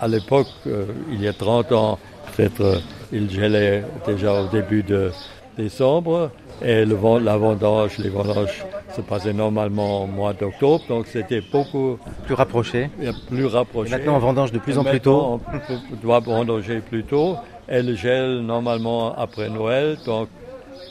à 0.00 0.08
l'époque, 0.08 0.48
euh, 0.66 0.86
il 1.10 1.20
y 1.22 1.28
a 1.28 1.32
30 1.32 1.72
ans, 1.72 1.98
peut-être, 2.36 2.60
euh, 2.60 2.78
il 3.12 3.30
gelait 3.30 3.84
déjà 4.06 4.40
au 4.40 4.48
début 4.48 4.82
de 4.82 5.10
décembre. 5.58 6.30
Et 6.62 6.84
le, 6.84 6.96
la 7.22 7.36
vendange, 7.36 7.98
les 7.98 8.08
vendanges 8.08 8.64
se 8.96 9.00
passaient 9.02 9.32
normalement 9.32 10.04
au 10.04 10.06
mois 10.06 10.32
d'octobre, 10.32 10.82
donc 10.88 11.06
c'était 11.06 11.42
beaucoup 11.52 11.98
Plus 12.24 12.34
rapproché. 12.34 12.90
plus 13.28 13.46
rapproché. 13.46 13.88
Et 13.90 13.96
maintenant, 13.96 14.16
on 14.16 14.18
vendange 14.18 14.52
de 14.52 14.58
plus 14.58 14.74
Et 14.74 14.78
en 14.78 14.84
plus 14.84 15.00
tôt. 15.00 15.40
On 15.92 15.96
doit 16.02 16.20
vendanger 16.20 16.80
plus 16.80 17.04
tôt. 17.04 17.36
Et 17.68 17.82
le 17.82 17.94
gel 17.94 18.40
normalement 18.40 19.14
après 19.14 19.48
Noël, 19.50 19.98
donc 20.06 20.28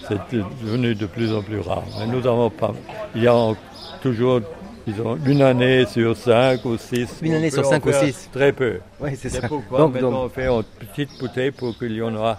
c'est 0.07 0.19
devenu 0.63 0.93
de 0.95 1.05
plus 1.07 1.33
en 1.33 1.41
plus 1.41 1.59
rare. 1.59 1.83
Mais 1.99 2.05
nous 2.07 2.25
avons 2.27 2.49
pas. 2.49 2.71
Il 3.15 3.23
y 3.23 3.27
a 3.27 3.53
toujours, 4.01 4.41
disons, 4.87 5.17
une 5.25 5.41
année 5.41 5.85
sur 5.85 6.15
cinq 6.17 6.63
ou 6.65 6.77
six. 6.77 7.07
Une 7.21 7.33
année 7.33 7.51
sur 7.51 7.65
cinq 7.65 7.85
ou 7.85 7.91
six. 7.91 8.29
Très 8.31 8.51
peu. 8.53 8.79
Oui, 8.99 9.11
c'est 9.15 9.29
ça. 9.29 9.47
pourquoi 9.47 9.79
Donc, 9.79 9.93
maintenant 9.93 10.11
donc- 10.11 10.25
on 10.25 10.29
fait 10.29 10.47
en 10.47 10.63
petite 10.63 11.19
bouteille 11.19 11.51
pour 11.51 11.77
qu'il 11.77 11.91
y 11.91 12.01
en 12.01 12.15
aura 12.15 12.37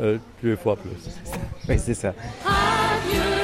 euh, 0.00 0.16
deux 0.42 0.56
fois 0.56 0.76
plus? 0.76 0.90
Oui, 1.68 1.76
c'est 1.78 1.94
ça. 1.94 2.14
Adieu 2.46 3.37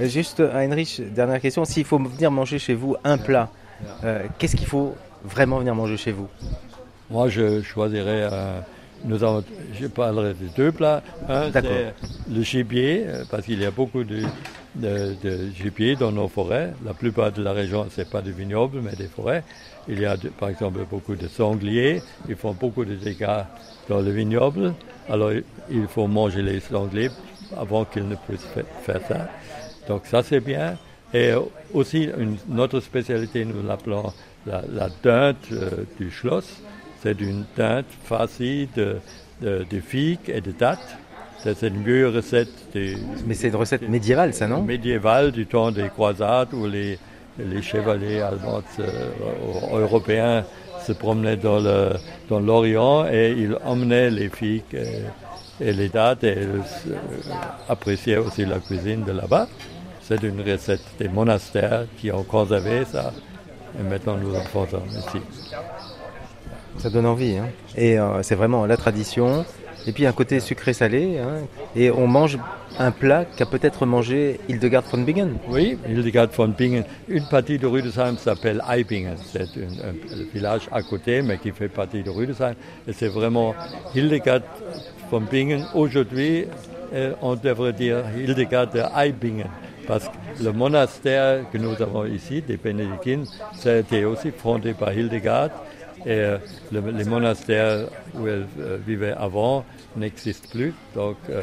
Juste, 0.00 0.40
Heinrich, 0.40 1.00
dernière 1.14 1.40
question. 1.40 1.64
S'il 1.64 1.84
faut 1.84 1.98
venir 1.98 2.30
manger 2.30 2.58
chez 2.58 2.74
vous 2.74 2.96
un 3.04 3.16
plat, 3.16 3.48
euh, 4.04 4.24
qu'est-ce 4.38 4.56
qu'il 4.56 4.66
faut 4.66 4.94
vraiment 5.24 5.58
venir 5.58 5.74
manger 5.74 5.96
chez 5.96 6.12
vous? 6.12 6.28
Moi, 7.10 7.28
je 7.28 7.62
choisirais. 7.62 8.28
euh, 8.30 8.60
nous 9.04 9.22
avons, 9.22 9.44
je 9.78 9.86
parlerai 9.86 10.30
de 10.34 10.48
deux 10.56 10.72
plats. 10.72 11.02
Un, 11.28 11.50
c'est 11.52 11.94
le 12.34 12.42
gibier, 12.42 13.04
euh, 13.06 13.24
parce 13.30 13.44
qu'il 13.44 13.60
y 13.60 13.64
a 13.64 13.70
beaucoup 13.70 14.04
de, 14.04 14.22
de, 14.74 15.14
de 15.22 15.50
gibier 15.54 15.96
dans 15.96 16.12
nos 16.12 16.28
forêts. 16.28 16.72
La 16.84 16.92
plupart 16.94 17.30
de 17.32 17.42
la 17.42 17.52
région, 17.52 17.86
c'est 17.90 18.08
pas 18.10 18.20
des 18.22 18.32
vignobles, 18.32 18.80
mais 18.82 18.96
des 18.96 19.06
forêts. 19.06 19.44
Il 19.88 20.00
y 20.00 20.04
a, 20.06 20.16
de- 20.16 20.28
par 20.28 20.48
exemple, 20.50 20.80
beaucoup 20.90 21.14
de 21.14 21.28
sangliers. 21.28 22.02
Ils 22.28 22.36
font 22.36 22.52
beaucoup 22.52 22.84
de 22.84 22.96
dégâts 22.96 23.44
dans 23.88 24.00
le 24.00 24.10
vignoble. 24.10 24.74
Alors, 25.08 25.30
il 25.70 25.86
faut 25.86 26.06
manger 26.06 26.42
les 26.42 26.60
sangliers 26.60 27.10
avant 27.56 27.84
qu'ils 27.84 28.08
ne 28.08 28.16
puissent 28.16 28.44
fa- 28.54 28.62
faire 28.82 29.00
ça. 29.06 29.28
Donc, 29.88 30.02
ça, 30.06 30.22
c'est 30.22 30.40
bien. 30.40 30.76
Et 31.14 31.32
aussi, 31.72 32.10
une, 32.18 32.36
notre 32.48 32.80
spécialité, 32.80 33.44
nous 33.44 33.62
l'appelons 33.66 34.12
la, 34.46 34.62
la 34.72 34.88
dinde 35.02 35.36
euh, 35.52 35.70
du 35.98 36.10
Schloss. 36.10 36.60
C'est 37.02 37.20
une 37.20 37.44
dinde 37.56 37.84
farcie 38.04 38.68
de, 38.76 38.96
de, 39.40 39.64
de 39.70 39.80
figues 39.80 40.28
et 40.28 40.40
de 40.40 40.50
dattes. 40.50 40.96
C'est 41.44 41.62
une 41.68 41.84
vieille 41.84 42.04
recette 42.04 42.48
des, 42.72 42.96
Mais 43.26 43.34
c'est 43.34 43.48
une 43.48 43.56
recette 43.56 43.88
médiévale, 43.88 44.34
ça, 44.34 44.48
non? 44.48 44.62
Médiévale 44.62 45.30
du 45.30 45.46
temps 45.46 45.70
des 45.70 45.88
croisades 45.90 46.52
où 46.52 46.66
les, 46.66 46.98
les 47.38 47.62
chevaliers 47.62 48.20
allemands 48.20 48.62
euh, 48.80 49.80
européens 49.80 50.44
se 50.84 50.92
promenaient 50.92 51.36
dans 51.36 51.60
le- 51.60 51.92
dans 52.28 52.40
l'Orient 52.40 53.06
et 53.06 53.32
ils 53.38 53.56
emmenaient 53.64 54.10
les 54.10 54.28
figues 54.28 54.62
et, 54.74 55.64
et 55.64 55.72
les 55.72 55.88
dattes 55.88 56.24
et 56.24 56.32
ils 56.40 56.92
euh, 56.92 56.96
appréciaient 57.68 58.16
aussi 58.16 58.44
la 58.44 58.58
cuisine 58.58 59.04
de 59.04 59.12
là-bas. 59.12 59.46
C'est 60.08 60.22
une 60.22 60.40
recette 60.40 60.82
des 61.00 61.08
monastères 61.08 61.86
qui 61.98 62.12
ont 62.12 62.22
conservé 62.22 62.84
ça 62.84 63.12
et 63.78 63.82
maintenant 63.82 64.16
nous 64.16 64.34
en 64.36 64.44
faisons 64.44 64.82
ici. 64.96 65.18
Ça 66.78 66.90
donne 66.90 67.06
envie. 67.06 67.36
hein. 67.38 67.48
Et 67.76 67.98
euh, 67.98 68.22
c'est 68.22 68.34
vraiment 68.36 68.66
la 68.66 68.76
tradition. 68.76 69.44
Et 69.86 69.92
puis 69.92 70.06
un 70.06 70.12
côté 70.12 70.38
sucré-salé. 70.40 71.18
hein. 71.18 71.46
Et 71.74 71.90
on 71.90 72.06
mange 72.06 72.38
un 72.78 72.90
plat 72.92 73.24
qu'a 73.24 73.46
peut-être 73.46 73.84
mangé 73.86 74.38
Hildegard 74.48 74.82
von 74.92 74.98
Bingen. 74.98 75.38
Oui, 75.48 75.78
Hildegard 75.88 76.28
von 76.36 76.48
Bingen. 76.48 76.84
Une 77.08 77.26
partie 77.26 77.58
de 77.58 77.66
Rüdesheim 77.66 78.16
s'appelle 78.18 78.62
Eibingen. 78.70 79.16
C'est 79.32 79.40
un, 79.42 79.88
un 79.90 80.24
village 80.34 80.68
à 80.70 80.82
côté, 80.82 81.22
mais 81.22 81.38
qui 81.38 81.50
fait 81.50 81.68
partie 81.68 82.02
de 82.02 82.10
Rüdesheim. 82.10 82.54
Et 82.86 82.92
c'est 82.92 83.08
vraiment 83.08 83.54
Hildegard 83.94 84.42
von 85.10 85.22
Bingen. 85.22 85.64
Aujourd'hui, 85.74 86.44
euh, 86.94 87.12
on 87.22 87.34
devrait 87.34 87.72
dire 87.72 88.04
Hildegard 88.16 88.68
de 88.70 88.82
Eibingen. 88.96 89.48
Parce 89.86 90.08
que 90.08 90.42
le 90.44 90.52
monastère 90.52 91.48
que 91.50 91.58
nous 91.58 91.80
avons 91.80 92.04
ici, 92.04 92.42
des 92.42 92.56
bénédictines, 92.56 93.24
ça 93.54 93.70
a 93.70 93.76
été 93.76 94.04
aussi 94.04 94.30
fondé 94.30 94.74
par 94.74 94.92
Hildegard. 94.92 95.50
Et 96.04 96.10
euh, 96.12 96.38
le- 96.72 96.90
les 96.90 97.04
monastères 97.04 97.88
où 98.14 98.26
elle 98.26 98.46
euh, 98.60 98.78
vivait 98.86 99.12
avant 99.12 99.64
n'existent 99.96 100.48
plus. 100.50 100.74
Donc, 100.94 101.16
euh, 101.30 101.42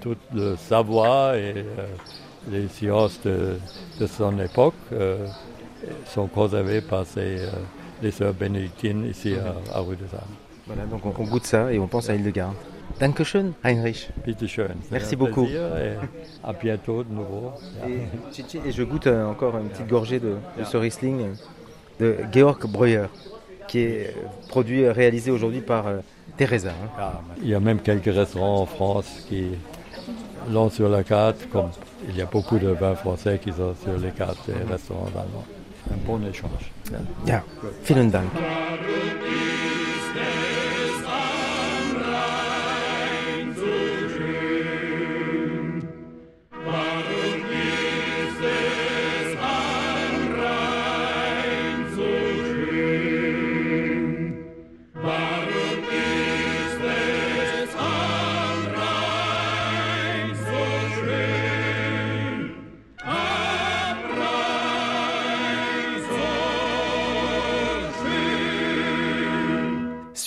tout 0.00 0.16
le 0.34 0.56
savoir 0.56 1.34
et 1.36 1.64
les 2.50 2.66
sciences 2.68 3.20
de, 3.24 3.56
son 4.06 4.36
époque 4.40 4.74
sont 6.12 6.26
conservées 6.26 6.80
par 6.80 7.06
ces, 7.06 7.38
les 8.02 8.10
sœurs 8.10 8.34
bénédictines 8.34 9.06
ici 9.08 9.34
à, 9.36 9.78
à 9.78 9.80
Rüdesheim. 9.80 10.26
Voilà, 10.66 10.84
donc 10.86 11.06
on, 11.06 11.14
on 11.16 11.24
goûte 11.24 11.46
ça 11.46 11.72
et 11.72 11.78
on 11.78 11.86
pense 11.86 12.10
à 12.10 12.16
Hildegard. 12.16 12.52
Dankeschön, 13.00 13.54
Heinrich. 13.64 14.10
Bitte 14.24 14.46
schön. 14.48 14.74
Merci 14.90 15.16
beaucoup. 15.16 15.46
et 15.46 15.96
à 16.44 16.52
bientôt 16.52 17.02
de 17.02 17.12
nouveau. 17.12 17.52
Et, 17.86 18.70
je 18.70 18.82
goûte 18.84 19.06
euh, 19.06 19.26
encore 19.26 19.56
une 19.58 19.68
petite 19.68 19.88
gorgée 19.88 20.20
de, 20.20 20.36
de 20.58 20.64
ce 20.64 20.76
Riesling 20.76 21.20
euh, 21.20 21.34
de 22.00 22.16
Georg 22.32 22.64
Breuer, 22.66 23.06
qui 23.68 23.78
est 23.80 24.06
euh, 24.08 24.20
produit, 24.48 24.88
réalisé 24.88 25.30
aujourd'hui 25.30 25.60
par 25.62 25.86
euh, 25.86 25.98
Teresa. 26.36 26.70
hein. 26.98 27.12
Il 27.42 27.48
y 27.48 27.54
a 27.54 27.60
même 27.60 27.80
quelques 27.80 28.14
restaurants 28.14 28.60
en 28.62 28.66
France 28.66 29.24
qui 29.28 29.46
l'ont 30.50 30.70
sur 30.70 30.88
la 30.88 31.02
carte, 31.02 31.48
comme 31.50 31.70
il 32.08 32.16
y 32.16 32.22
a 32.22 32.26
beaucoup 32.26 32.58
de 32.58 32.68
vins 32.68 32.94
français 32.94 33.38
qui 33.42 33.50
sont 33.52 33.74
sur 33.82 33.96
les 33.98 34.10
cartes 34.10 34.46
des 34.46 34.72
restaurants 34.72 35.06
allemands. 35.08 35.46
Un 35.90 35.96
bon 36.06 36.20
échange. 36.28 36.70
Ja, 37.26 37.42
vielen 37.84 38.10
Dank. 38.10 38.30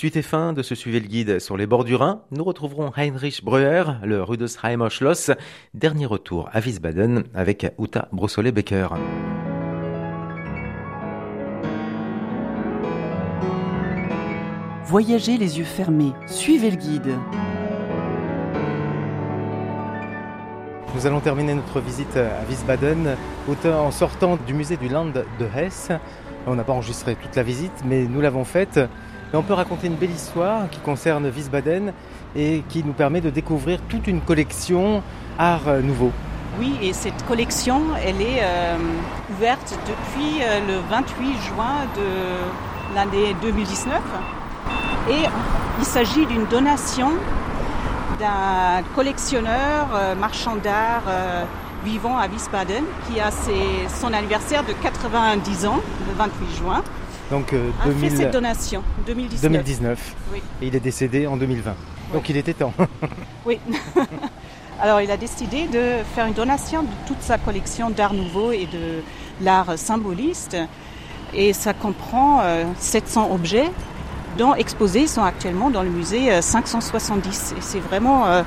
Suite 0.05 0.17
et 0.17 0.21
fin 0.21 0.53
de 0.53 0.61
ce 0.61 0.75
Suivez 0.75 0.99
le 0.99 1.07
Guide 1.07 1.39
sur 1.39 1.57
les 1.57 1.65
bords 1.65 1.83
du 1.83 1.95
Rhin, 1.95 2.21
nous 2.29 2.43
retrouverons 2.43 2.91
Heinrich 2.95 3.43
Breuer, 3.43 3.85
le 4.03 4.21
Rüdesheimer 4.21 4.91
Schloss. 4.91 5.31
Dernier 5.73 6.05
retour 6.05 6.47
à 6.53 6.59
Wiesbaden 6.59 7.23
avec 7.33 7.65
Uta 7.79 8.07
Brossolet-Becker. 8.11 8.89
Voyagez 14.83 15.39
les 15.39 15.57
yeux 15.57 15.65
fermés, 15.65 16.13
suivez 16.27 16.69
le 16.69 16.77
guide. 16.77 17.17
Nous 20.93 21.07
allons 21.07 21.19
terminer 21.19 21.55
notre 21.55 21.79
visite 21.79 22.15
à 22.15 22.47
Wiesbaden 22.47 23.17
Uta, 23.51 23.81
en 23.81 23.89
sortant 23.89 24.37
du 24.45 24.53
musée 24.53 24.77
du 24.77 24.87
Land 24.87 25.13
de 25.13 25.47
Hesse. 25.57 25.89
On 26.45 26.53
n'a 26.53 26.63
pas 26.63 26.73
enregistré 26.73 27.15
toute 27.15 27.35
la 27.35 27.41
visite, 27.41 27.83
mais 27.87 28.03
nous 28.03 28.21
l'avons 28.21 28.45
faite. 28.45 28.79
On 29.35 29.41
peut 29.41 29.53
raconter 29.53 29.87
une 29.87 29.95
belle 29.95 30.11
histoire 30.11 30.69
qui 30.69 30.79
concerne 30.79 31.25
Wiesbaden 31.25 31.91
et 32.37 32.63
qui 32.69 32.83
nous 32.85 32.93
permet 32.93 33.19
de 33.19 33.29
découvrir 33.29 33.79
toute 33.89 34.07
une 34.07 34.21
collection 34.21 35.03
art 35.37 35.67
euh, 35.67 35.81
nouveau. 35.81 36.11
Oui, 36.57 36.73
et 36.81 36.93
cette 36.93 37.25
collection, 37.25 37.81
elle 38.01 38.21
est 38.21 38.39
euh, 38.41 38.77
ouverte 39.31 39.77
depuis 39.85 40.41
euh, 40.41 40.61
le 40.65 40.79
28 40.89 41.33
juin 41.47 41.75
de 41.97 42.95
l'année 42.95 43.35
2019. 43.41 44.01
Et 45.09 45.25
il 45.79 45.85
s'agit 45.85 46.25
d'une 46.25 46.45
donation 46.45 47.09
d'un 48.19 48.83
collectionneur 48.95 49.87
marchand 50.17 50.55
d'art 50.55 51.03
vivant 51.83 52.17
à 52.17 52.27
Wiesbaden 52.27 52.83
qui 53.07 53.19
a 53.19 53.29
son 53.29 54.13
anniversaire 54.13 54.63
de 54.63 54.71
90 54.81 55.65
ans, 55.67 55.81
le 56.07 56.13
28 56.15 56.57
juin. 56.57 56.83
Donc 57.31 57.53
euh, 57.53 57.69
A 57.81 57.85
2000 57.85 58.09
fait 58.09 58.15
cette 58.17 58.31
donation, 58.33 58.83
2019. 59.07 59.51
2019. 59.51 60.15
Oui. 60.33 60.41
Et 60.61 60.67
il 60.67 60.75
est 60.75 60.79
décédé 60.79 61.25
en 61.27 61.37
2020. 61.37 61.73
Donc 62.13 62.29
il 62.29 62.37
était 62.37 62.53
temps. 62.53 62.73
Oui. 63.45 63.59
Alors 64.81 65.01
il 65.01 65.09
a 65.09 65.17
décidé 65.17 65.67
de 65.67 66.03
faire 66.13 66.27
une 66.27 66.33
donation 66.33 66.83
de 66.83 66.87
toute 67.07 67.21
sa 67.21 67.37
collection 67.37 67.89
d'art 67.89 68.13
nouveau 68.13 68.51
et 68.51 68.67
de 68.71 69.01
l'art 69.41 69.77
symboliste. 69.77 70.57
Et 71.33 71.53
ça 71.53 71.73
comprend 71.73 72.41
euh, 72.43 72.63
700 72.77 73.31
objets 73.33 73.71
dont 74.37 74.53
exposés 74.53 75.07
sont 75.07 75.23
actuellement 75.23 75.69
dans 75.69 75.81
le 75.81 75.89
musée 75.89 76.31
euh, 76.31 76.41
570. 76.41 77.55
Et 77.57 77.61
c'est 77.61 77.79
vraiment 77.79 78.27
euh, 78.27 78.43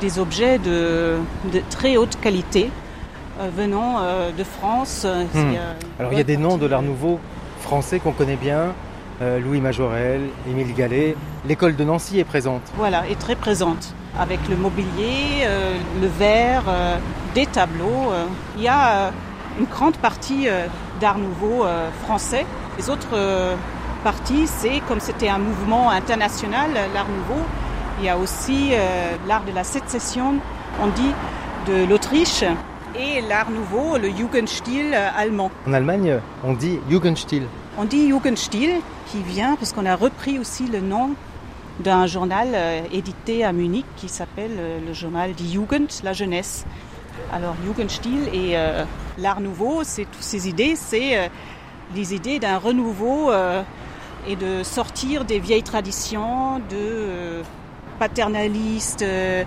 des 0.00 0.18
objets 0.18 0.58
de, 0.58 1.16
de 1.52 1.62
très 1.70 1.96
haute 1.96 2.20
qualité 2.20 2.70
euh, 3.40 3.48
venant 3.56 3.98
euh, 4.00 4.30
de 4.32 4.44
France. 4.44 5.02
Euh, 5.06 5.24
Hmm. 5.32 5.54
euh, 5.56 5.72
Alors 5.98 6.12
il 6.12 6.18
y 6.18 6.20
a 6.20 6.24
des 6.24 6.36
noms 6.36 6.58
de 6.58 6.66
l'art 6.66 6.82
nouveau 6.82 7.18
français 7.60 8.00
qu'on 8.00 8.12
connaît 8.12 8.36
bien. 8.36 8.74
Euh, 9.22 9.38
Louis 9.38 9.60
Majorel, 9.60 10.22
Émile 10.48 10.74
Gallet. 10.74 11.14
L'école 11.46 11.76
de 11.76 11.84
Nancy 11.84 12.18
est 12.18 12.24
présente. 12.24 12.62
Voilà, 12.76 13.06
est 13.08 13.18
très 13.18 13.36
présente. 13.36 13.94
Avec 14.18 14.40
le 14.48 14.56
mobilier, 14.56 15.42
euh, 15.42 15.76
le 16.00 16.06
verre, 16.06 16.64
euh, 16.68 16.96
des 17.34 17.46
tableaux. 17.46 18.12
Il 18.56 18.62
y 18.62 18.68
a 18.68 19.12
une 19.58 19.66
grande 19.66 19.96
partie 19.98 20.48
d'art 21.00 21.18
nouveau 21.18 21.64
français. 22.04 22.44
Les 22.78 22.90
autres 22.90 23.56
parties, 24.02 24.46
c'est 24.46 24.80
comme 24.88 25.00
c'était 25.00 25.28
un 25.28 25.38
mouvement 25.38 25.90
international, 25.90 26.70
l'art 26.92 27.08
nouveau. 27.08 27.40
Il 28.00 28.06
y 28.06 28.08
a 28.08 28.16
aussi 28.16 28.72
l'art 29.28 29.44
de 29.44 29.52
la 29.54 29.62
sécession, 29.62 30.36
on 30.82 30.88
dit, 30.88 31.12
de 31.68 31.84
l'Autriche. 31.88 32.42
Et 32.98 33.20
l'art 33.20 33.50
nouveau, 33.50 33.96
le 33.98 34.10
Jugendstil 34.10 34.92
euh, 34.92 35.08
allemand. 35.16 35.50
En 35.66 35.72
Allemagne, 35.72 36.18
on 36.44 36.54
dit 36.54 36.78
Jugendstil. 36.88 37.44
On 37.78 37.84
dit 37.84 38.08
Jugendstil, 38.08 38.80
qui 39.06 39.22
vient 39.22 39.56
parce 39.56 39.72
qu'on 39.72 39.86
a 39.86 39.94
repris 39.94 40.38
aussi 40.38 40.66
le 40.66 40.80
nom 40.80 41.10
d'un 41.78 42.06
journal 42.06 42.48
euh, 42.52 42.80
édité 42.92 43.44
à 43.44 43.52
Munich 43.52 43.86
qui 43.96 44.08
s'appelle 44.08 44.50
euh, 44.58 44.78
le 44.86 44.92
journal 44.92 45.32
Die 45.32 45.52
Jugend, 45.52 45.88
la 46.02 46.12
jeunesse. 46.12 46.66
Alors 47.32 47.54
Jugendstil 47.64 48.28
et 48.32 48.56
euh, 48.56 48.84
l'art 49.18 49.40
nouveau, 49.40 49.82
c'est 49.84 50.04
toutes 50.04 50.22
ces 50.22 50.48
idées, 50.48 50.74
c'est 50.76 51.16
euh, 51.16 51.28
les 51.94 52.14
idées 52.14 52.38
d'un 52.38 52.58
renouveau 52.58 53.30
euh, 53.30 53.62
et 54.28 54.36
de 54.36 54.62
sortir 54.62 55.24
des 55.24 55.38
vieilles 55.38 55.62
traditions 55.62 56.58
de 56.70 57.42
paternalistes, 58.00 59.02
euh, 59.02 59.44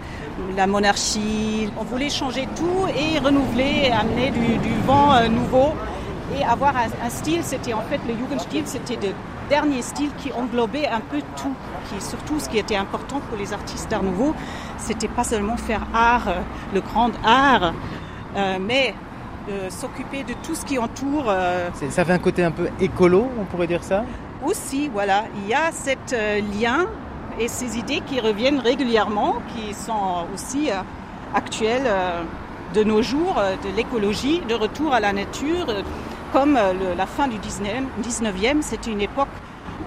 la 0.55 0.65
monarchie. 0.67 1.69
On 1.81 1.83
voulait 1.91 2.09
changer 2.21 2.47
tout 2.59 2.81
et 3.03 3.19
renouveler, 3.27 3.91
amener 4.01 4.29
du, 4.39 4.47
du 4.67 4.73
vent 4.87 5.07
euh, 5.13 5.27
nouveau 5.27 5.69
et 6.37 6.41
avoir 6.55 6.73
un, 6.77 6.89
un 7.07 7.09
style. 7.09 7.41
C'était 7.43 7.73
en 7.73 7.81
fait 7.89 7.99
le 8.07 8.13
Jugendstil, 8.19 8.63
c'était 8.65 8.99
le 9.07 9.13
dernier 9.49 9.81
style 9.81 10.11
qui 10.19 10.31
englobait 10.31 10.87
un 10.87 11.01
peu 11.11 11.19
tout. 11.39 11.55
Qui 11.89 11.97
surtout 12.13 12.39
ce 12.39 12.47
qui 12.47 12.57
était 12.59 12.77
important 12.85 13.19
pour 13.27 13.37
les 13.37 13.51
artistes 13.59 13.89
d'art 13.91 14.03
nouveau, 14.03 14.33
c'était 14.77 15.09
pas 15.09 15.25
seulement 15.25 15.57
faire 15.57 15.83
art, 15.93 16.27
euh, 16.29 16.39
le 16.73 16.81
grand 16.89 17.11
art, 17.25 17.73
euh, 18.37 18.57
mais 18.69 18.93
euh, 19.49 19.69
s'occuper 19.69 20.23
de 20.23 20.33
tout 20.43 20.55
ce 20.55 20.63
qui 20.63 20.77
entoure. 20.79 21.25
euh, 21.27 21.69
Ça 21.89 22.05
fait 22.05 22.13
un 22.13 22.19
côté 22.27 22.41
un 22.43 22.51
peu 22.51 22.69
écolo, 22.79 23.27
on 23.41 23.45
pourrait 23.45 23.67
dire 23.67 23.83
ça? 23.83 24.05
Aussi, 24.45 24.89
voilà, 24.97 25.19
il 25.39 25.45
y 25.49 25.53
a 25.53 25.71
cet 25.71 26.15
lien 26.59 26.79
et 27.39 27.47
ces 27.47 27.77
idées 27.77 28.01
qui 28.05 28.19
reviennent 28.19 28.59
régulièrement, 28.59 29.36
qui 29.55 29.73
sont 29.73 30.25
aussi 30.34 30.69
euh, 30.69 30.75
actuelles 31.34 31.86
euh, 31.86 32.21
de 32.73 32.84
nos 32.84 33.01
jours, 33.01 33.38
euh, 33.38 33.55
de 33.63 33.75
l'écologie, 33.75 34.41
de 34.47 34.53
retour 34.55 34.93
à 34.93 34.99
la 34.99 35.13
nature. 35.13 35.67
Comme 36.31 36.57
la 36.97 37.05
fin 37.05 37.27
du 37.27 37.38
19e, 37.38 37.86
19e, 38.01 38.63
c'était 38.63 38.89
une 38.89 39.01
époque 39.01 39.27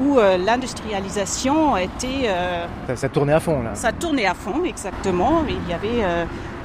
où 0.01 0.17
l'industrialisation 0.17 1.77
était... 1.77 2.31
ça, 2.95 3.09
tournait 3.09 3.33
à 3.33 3.41
fond 3.41 3.65
là. 3.65 3.75
ça 3.75 3.91
tournait 3.91 4.27
à 4.27 4.35
fond, 4.35 4.63
exactement. 4.65 5.43
Il 5.49 5.69
y 5.69 5.73
avait 5.73 6.05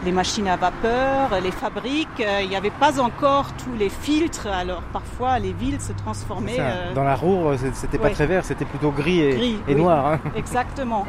les 0.03 0.11
machines 0.11 0.47
à 0.47 0.55
vapeur, 0.55 1.39
les 1.43 1.51
fabriques. 1.51 2.07
euh, 2.21 2.41
il 2.41 2.49
n'y 2.49 2.55
avait 2.55 2.71
pas 2.71 2.99
encore 2.99 3.53
tous 3.53 3.73
les 3.77 3.89
filtres. 3.89 4.47
Alors 4.47 4.81
parfois, 4.93 5.37
les 5.39 5.53
villes 5.53 5.79
se 5.81 5.93
transformaient. 5.93 6.57
Euh, 6.59 6.93
Dans 6.93 7.03
la 7.03 7.15
Roure, 7.15 7.53
c'est- 7.57 7.75
c'était 7.75 7.97
pas 7.97 8.09
très 8.09 8.25
vert, 8.27 8.43
c'était 8.45 8.65
plutôt 8.65 8.91
gris 8.91 9.21
et, 9.21 9.35
Gris, 9.35 9.57
et 9.67 9.75
oui. 9.75 9.81
noir. 9.81 10.05
hein. 10.13 10.19
Exactement. 10.35 11.05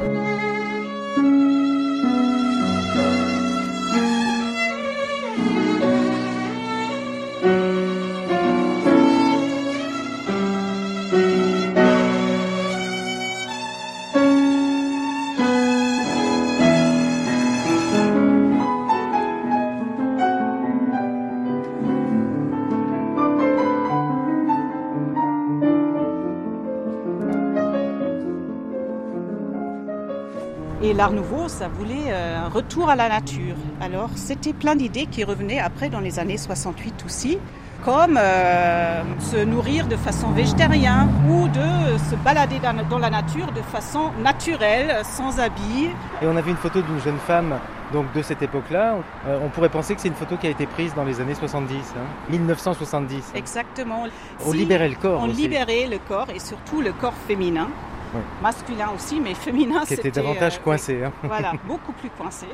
Et 30.83 30.93
l'art 30.93 31.13
nouveau, 31.13 31.47
ça 31.47 31.69
voulait 31.69 32.11
euh, 32.11 32.45
un 32.45 32.49
retour 32.49 32.89
à 32.89 32.97
la 32.97 33.07
nature. 33.07 33.55
Alors, 33.79 34.09
c'était 34.15 34.51
plein 34.51 34.75
d'idées 34.75 35.05
qui 35.05 35.23
revenaient 35.23 35.59
après 35.59 35.87
dans 35.87 36.01
les 36.01 36.19
années 36.19 36.35
68 36.35 37.05
aussi, 37.05 37.37
comme 37.85 38.19
euh, 38.21 39.01
se 39.21 39.37
nourrir 39.45 39.87
de 39.87 39.95
façon 39.95 40.31
végétarienne 40.31 41.07
ou 41.29 41.47
de 41.47 41.97
se 42.09 42.15
balader 42.17 42.59
dans, 42.59 42.99
la 42.99 43.09
nature 43.09 43.53
de 43.53 43.61
façon 43.61 44.11
naturelle, 44.21 44.97
sans 45.05 45.39
habits. 45.39 45.87
Et 46.21 46.27
on 46.27 46.35
a 46.35 46.41
vu 46.41 46.51
une 46.51 46.57
photo 46.57 46.81
d'une 46.81 46.99
jeune 46.99 47.19
femme 47.19 47.53
donc 47.93 48.11
de 48.11 48.21
cette 48.21 48.41
époque-là. 48.41 48.97
Euh, 49.25 49.39
on 49.41 49.47
pourrait 49.47 49.69
penser 49.69 49.95
que 49.95 50.01
c'est 50.01 50.09
une 50.09 50.15
photo 50.15 50.35
qui 50.35 50.47
a 50.47 50.49
été 50.49 50.65
prise 50.65 50.93
dans 50.95 51.05
les 51.05 51.21
années 51.21 51.35
70, 51.35 51.75
hein, 51.95 52.01
1970. 52.29 53.31
Exactement. 53.35 54.03
On 54.45 54.51
libérait 54.51 54.89
le 54.89 54.95
corps 54.95 55.21
On 55.23 55.29
aussi. 55.29 55.43
libérait 55.43 55.87
le 55.89 55.99
corps 56.09 56.27
et 56.35 56.39
surtout 56.39 56.81
le 56.81 56.91
corps 56.91 57.13
féminin. 57.25 57.69
Oui. 58.13 58.21
Masculin 58.41 58.89
aussi, 58.95 59.19
mais 59.19 59.33
féminin, 59.33 59.83
Qui 59.87 59.95
était 59.95 60.11
davantage 60.11 60.57
euh, 60.57 60.63
coincé. 60.63 61.03
hein. 61.03 61.11
Voilà, 61.23 61.53
beaucoup 61.65 61.91
plus 61.93 62.09
coincé. 62.09 62.45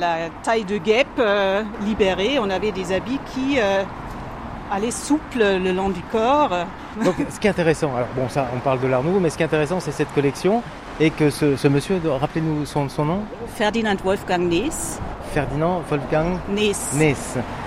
La 0.00 0.28
taille 0.42 0.64
de 0.64 0.78
guêpe 0.78 1.06
euh, 1.18 1.62
libérée, 1.84 2.38
on 2.38 2.50
avait 2.50 2.72
des 2.72 2.92
habits 2.92 3.18
qui 3.34 3.58
euh, 3.58 3.82
allaient 4.70 4.90
souples 4.90 5.38
le 5.38 5.72
long 5.72 5.88
du 5.88 6.00
corps. 6.12 6.50
Donc, 7.04 7.14
ce 7.30 7.40
qui 7.40 7.46
est 7.46 7.50
intéressant, 7.50 7.94
alors 7.96 8.08
bon, 8.14 8.28
ça, 8.28 8.48
on 8.54 8.58
parle 8.60 8.80
de 8.80 8.86
l'art 8.86 9.02
nouveau, 9.02 9.18
mais 9.20 9.30
ce 9.30 9.36
qui 9.36 9.42
est 9.42 9.46
intéressant, 9.46 9.80
c'est 9.80 9.92
cette 9.92 10.12
collection 10.14 10.62
et 11.00 11.10
que 11.10 11.30
ce, 11.30 11.56
ce 11.56 11.68
monsieur, 11.68 12.00
rappelez-nous 12.06 12.66
son, 12.66 12.88
son 12.88 13.04
nom, 13.04 13.22
Ferdinand 13.54 13.96
Wolfgang 14.04 14.40
Nees, 14.48 14.98
Ferdinand 15.32 15.80
Wolfgang 15.88 16.38
Nees, 16.48 16.74
Nees. 16.94 17.14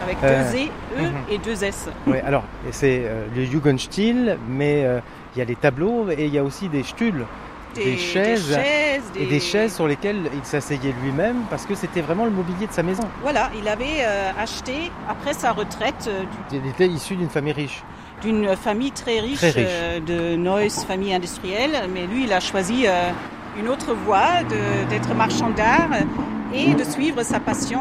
avec 0.03 0.17
Euh, 0.23 0.51
deux 0.51 0.57
E, 1.03 1.05
E 1.05 1.11
et 1.33 1.37
deux 1.37 1.63
S. 1.63 1.87
Oui, 2.07 2.17
alors, 2.25 2.43
c'est 2.71 3.03
euh, 3.05 3.25
le 3.35 3.45
Jugendstil, 3.45 4.37
mais 4.49 4.83
euh, 4.85 4.99
il 5.35 5.39
y 5.39 5.41
a 5.41 5.45
les 5.45 5.55
tableaux 5.55 6.09
et 6.09 6.25
il 6.25 6.33
y 6.33 6.37
a 6.37 6.43
aussi 6.43 6.67
des 6.69 6.83
stühls, 6.83 7.25
des, 7.75 7.95
chaises, 7.97 8.53
chaises, 8.53 9.01
et 9.15 9.25
des 9.27 9.39
chaises 9.39 9.73
sur 9.75 9.87
lesquelles 9.87 10.29
il 10.33 10.43
s'asseyait 10.43 10.93
lui-même 11.03 11.37
parce 11.49 11.65
que 11.65 11.73
c'était 11.73 12.01
vraiment 12.01 12.25
le 12.25 12.31
mobilier 12.31 12.67
de 12.67 12.73
sa 12.73 12.83
maison. 12.83 13.03
Voilà, 13.21 13.49
il 13.57 13.67
avait 13.67 14.01
euh, 14.01 14.29
acheté, 14.37 14.91
après 15.09 15.33
sa 15.33 15.51
retraite, 15.53 16.09
euh, 16.09 16.23
du- 16.51 16.57
Il 16.57 16.67
était 16.69 16.87
issu 16.87 17.15
d'une 17.15 17.29
famille 17.29 17.53
riche. 17.53 17.81
d'une 18.21 18.55
famille 18.57 18.91
très 18.91 19.19
riche, 19.21 19.37
Très 19.37 19.51
riche. 19.51 19.65
euh, 19.69 19.99
de 20.01 20.35
Neuss, 20.35 20.83
famille 20.83 21.13
industrielle, 21.13 21.87
mais 21.93 22.07
lui, 22.07 22.25
il 22.25 22.33
a 22.33 22.39
choisi 22.41 22.85
une 23.57 23.67
autre 23.69 23.93
voie, 24.05 24.43
d'être 24.89 25.13
marchand 25.15 25.49
d'art 25.49 25.89
et 26.53 26.73
de 26.73 26.83
suivre 26.83 27.23
sa 27.23 27.39
passion 27.39 27.79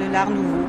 de 0.00 0.12
l'art 0.12 0.30
nouveau. 0.30 0.66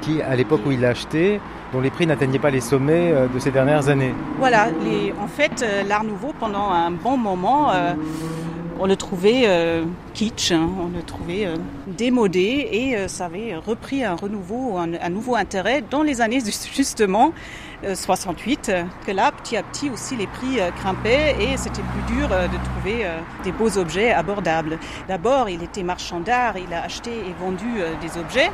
Qui, 0.00 0.22
à 0.22 0.34
l'époque 0.34 0.60
où 0.66 0.72
il 0.72 0.80
l'a 0.80 0.90
acheté, 0.90 1.40
dont 1.72 1.80
les 1.80 1.90
prix 1.90 2.06
n'atteignaient 2.06 2.38
pas 2.38 2.50
les 2.50 2.60
sommets 2.60 3.12
euh, 3.12 3.26
de 3.28 3.38
ces 3.38 3.50
dernières 3.50 3.88
années. 3.88 4.14
Voilà, 4.38 4.68
en 5.20 5.26
fait, 5.26 5.62
euh, 5.62 5.82
l'art 5.82 6.04
nouveau, 6.04 6.32
pendant 6.38 6.70
un 6.70 6.90
bon 6.90 7.16
moment, 7.16 7.72
euh, 7.72 7.92
on 8.78 8.86
le 8.86 8.96
trouvait 8.96 9.48
kitsch, 10.12 10.52
hein, 10.52 10.68
on 10.78 10.94
le 10.94 11.02
trouvait 11.02 11.48
démodé 11.86 12.68
et 12.70 13.08
ça 13.08 13.24
avait 13.24 13.56
repris 13.56 14.04
un 14.04 14.14
renouveau, 14.14 14.76
un, 14.76 14.92
un 15.00 15.08
nouveau 15.08 15.34
intérêt 15.34 15.82
dans 15.90 16.02
les 16.02 16.20
années 16.20 16.40
justement 16.74 17.32
euh, 17.84 17.94
68, 17.94 18.68
euh, 18.68 18.84
que 19.06 19.12
là, 19.12 19.32
petit 19.32 19.56
à 19.56 19.62
petit 19.62 19.88
aussi, 19.90 20.16
les 20.16 20.26
prix 20.26 20.58
grimpaient 20.78 21.36
et 21.40 21.56
c'était 21.56 21.82
plus 21.82 22.14
dur 22.14 22.28
de 22.28 22.64
trouver 22.64 23.06
des 23.44 23.52
beaux 23.52 23.78
objets 23.78 24.12
abordables. 24.12 24.78
D'abord, 25.08 25.48
il 25.48 25.62
était 25.62 25.82
marchand 25.82 26.20
d'art, 26.20 26.56
il 26.56 26.72
a 26.72 26.82
acheté 26.82 27.10
et 27.10 27.34
vendu 27.42 27.66
des 28.00 28.18
objets. 28.20 28.50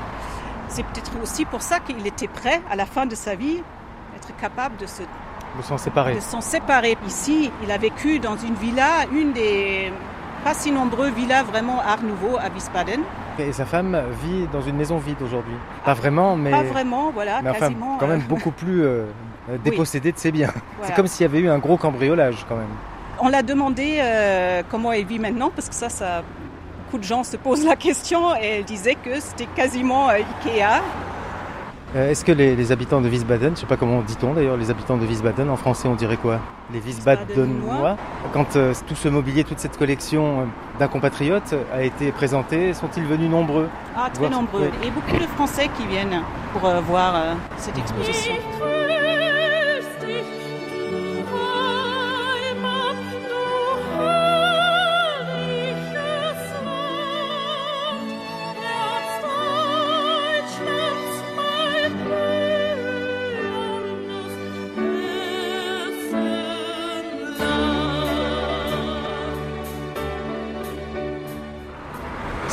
C'est 0.73 0.85
peut-être 0.85 1.13
aussi 1.23 1.45
pour 1.45 1.61
ça 1.61 1.81
qu'il 1.81 2.07
était 2.07 2.29
prêt, 2.29 2.63
à 2.71 2.77
la 2.77 2.87
fin 2.87 3.05
de 3.05 3.15
sa 3.15 3.35
vie, 3.35 3.63
être 4.17 4.35
capable 4.41 4.79
de 4.79 4.87
se 4.87 5.03
De 5.03 5.63
s'en 5.63 5.77
séparer. 5.77 6.15
de 6.15 6.21
s'en 6.21 6.41
séparer. 6.41 6.97
Ici, 7.07 7.51
il 7.63 7.71
a 7.71 7.77
vécu 7.77 8.19
dans 8.19 8.39
une 8.39 8.55
villa, 8.55 9.05
une 9.13 9.35
des 9.35 9.93
pas 10.43 10.55
si 10.55 10.73
nombreuses 10.73 11.13
villas 11.13 11.45
vraiment 11.45 11.79
art 11.81 12.03
nouveau 12.03 12.39
à 12.39 12.49
Wiesbaden. 12.49 13.01
Et 13.39 13.53
sa 13.53 13.67
femme 13.67 14.01
vit 14.25 14.47
dans 14.51 14.63
une 14.63 14.77
maison 14.77 14.97
vide 14.97 15.21
aujourd'hui. 15.23 15.55
Pas 15.85 15.93
vraiment, 15.93 16.37
mais, 16.37 16.51
Pas 16.51 16.63
vraiment, 16.63 17.11
voilà, 17.11 17.43
mais 17.43 17.51
enfin, 17.51 17.69
quasiment. 17.69 17.99
quand 17.99 18.07
même 18.07 18.21
euh, 18.21 18.29
beaucoup 18.29 18.51
plus 18.51 18.83
euh, 18.83 19.05
euh, 19.51 19.59
dépossédé 19.63 20.11
de 20.11 20.19
ses 20.19 20.33
biens. 20.33 20.51
Voilà. 20.79 20.87
C'est 20.87 20.95
comme 20.95 21.07
s'il 21.07 21.25
y 21.25 21.29
avait 21.29 21.41
eu 21.41 21.51
un 21.51 21.59
gros 21.59 21.77
cambriolage 21.77 22.47
quand 22.49 22.57
même. 22.57 22.75
On 23.21 23.29
l'a 23.29 23.43
demandé 23.43 23.99
euh, 24.01 24.63
comment 24.71 24.91
elle 24.91 25.05
vit 25.05 25.19
maintenant, 25.19 25.51
parce 25.55 25.69
que 25.69 25.75
ça, 25.75 25.91
ça, 25.91 26.23
beaucoup 26.93 27.03
de 27.03 27.09
gens 27.09 27.25
se 27.25 27.39
posent 27.39 27.65
la 27.65 27.75
question, 27.75 28.37
et 28.37 28.59
elle 28.59 28.65
disait 28.65 28.97
que 28.97 29.19
c'était 29.19 29.47
quasiment 29.47 30.11
euh, 30.11 30.19
Ikea. 30.45 30.83
Euh, 31.97 32.11
Est-ce 32.11 32.23
que 32.23 32.33
les, 32.33 32.55
les 32.55 32.71
habitants 32.71 33.01
de 33.01 33.09
Wiesbaden, 33.09 33.49
je 33.49 33.51
ne 33.51 33.57
sais 33.57 33.67
pas 33.67 33.79
comment 33.79 34.03
dit-on 34.03 34.35
d'ailleurs, 34.35 34.59
les 34.59 34.71
habitants 34.71 34.99
de 34.99 35.07
Wiesbaden, 35.07 35.49
en 35.49 35.57
français 35.57 35.89
on 35.89 35.95
dirait 35.95 36.19
quoi? 36.19 36.41
Les 36.71 36.81
Wiesbadenois 36.81 37.97
Quand 38.35 38.57
euh, 38.57 38.75
tout 38.87 38.95
ce 38.95 39.09
mobilier, 39.09 39.43
toute 39.43 39.59
cette 39.59 39.79
collection 39.79 40.49
d'un 40.79 40.89
compatriote 40.89 41.55
a 41.73 41.83
été 41.83 42.13
présentée, 42.13 42.75
sont-ils 42.75 43.05
venus 43.05 43.31
nombreux? 43.31 43.71
Ah, 43.97 44.11
très 44.13 44.29
nombreux. 44.29 44.71
Et 44.83 44.91
beaucoup 44.91 45.17
de 45.17 45.29
Français 45.29 45.71
qui 45.79 45.87
viennent 45.87 46.21
pour 46.53 46.69
euh, 46.69 46.81
voir 46.81 47.15
euh, 47.17 47.35
cette 47.57 47.79
exposition. 47.79 48.35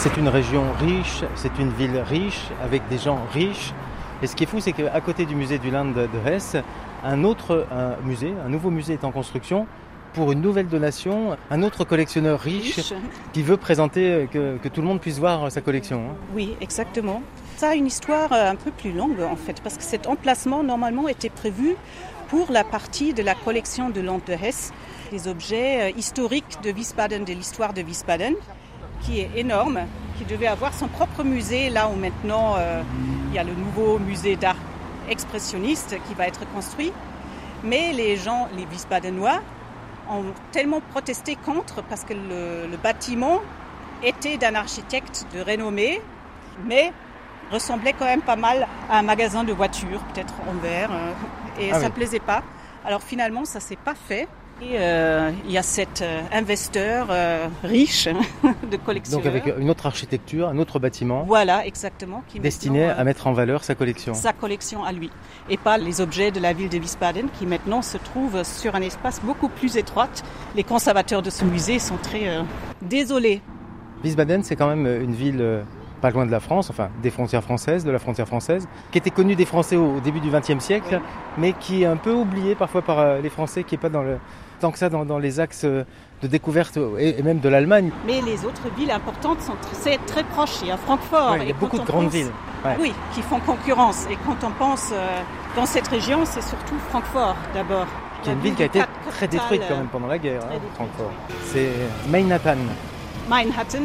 C'est 0.02 0.16
une 0.16 0.30
région 0.30 0.64
riche, 0.80 1.24
c'est 1.36 1.60
une 1.60 1.72
ville 1.72 1.98
riche, 2.10 2.40
avec 2.64 2.88
des 2.88 2.98
gens 2.98 3.20
riches. 3.34 3.74
Et 4.24 4.28
ce 4.28 4.36
qui 4.36 4.44
est 4.46 4.48
fou, 4.48 4.62
c'est 4.62 4.72
qu'à 4.72 5.02
côté 5.02 5.26
du 5.26 5.36
musée 5.36 5.58
du 5.60 5.72
Land 5.72 5.92
de 5.92 6.08
Hesse, 6.26 6.56
un 7.04 7.26
autre 7.26 7.68
un 7.70 7.98
musée, 8.08 8.34
un 8.46 8.48
nouveau 8.48 8.70
musée 8.70 8.94
est 8.94 9.04
en 9.04 9.12
construction, 9.12 9.68
pour 10.14 10.32
une 10.32 10.40
nouvelle 10.42 10.68
donation, 10.70 11.36
un 11.52 11.64
autre 11.64 11.84
collectionneur 11.84 12.40
riche, 12.40 12.76
Riche. 12.78 12.94
qui 13.34 13.44
veut 13.44 13.58
présenter, 13.58 14.10
euh, 14.10 14.26
que, 14.26 14.58
que 14.58 14.70
tout 14.70 14.80
le 14.82 14.88
monde 14.88 15.02
puisse 15.02 15.20
voir 15.20 15.44
euh, 15.44 15.50
sa 15.50 15.60
collection. 15.60 16.00
hein. 16.12 16.16
Oui, 16.34 16.56
exactement. 16.62 17.22
Ça 17.58 17.70
a 17.72 17.76
une 17.76 17.86
histoire 17.86 18.32
euh, 18.32 18.52
un 18.52 18.56
peu 18.56 18.72
plus 18.72 18.94
longue 18.94 19.20
en 19.22 19.36
fait, 19.36 19.62
parce 19.62 19.76
que 19.78 19.84
cet 19.84 20.08
emplacement 20.08 20.64
normalement 20.64 21.10
était 21.10 21.30
prévu 21.30 21.76
pour 22.30 22.52
la 22.52 22.64
partie 22.64 23.14
de 23.14 23.22
la 23.22 23.36
collection 23.36 23.90
de 23.90 24.00
Land 24.00 24.22
de 24.26 24.34
Hesse, 24.34 24.72
des 25.12 25.28
objets 25.28 25.92
historiques 25.98 26.58
de 26.64 26.72
Wiesbaden, 26.72 27.24
de 27.26 27.34
l'histoire 27.34 27.74
de 27.74 27.82
Wiesbaden, 27.82 28.34
qui 29.02 29.20
est 29.22 29.30
énorme, 29.36 29.80
qui 30.18 30.26
devait 30.26 30.48
avoir 30.48 30.74
son 30.74 30.88
propre 30.88 31.24
musée 31.24 31.70
là 31.70 31.88
où 31.90 31.96
maintenant 31.96 32.56
euh, 32.58 32.82
il 33.30 33.36
y 33.36 33.40
a 33.40 33.44
le 33.44 33.54
nouveau 33.54 34.00
musée 34.00 34.36
d'art 34.36 34.56
expressionniste 35.10 35.96
qui 36.08 36.14
va 36.14 36.28
être 36.28 36.42
construit. 36.54 36.92
Mais 37.64 37.92
les 37.94 38.16
gens, 38.18 38.48
les 38.56 38.66
Wiesbadenois, 38.66 39.40
ont 40.10 40.24
tellement 40.52 40.82
protesté 40.92 41.36
contre 41.36 41.84
parce 41.84 42.04
que 42.04 42.14
le, 42.14 42.68
le 42.70 42.78
bâtiment 42.78 43.40
était 44.04 44.38
d'un 44.38 44.56
architecte 44.56 45.26
de 45.34 45.42
renommée, 45.42 46.02
mais 46.66 46.94
ressemblait 47.52 47.94
quand 47.98 48.06
même 48.06 48.22
pas 48.22 48.36
mal 48.36 48.68
à 48.90 49.00
un 49.00 49.02
magasin 49.02 49.44
de 49.44 49.52
voitures, 49.52 50.00
peut-être 50.14 50.34
en 50.50 50.54
verre, 50.62 50.90
euh, 50.92 51.12
et 51.60 51.72
Ah 51.72 51.80
ça 51.80 51.88
oui. 51.88 51.92
plaisait 51.94 52.20
pas. 52.20 52.44
Alors 52.86 53.02
finalement, 53.04 53.44
ça 53.46 53.60
s'est 53.60 53.76
pas 53.76 53.96
fait. 53.96 54.28
Et 54.62 54.74
euh, 54.74 55.32
il 55.46 55.52
y 55.52 55.58
a 55.58 55.64
cet 55.64 56.02
euh, 56.02 56.22
investisseur 56.34 57.08
euh, 57.10 57.48
riche 57.64 58.10
de 58.72 58.76
collectionneur. 58.76 59.24
Donc 59.24 59.26
avec 59.26 59.58
une 59.58 59.70
autre 59.70 59.86
architecture, 59.86 60.50
un 60.50 60.58
autre 60.58 60.80
bâtiment, 60.80 61.24
Voilà, 61.24 61.66
exactement. 61.66 62.24
Qui 62.28 62.42
destiné 62.42 62.84
à 62.84 63.02
mettre 63.06 63.28
en 63.28 63.34
valeur 63.34 63.64
sa 63.64 63.76
collection. 63.76 64.14
sa 64.14 64.34
collection 64.34 64.84
à 64.84 64.92
lui 64.92 65.10
et 65.50 65.56
pas 65.56 65.78
les 65.78 66.02
objets 66.02 66.32
de 66.32 66.42
la 66.42 66.52
ville 66.52 66.68
de 66.68 66.78
Wiesbaden 66.78 67.28
qui 67.38 67.46
maintenant 67.46 67.82
se 67.82 67.98
trouvent 67.98 68.44
sur 68.44 68.76
un 68.76 68.82
espace 68.82 69.22
beaucoup 69.24 69.48
plus 69.48 69.78
étroit. 69.78 70.10
Les 70.56 70.64
conservateurs 70.64 71.22
de 71.22 71.30
ce 71.30 71.46
musée 71.46 71.80
sont 71.80 71.98
très 71.98 72.28
euh, 72.28 72.42
désolés. 72.82 73.42
Wiesbaden, 74.04 74.44
c'est 74.44 74.58
quand 74.58 74.68
même 74.68 74.86
une 74.86 75.14
ville 75.14 75.64
pas 76.02 76.10
loin 76.12 76.26
de 76.26 76.32
la 76.32 76.40
France, 76.40 76.70
enfin 76.70 76.90
des 77.02 77.10
frontières 77.10 77.44
françaises, 77.44 77.84
de 77.84 77.92
la 77.92 78.00
frontière 78.00 78.28
française, 78.28 78.68
qui 78.92 78.98
était 78.98 79.10
connue 79.10 79.36
des 79.36 79.46
Français 79.46 79.76
au 79.76 80.00
début 80.00 80.22
du 80.22 80.30
XXe 80.30 80.64
siècle, 80.64 81.02
mais 81.38 81.52
qui 81.52 81.84
est 81.84 81.86
un 81.86 81.98
peu 81.98 82.14
oubliée 82.14 82.56
parfois 82.56 82.82
par 82.82 83.22
les 83.22 83.30
Français, 83.30 83.66
qui 83.66 83.76
est 83.76 83.80
pas 83.80 83.90
dans 83.90 84.04
le 84.04 84.18
tant 84.60 84.72
que 84.72 84.78
ça 84.78 84.90
dans, 84.90 85.06
dans 85.06 85.20
les 85.20 85.40
axes 85.40 85.64
euh, 85.64 85.84
de 86.22 86.28
découverte 86.28 86.78
euh, 86.78 86.98
et, 87.00 87.20
et 87.20 87.24
même 87.24 87.40
de 87.40 87.50
l'Allemagne. 87.50 87.92
Mais 88.06 88.22
les 88.22 88.46
autres 88.46 88.70
villes 88.78 88.92
importantes 88.92 89.42
sont 89.42 89.54
tr- 89.54 89.74
c'est 89.74 89.98
très 90.06 90.24
proches. 90.24 90.58
Il 90.62 90.68
y 90.68 90.72
a 90.72 90.78
Francfort. 90.78 91.32
Ouais, 91.32 91.40
il 91.44 91.48
y 91.50 91.52
a 91.52 91.56
beaucoup 91.56 91.80
de 91.80 91.84
grandes 91.86 92.06
pense- 92.06 92.14
villes. 92.14 92.32
Ouais. 92.66 92.76
Oui, 92.80 92.94
qui 93.14 93.22
font 93.22 93.40
concurrence. 93.40 94.06
Et 94.12 94.18
quand 94.26 94.36
on 94.46 94.52
pense 94.52 94.90
euh, 94.92 95.22
dans 95.56 95.66
cette 95.66 95.88
région, 95.88 96.20
c'est 96.26 96.42
surtout 96.44 96.76
Francfort 96.90 97.36
d'abord. 97.54 97.86
Qui 98.22 98.30
est 98.30 98.34
une 98.34 98.40
ville 98.42 98.56
qui 98.56 98.64
a 98.64 98.66
été 98.66 98.82
très 99.12 99.28
détruite 99.30 99.62
quand 99.70 99.78
même 99.78 99.88
pendant 99.88 100.08
la 100.08 100.18
guerre, 100.18 100.42
très 100.42 100.56
hein, 100.58 100.60
Francfort. 100.76 101.12
C'est 101.54 101.70
Manhattan. 102.10 102.58
Manhattan. 103.30 103.78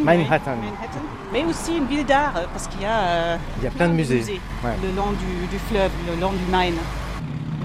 Mais 1.33 1.45
aussi 1.45 1.77
une 1.77 1.85
ville 1.87 2.05
d'art, 2.05 2.33
parce 2.53 2.67
qu'il 2.67 2.81
y 2.83 2.85
a, 2.85 2.99
euh, 2.99 3.37
Il 3.59 3.65
y 3.65 3.67
a 3.67 3.71
plein 3.71 3.89
de 3.89 3.93
musées. 3.95 4.41
Ouais. 4.65 4.71
le 4.83 4.89
long 4.97 5.13
du, 5.13 5.47
du 5.47 5.59
fleuve, 5.71 5.91
le 6.13 6.21
long 6.21 6.33
du 6.33 6.51
Main. 6.51 6.73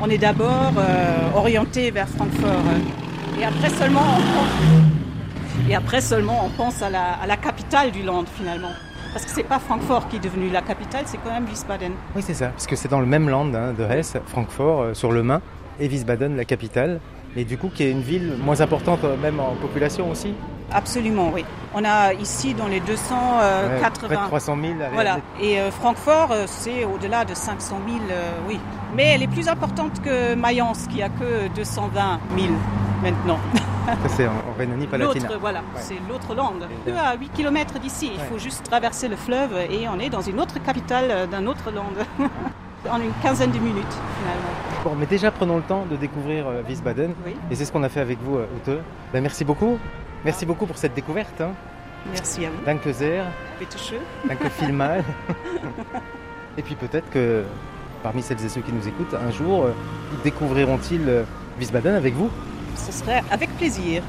On 0.01 0.09
est 0.09 0.17
d'abord 0.17 0.71
euh, 0.77 1.17
orienté 1.35 1.91
vers 1.91 2.07
Francfort. 2.07 2.49
euh, 2.49 3.39
et 3.41 3.43
après 3.45 3.69
seulement 3.69 4.01
on 4.01 4.21
pense, 4.21 5.69
et 5.69 5.75
après 5.75 6.01
seulement 6.01 6.45
on 6.45 6.49
pense 6.49 6.81
à 6.81 6.89
la, 6.89 7.13
à 7.21 7.27
la 7.27 7.37
capitale 7.37 7.91
du 7.91 8.03
Land 8.03 8.25
finalement. 8.33 8.71
Parce 9.13 9.25
que 9.25 9.31
c'est 9.31 9.43
pas 9.43 9.59
Francfort 9.59 10.07
qui 10.07 10.17
est 10.17 10.19
devenu 10.19 10.49
la 10.49 10.61
capitale, 10.61 11.03
c'est 11.05 11.17
quand 11.17 11.31
même 11.31 11.45
Wiesbaden. 11.45 11.93
Oui, 12.15 12.21
c'est 12.25 12.33
ça, 12.35 12.49
parce 12.49 12.67
que 12.67 12.75
c'est 12.75 12.87
dans 12.89 12.99
le 12.99 13.05
même 13.07 13.27
land 13.27 13.51
hein, 13.55 13.73
de 13.77 13.83
Hesse, 13.83 14.17
Francfort, 14.27 14.81
euh, 14.81 14.93
sur 14.93 15.11
le 15.11 15.23
Main, 15.23 15.41
et 15.79 15.87
Wiesbaden, 15.87 16.35
la 16.37 16.45
capitale, 16.45 16.99
et 17.35 17.43
du 17.45 17.57
coup 17.57 17.69
qui 17.73 17.83
est 17.83 17.91
une 17.91 18.01
ville 18.01 18.35
moins 18.43 18.61
importante 18.61 18.99
même 19.21 19.39
en 19.39 19.55
population 19.55 20.09
aussi. 20.11 20.33
Absolument, 20.71 21.31
oui. 21.33 21.43
On 21.73 21.83
a 21.83 22.13
ici 22.13 22.53
dans 22.53 22.67
les 22.67 22.79
280. 22.79 23.67
Ouais, 23.67 23.79
près 24.07 24.15
de 24.15 24.27
300 24.27 24.57
000. 24.61 24.73
allez, 24.73 24.93
Voilà. 24.93 25.17
Et 25.41 25.59
euh, 25.59 25.71
Francfort, 25.71 26.33
c'est 26.45 26.83
au-delà 26.85 27.25
de 27.25 27.33
500 27.33 27.79
000, 27.87 27.99
euh, 28.11 28.31
oui. 28.47 28.59
Mais 28.95 29.05
elle 29.13 29.23
est 29.23 29.27
plus 29.27 29.47
importante 29.47 30.01
que 30.01 30.35
Mayence, 30.35 30.87
qui 30.87 31.01
a 31.01 31.09
que 31.09 31.47
220 31.55 32.19
000 32.37 32.47
maintenant. 33.03 33.39
C'est 34.07 34.27
en, 34.27 34.31
Rhénanie-Palatinat. 34.57 35.27
L'autre, 35.27 35.39
voilà, 35.39 35.59
Ouais. 35.59 35.81
c'est 35.81 35.97
l'autre 36.09 36.35
langue. 36.35 36.63
Peu 36.85 36.93
à 36.97 37.15
8 37.15 37.29
km 37.33 37.79
d'ici, 37.79 38.11
il 38.13 38.19
Ouais. 38.19 38.25
faut 38.29 38.37
juste 38.37 38.63
traverser 38.63 39.07
le 39.07 39.15
fleuve 39.15 39.53
et 39.69 39.87
on 39.87 39.99
est 39.99 40.09
dans 40.09 40.21
une 40.21 40.39
autre 40.39 40.61
capitale 40.63 41.05
euh, 41.09 41.25
d'un 41.27 41.47
autre 41.47 41.71
land. 41.71 41.93
en 42.89 43.01
une 43.01 43.11
quinzaine 43.21 43.51
de 43.51 43.59
minutes, 43.59 43.95
finalement. 44.19 44.83
Bon, 44.85 44.95
mais 44.97 45.05
déjà 45.05 45.31
prenons 45.31 45.57
le 45.57 45.63
temps 45.63 45.85
de 45.89 45.95
découvrir 45.97 46.47
euh, 46.47 46.61
Wiesbaden, 46.67 47.13
Oui. 47.25 47.35
et 47.51 47.55
c'est 47.55 47.65
ce 47.65 47.71
qu'on 47.71 47.83
a 47.83 47.89
fait 47.89 47.99
avec 47.99 48.19
vous, 48.21 48.37
euh, 48.37 48.45
Ute. 48.57 48.79
Ben, 49.11 49.21
merci 49.21 49.43
beaucoup. 49.43 49.77
Merci 50.23 50.45
beaucoup 50.45 50.65
pour 50.65 50.77
cette 50.77 50.93
découverte. 50.93 51.41
Hein. 51.41 51.51
Merci 52.11 52.45
à 52.45 52.49
vous. 52.49 52.63
Danke 52.65 52.93
sehr, 52.93 53.25
Bitte 53.59 53.77
schön. 53.77 53.99
danke 54.27 54.49
vielmal. 54.59 55.03
et 56.57 56.61
puis 56.61 56.75
peut-être 56.75 57.09
que 57.09 57.43
parmi 58.01 58.21
celles 58.21 58.43
et 58.43 58.49
ceux 58.49 58.61
qui 58.61 58.73
nous 58.73 58.87
écoutent, 58.87 59.13
un 59.13 59.31
jour, 59.31 59.65
euh, 59.65 59.73
découvriront-ils 60.23 61.07
euh, 61.07 61.23
Wiesbaden 61.59 61.95
avec 61.95 62.13
vous? 62.13 62.29
Ce 62.75 62.91
serait 62.91 63.23
avec 63.31 63.49
plaisir. 63.57 64.03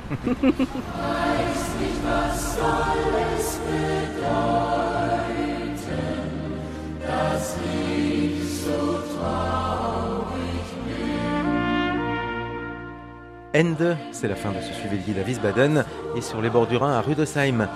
Ende, 13.52 13.96
c'est 14.12 14.28
la 14.28 14.36
fin 14.36 14.50
de 14.50 14.60
ce 14.60 14.72
suivi 14.72 14.96
le 14.96 15.02
guide 15.02 15.18
à 15.18 15.26
Wiesbaden 15.26 15.84
et 16.16 16.20
sur 16.20 16.40
les 16.40 16.50
bords 16.50 16.68
du 16.68 16.76
Rhin 16.76 16.92
à 16.92 17.00
Rüdesheim. 17.00 17.66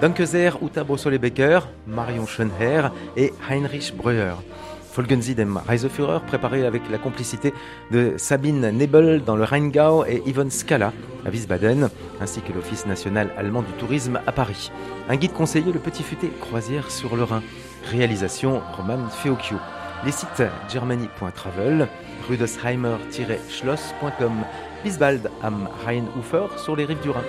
Danke 0.00 0.26
sehr, 0.26 0.56
Uta 0.62 0.84
Brossole-Becker, 0.84 1.60
Marion 1.86 2.26
Schönherr 2.26 2.92
et 3.16 3.32
Heinrich 3.50 3.96
Breuer. 3.96 4.34
Folgen 4.94 5.22
Sie 5.22 5.34
dem 5.34 5.56
Reiseführer, 5.56 6.20
préparé 6.20 6.64
avec 6.64 6.82
la 6.88 6.98
complicité 6.98 7.52
de 7.90 8.14
Sabine 8.16 8.70
Nebel 8.70 9.24
dans 9.24 9.34
le 9.34 9.42
Rheingau 9.42 10.04
et 10.04 10.22
Yvonne 10.24 10.52
Scala 10.52 10.92
à 11.26 11.30
Wiesbaden, 11.30 11.90
ainsi 12.20 12.42
que 12.42 12.52
l'Office 12.52 12.86
national 12.86 13.32
allemand 13.36 13.62
du 13.62 13.72
tourisme 13.72 14.20
à 14.24 14.30
Paris. 14.30 14.70
Un 15.08 15.16
guide 15.16 15.32
conseillé, 15.32 15.72
le 15.72 15.80
Petit 15.80 16.04
Futé, 16.04 16.30
croisière 16.40 16.92
sur 16.92 17.16
le 17.16 17.24
Rhin. 17.24 17.42
Réalisation 17.90 18.62
Roman 18.76 19.08
Feocchio. 19.08 19.56
Les 20.04 20.12
sites 20.12 20.44
germany.travel, 20.72 21.88
rudesheimer-schloss.com, 22.28 24.44
Bisbald 24.84 25.28
am 25.42 25.68
Rheinufer 25.84 26.56
sur 26.56 26.76
les 26.76 26.84
rives 26.84 27.00
du 27.00 27.10
Rhin. 27.10 27.24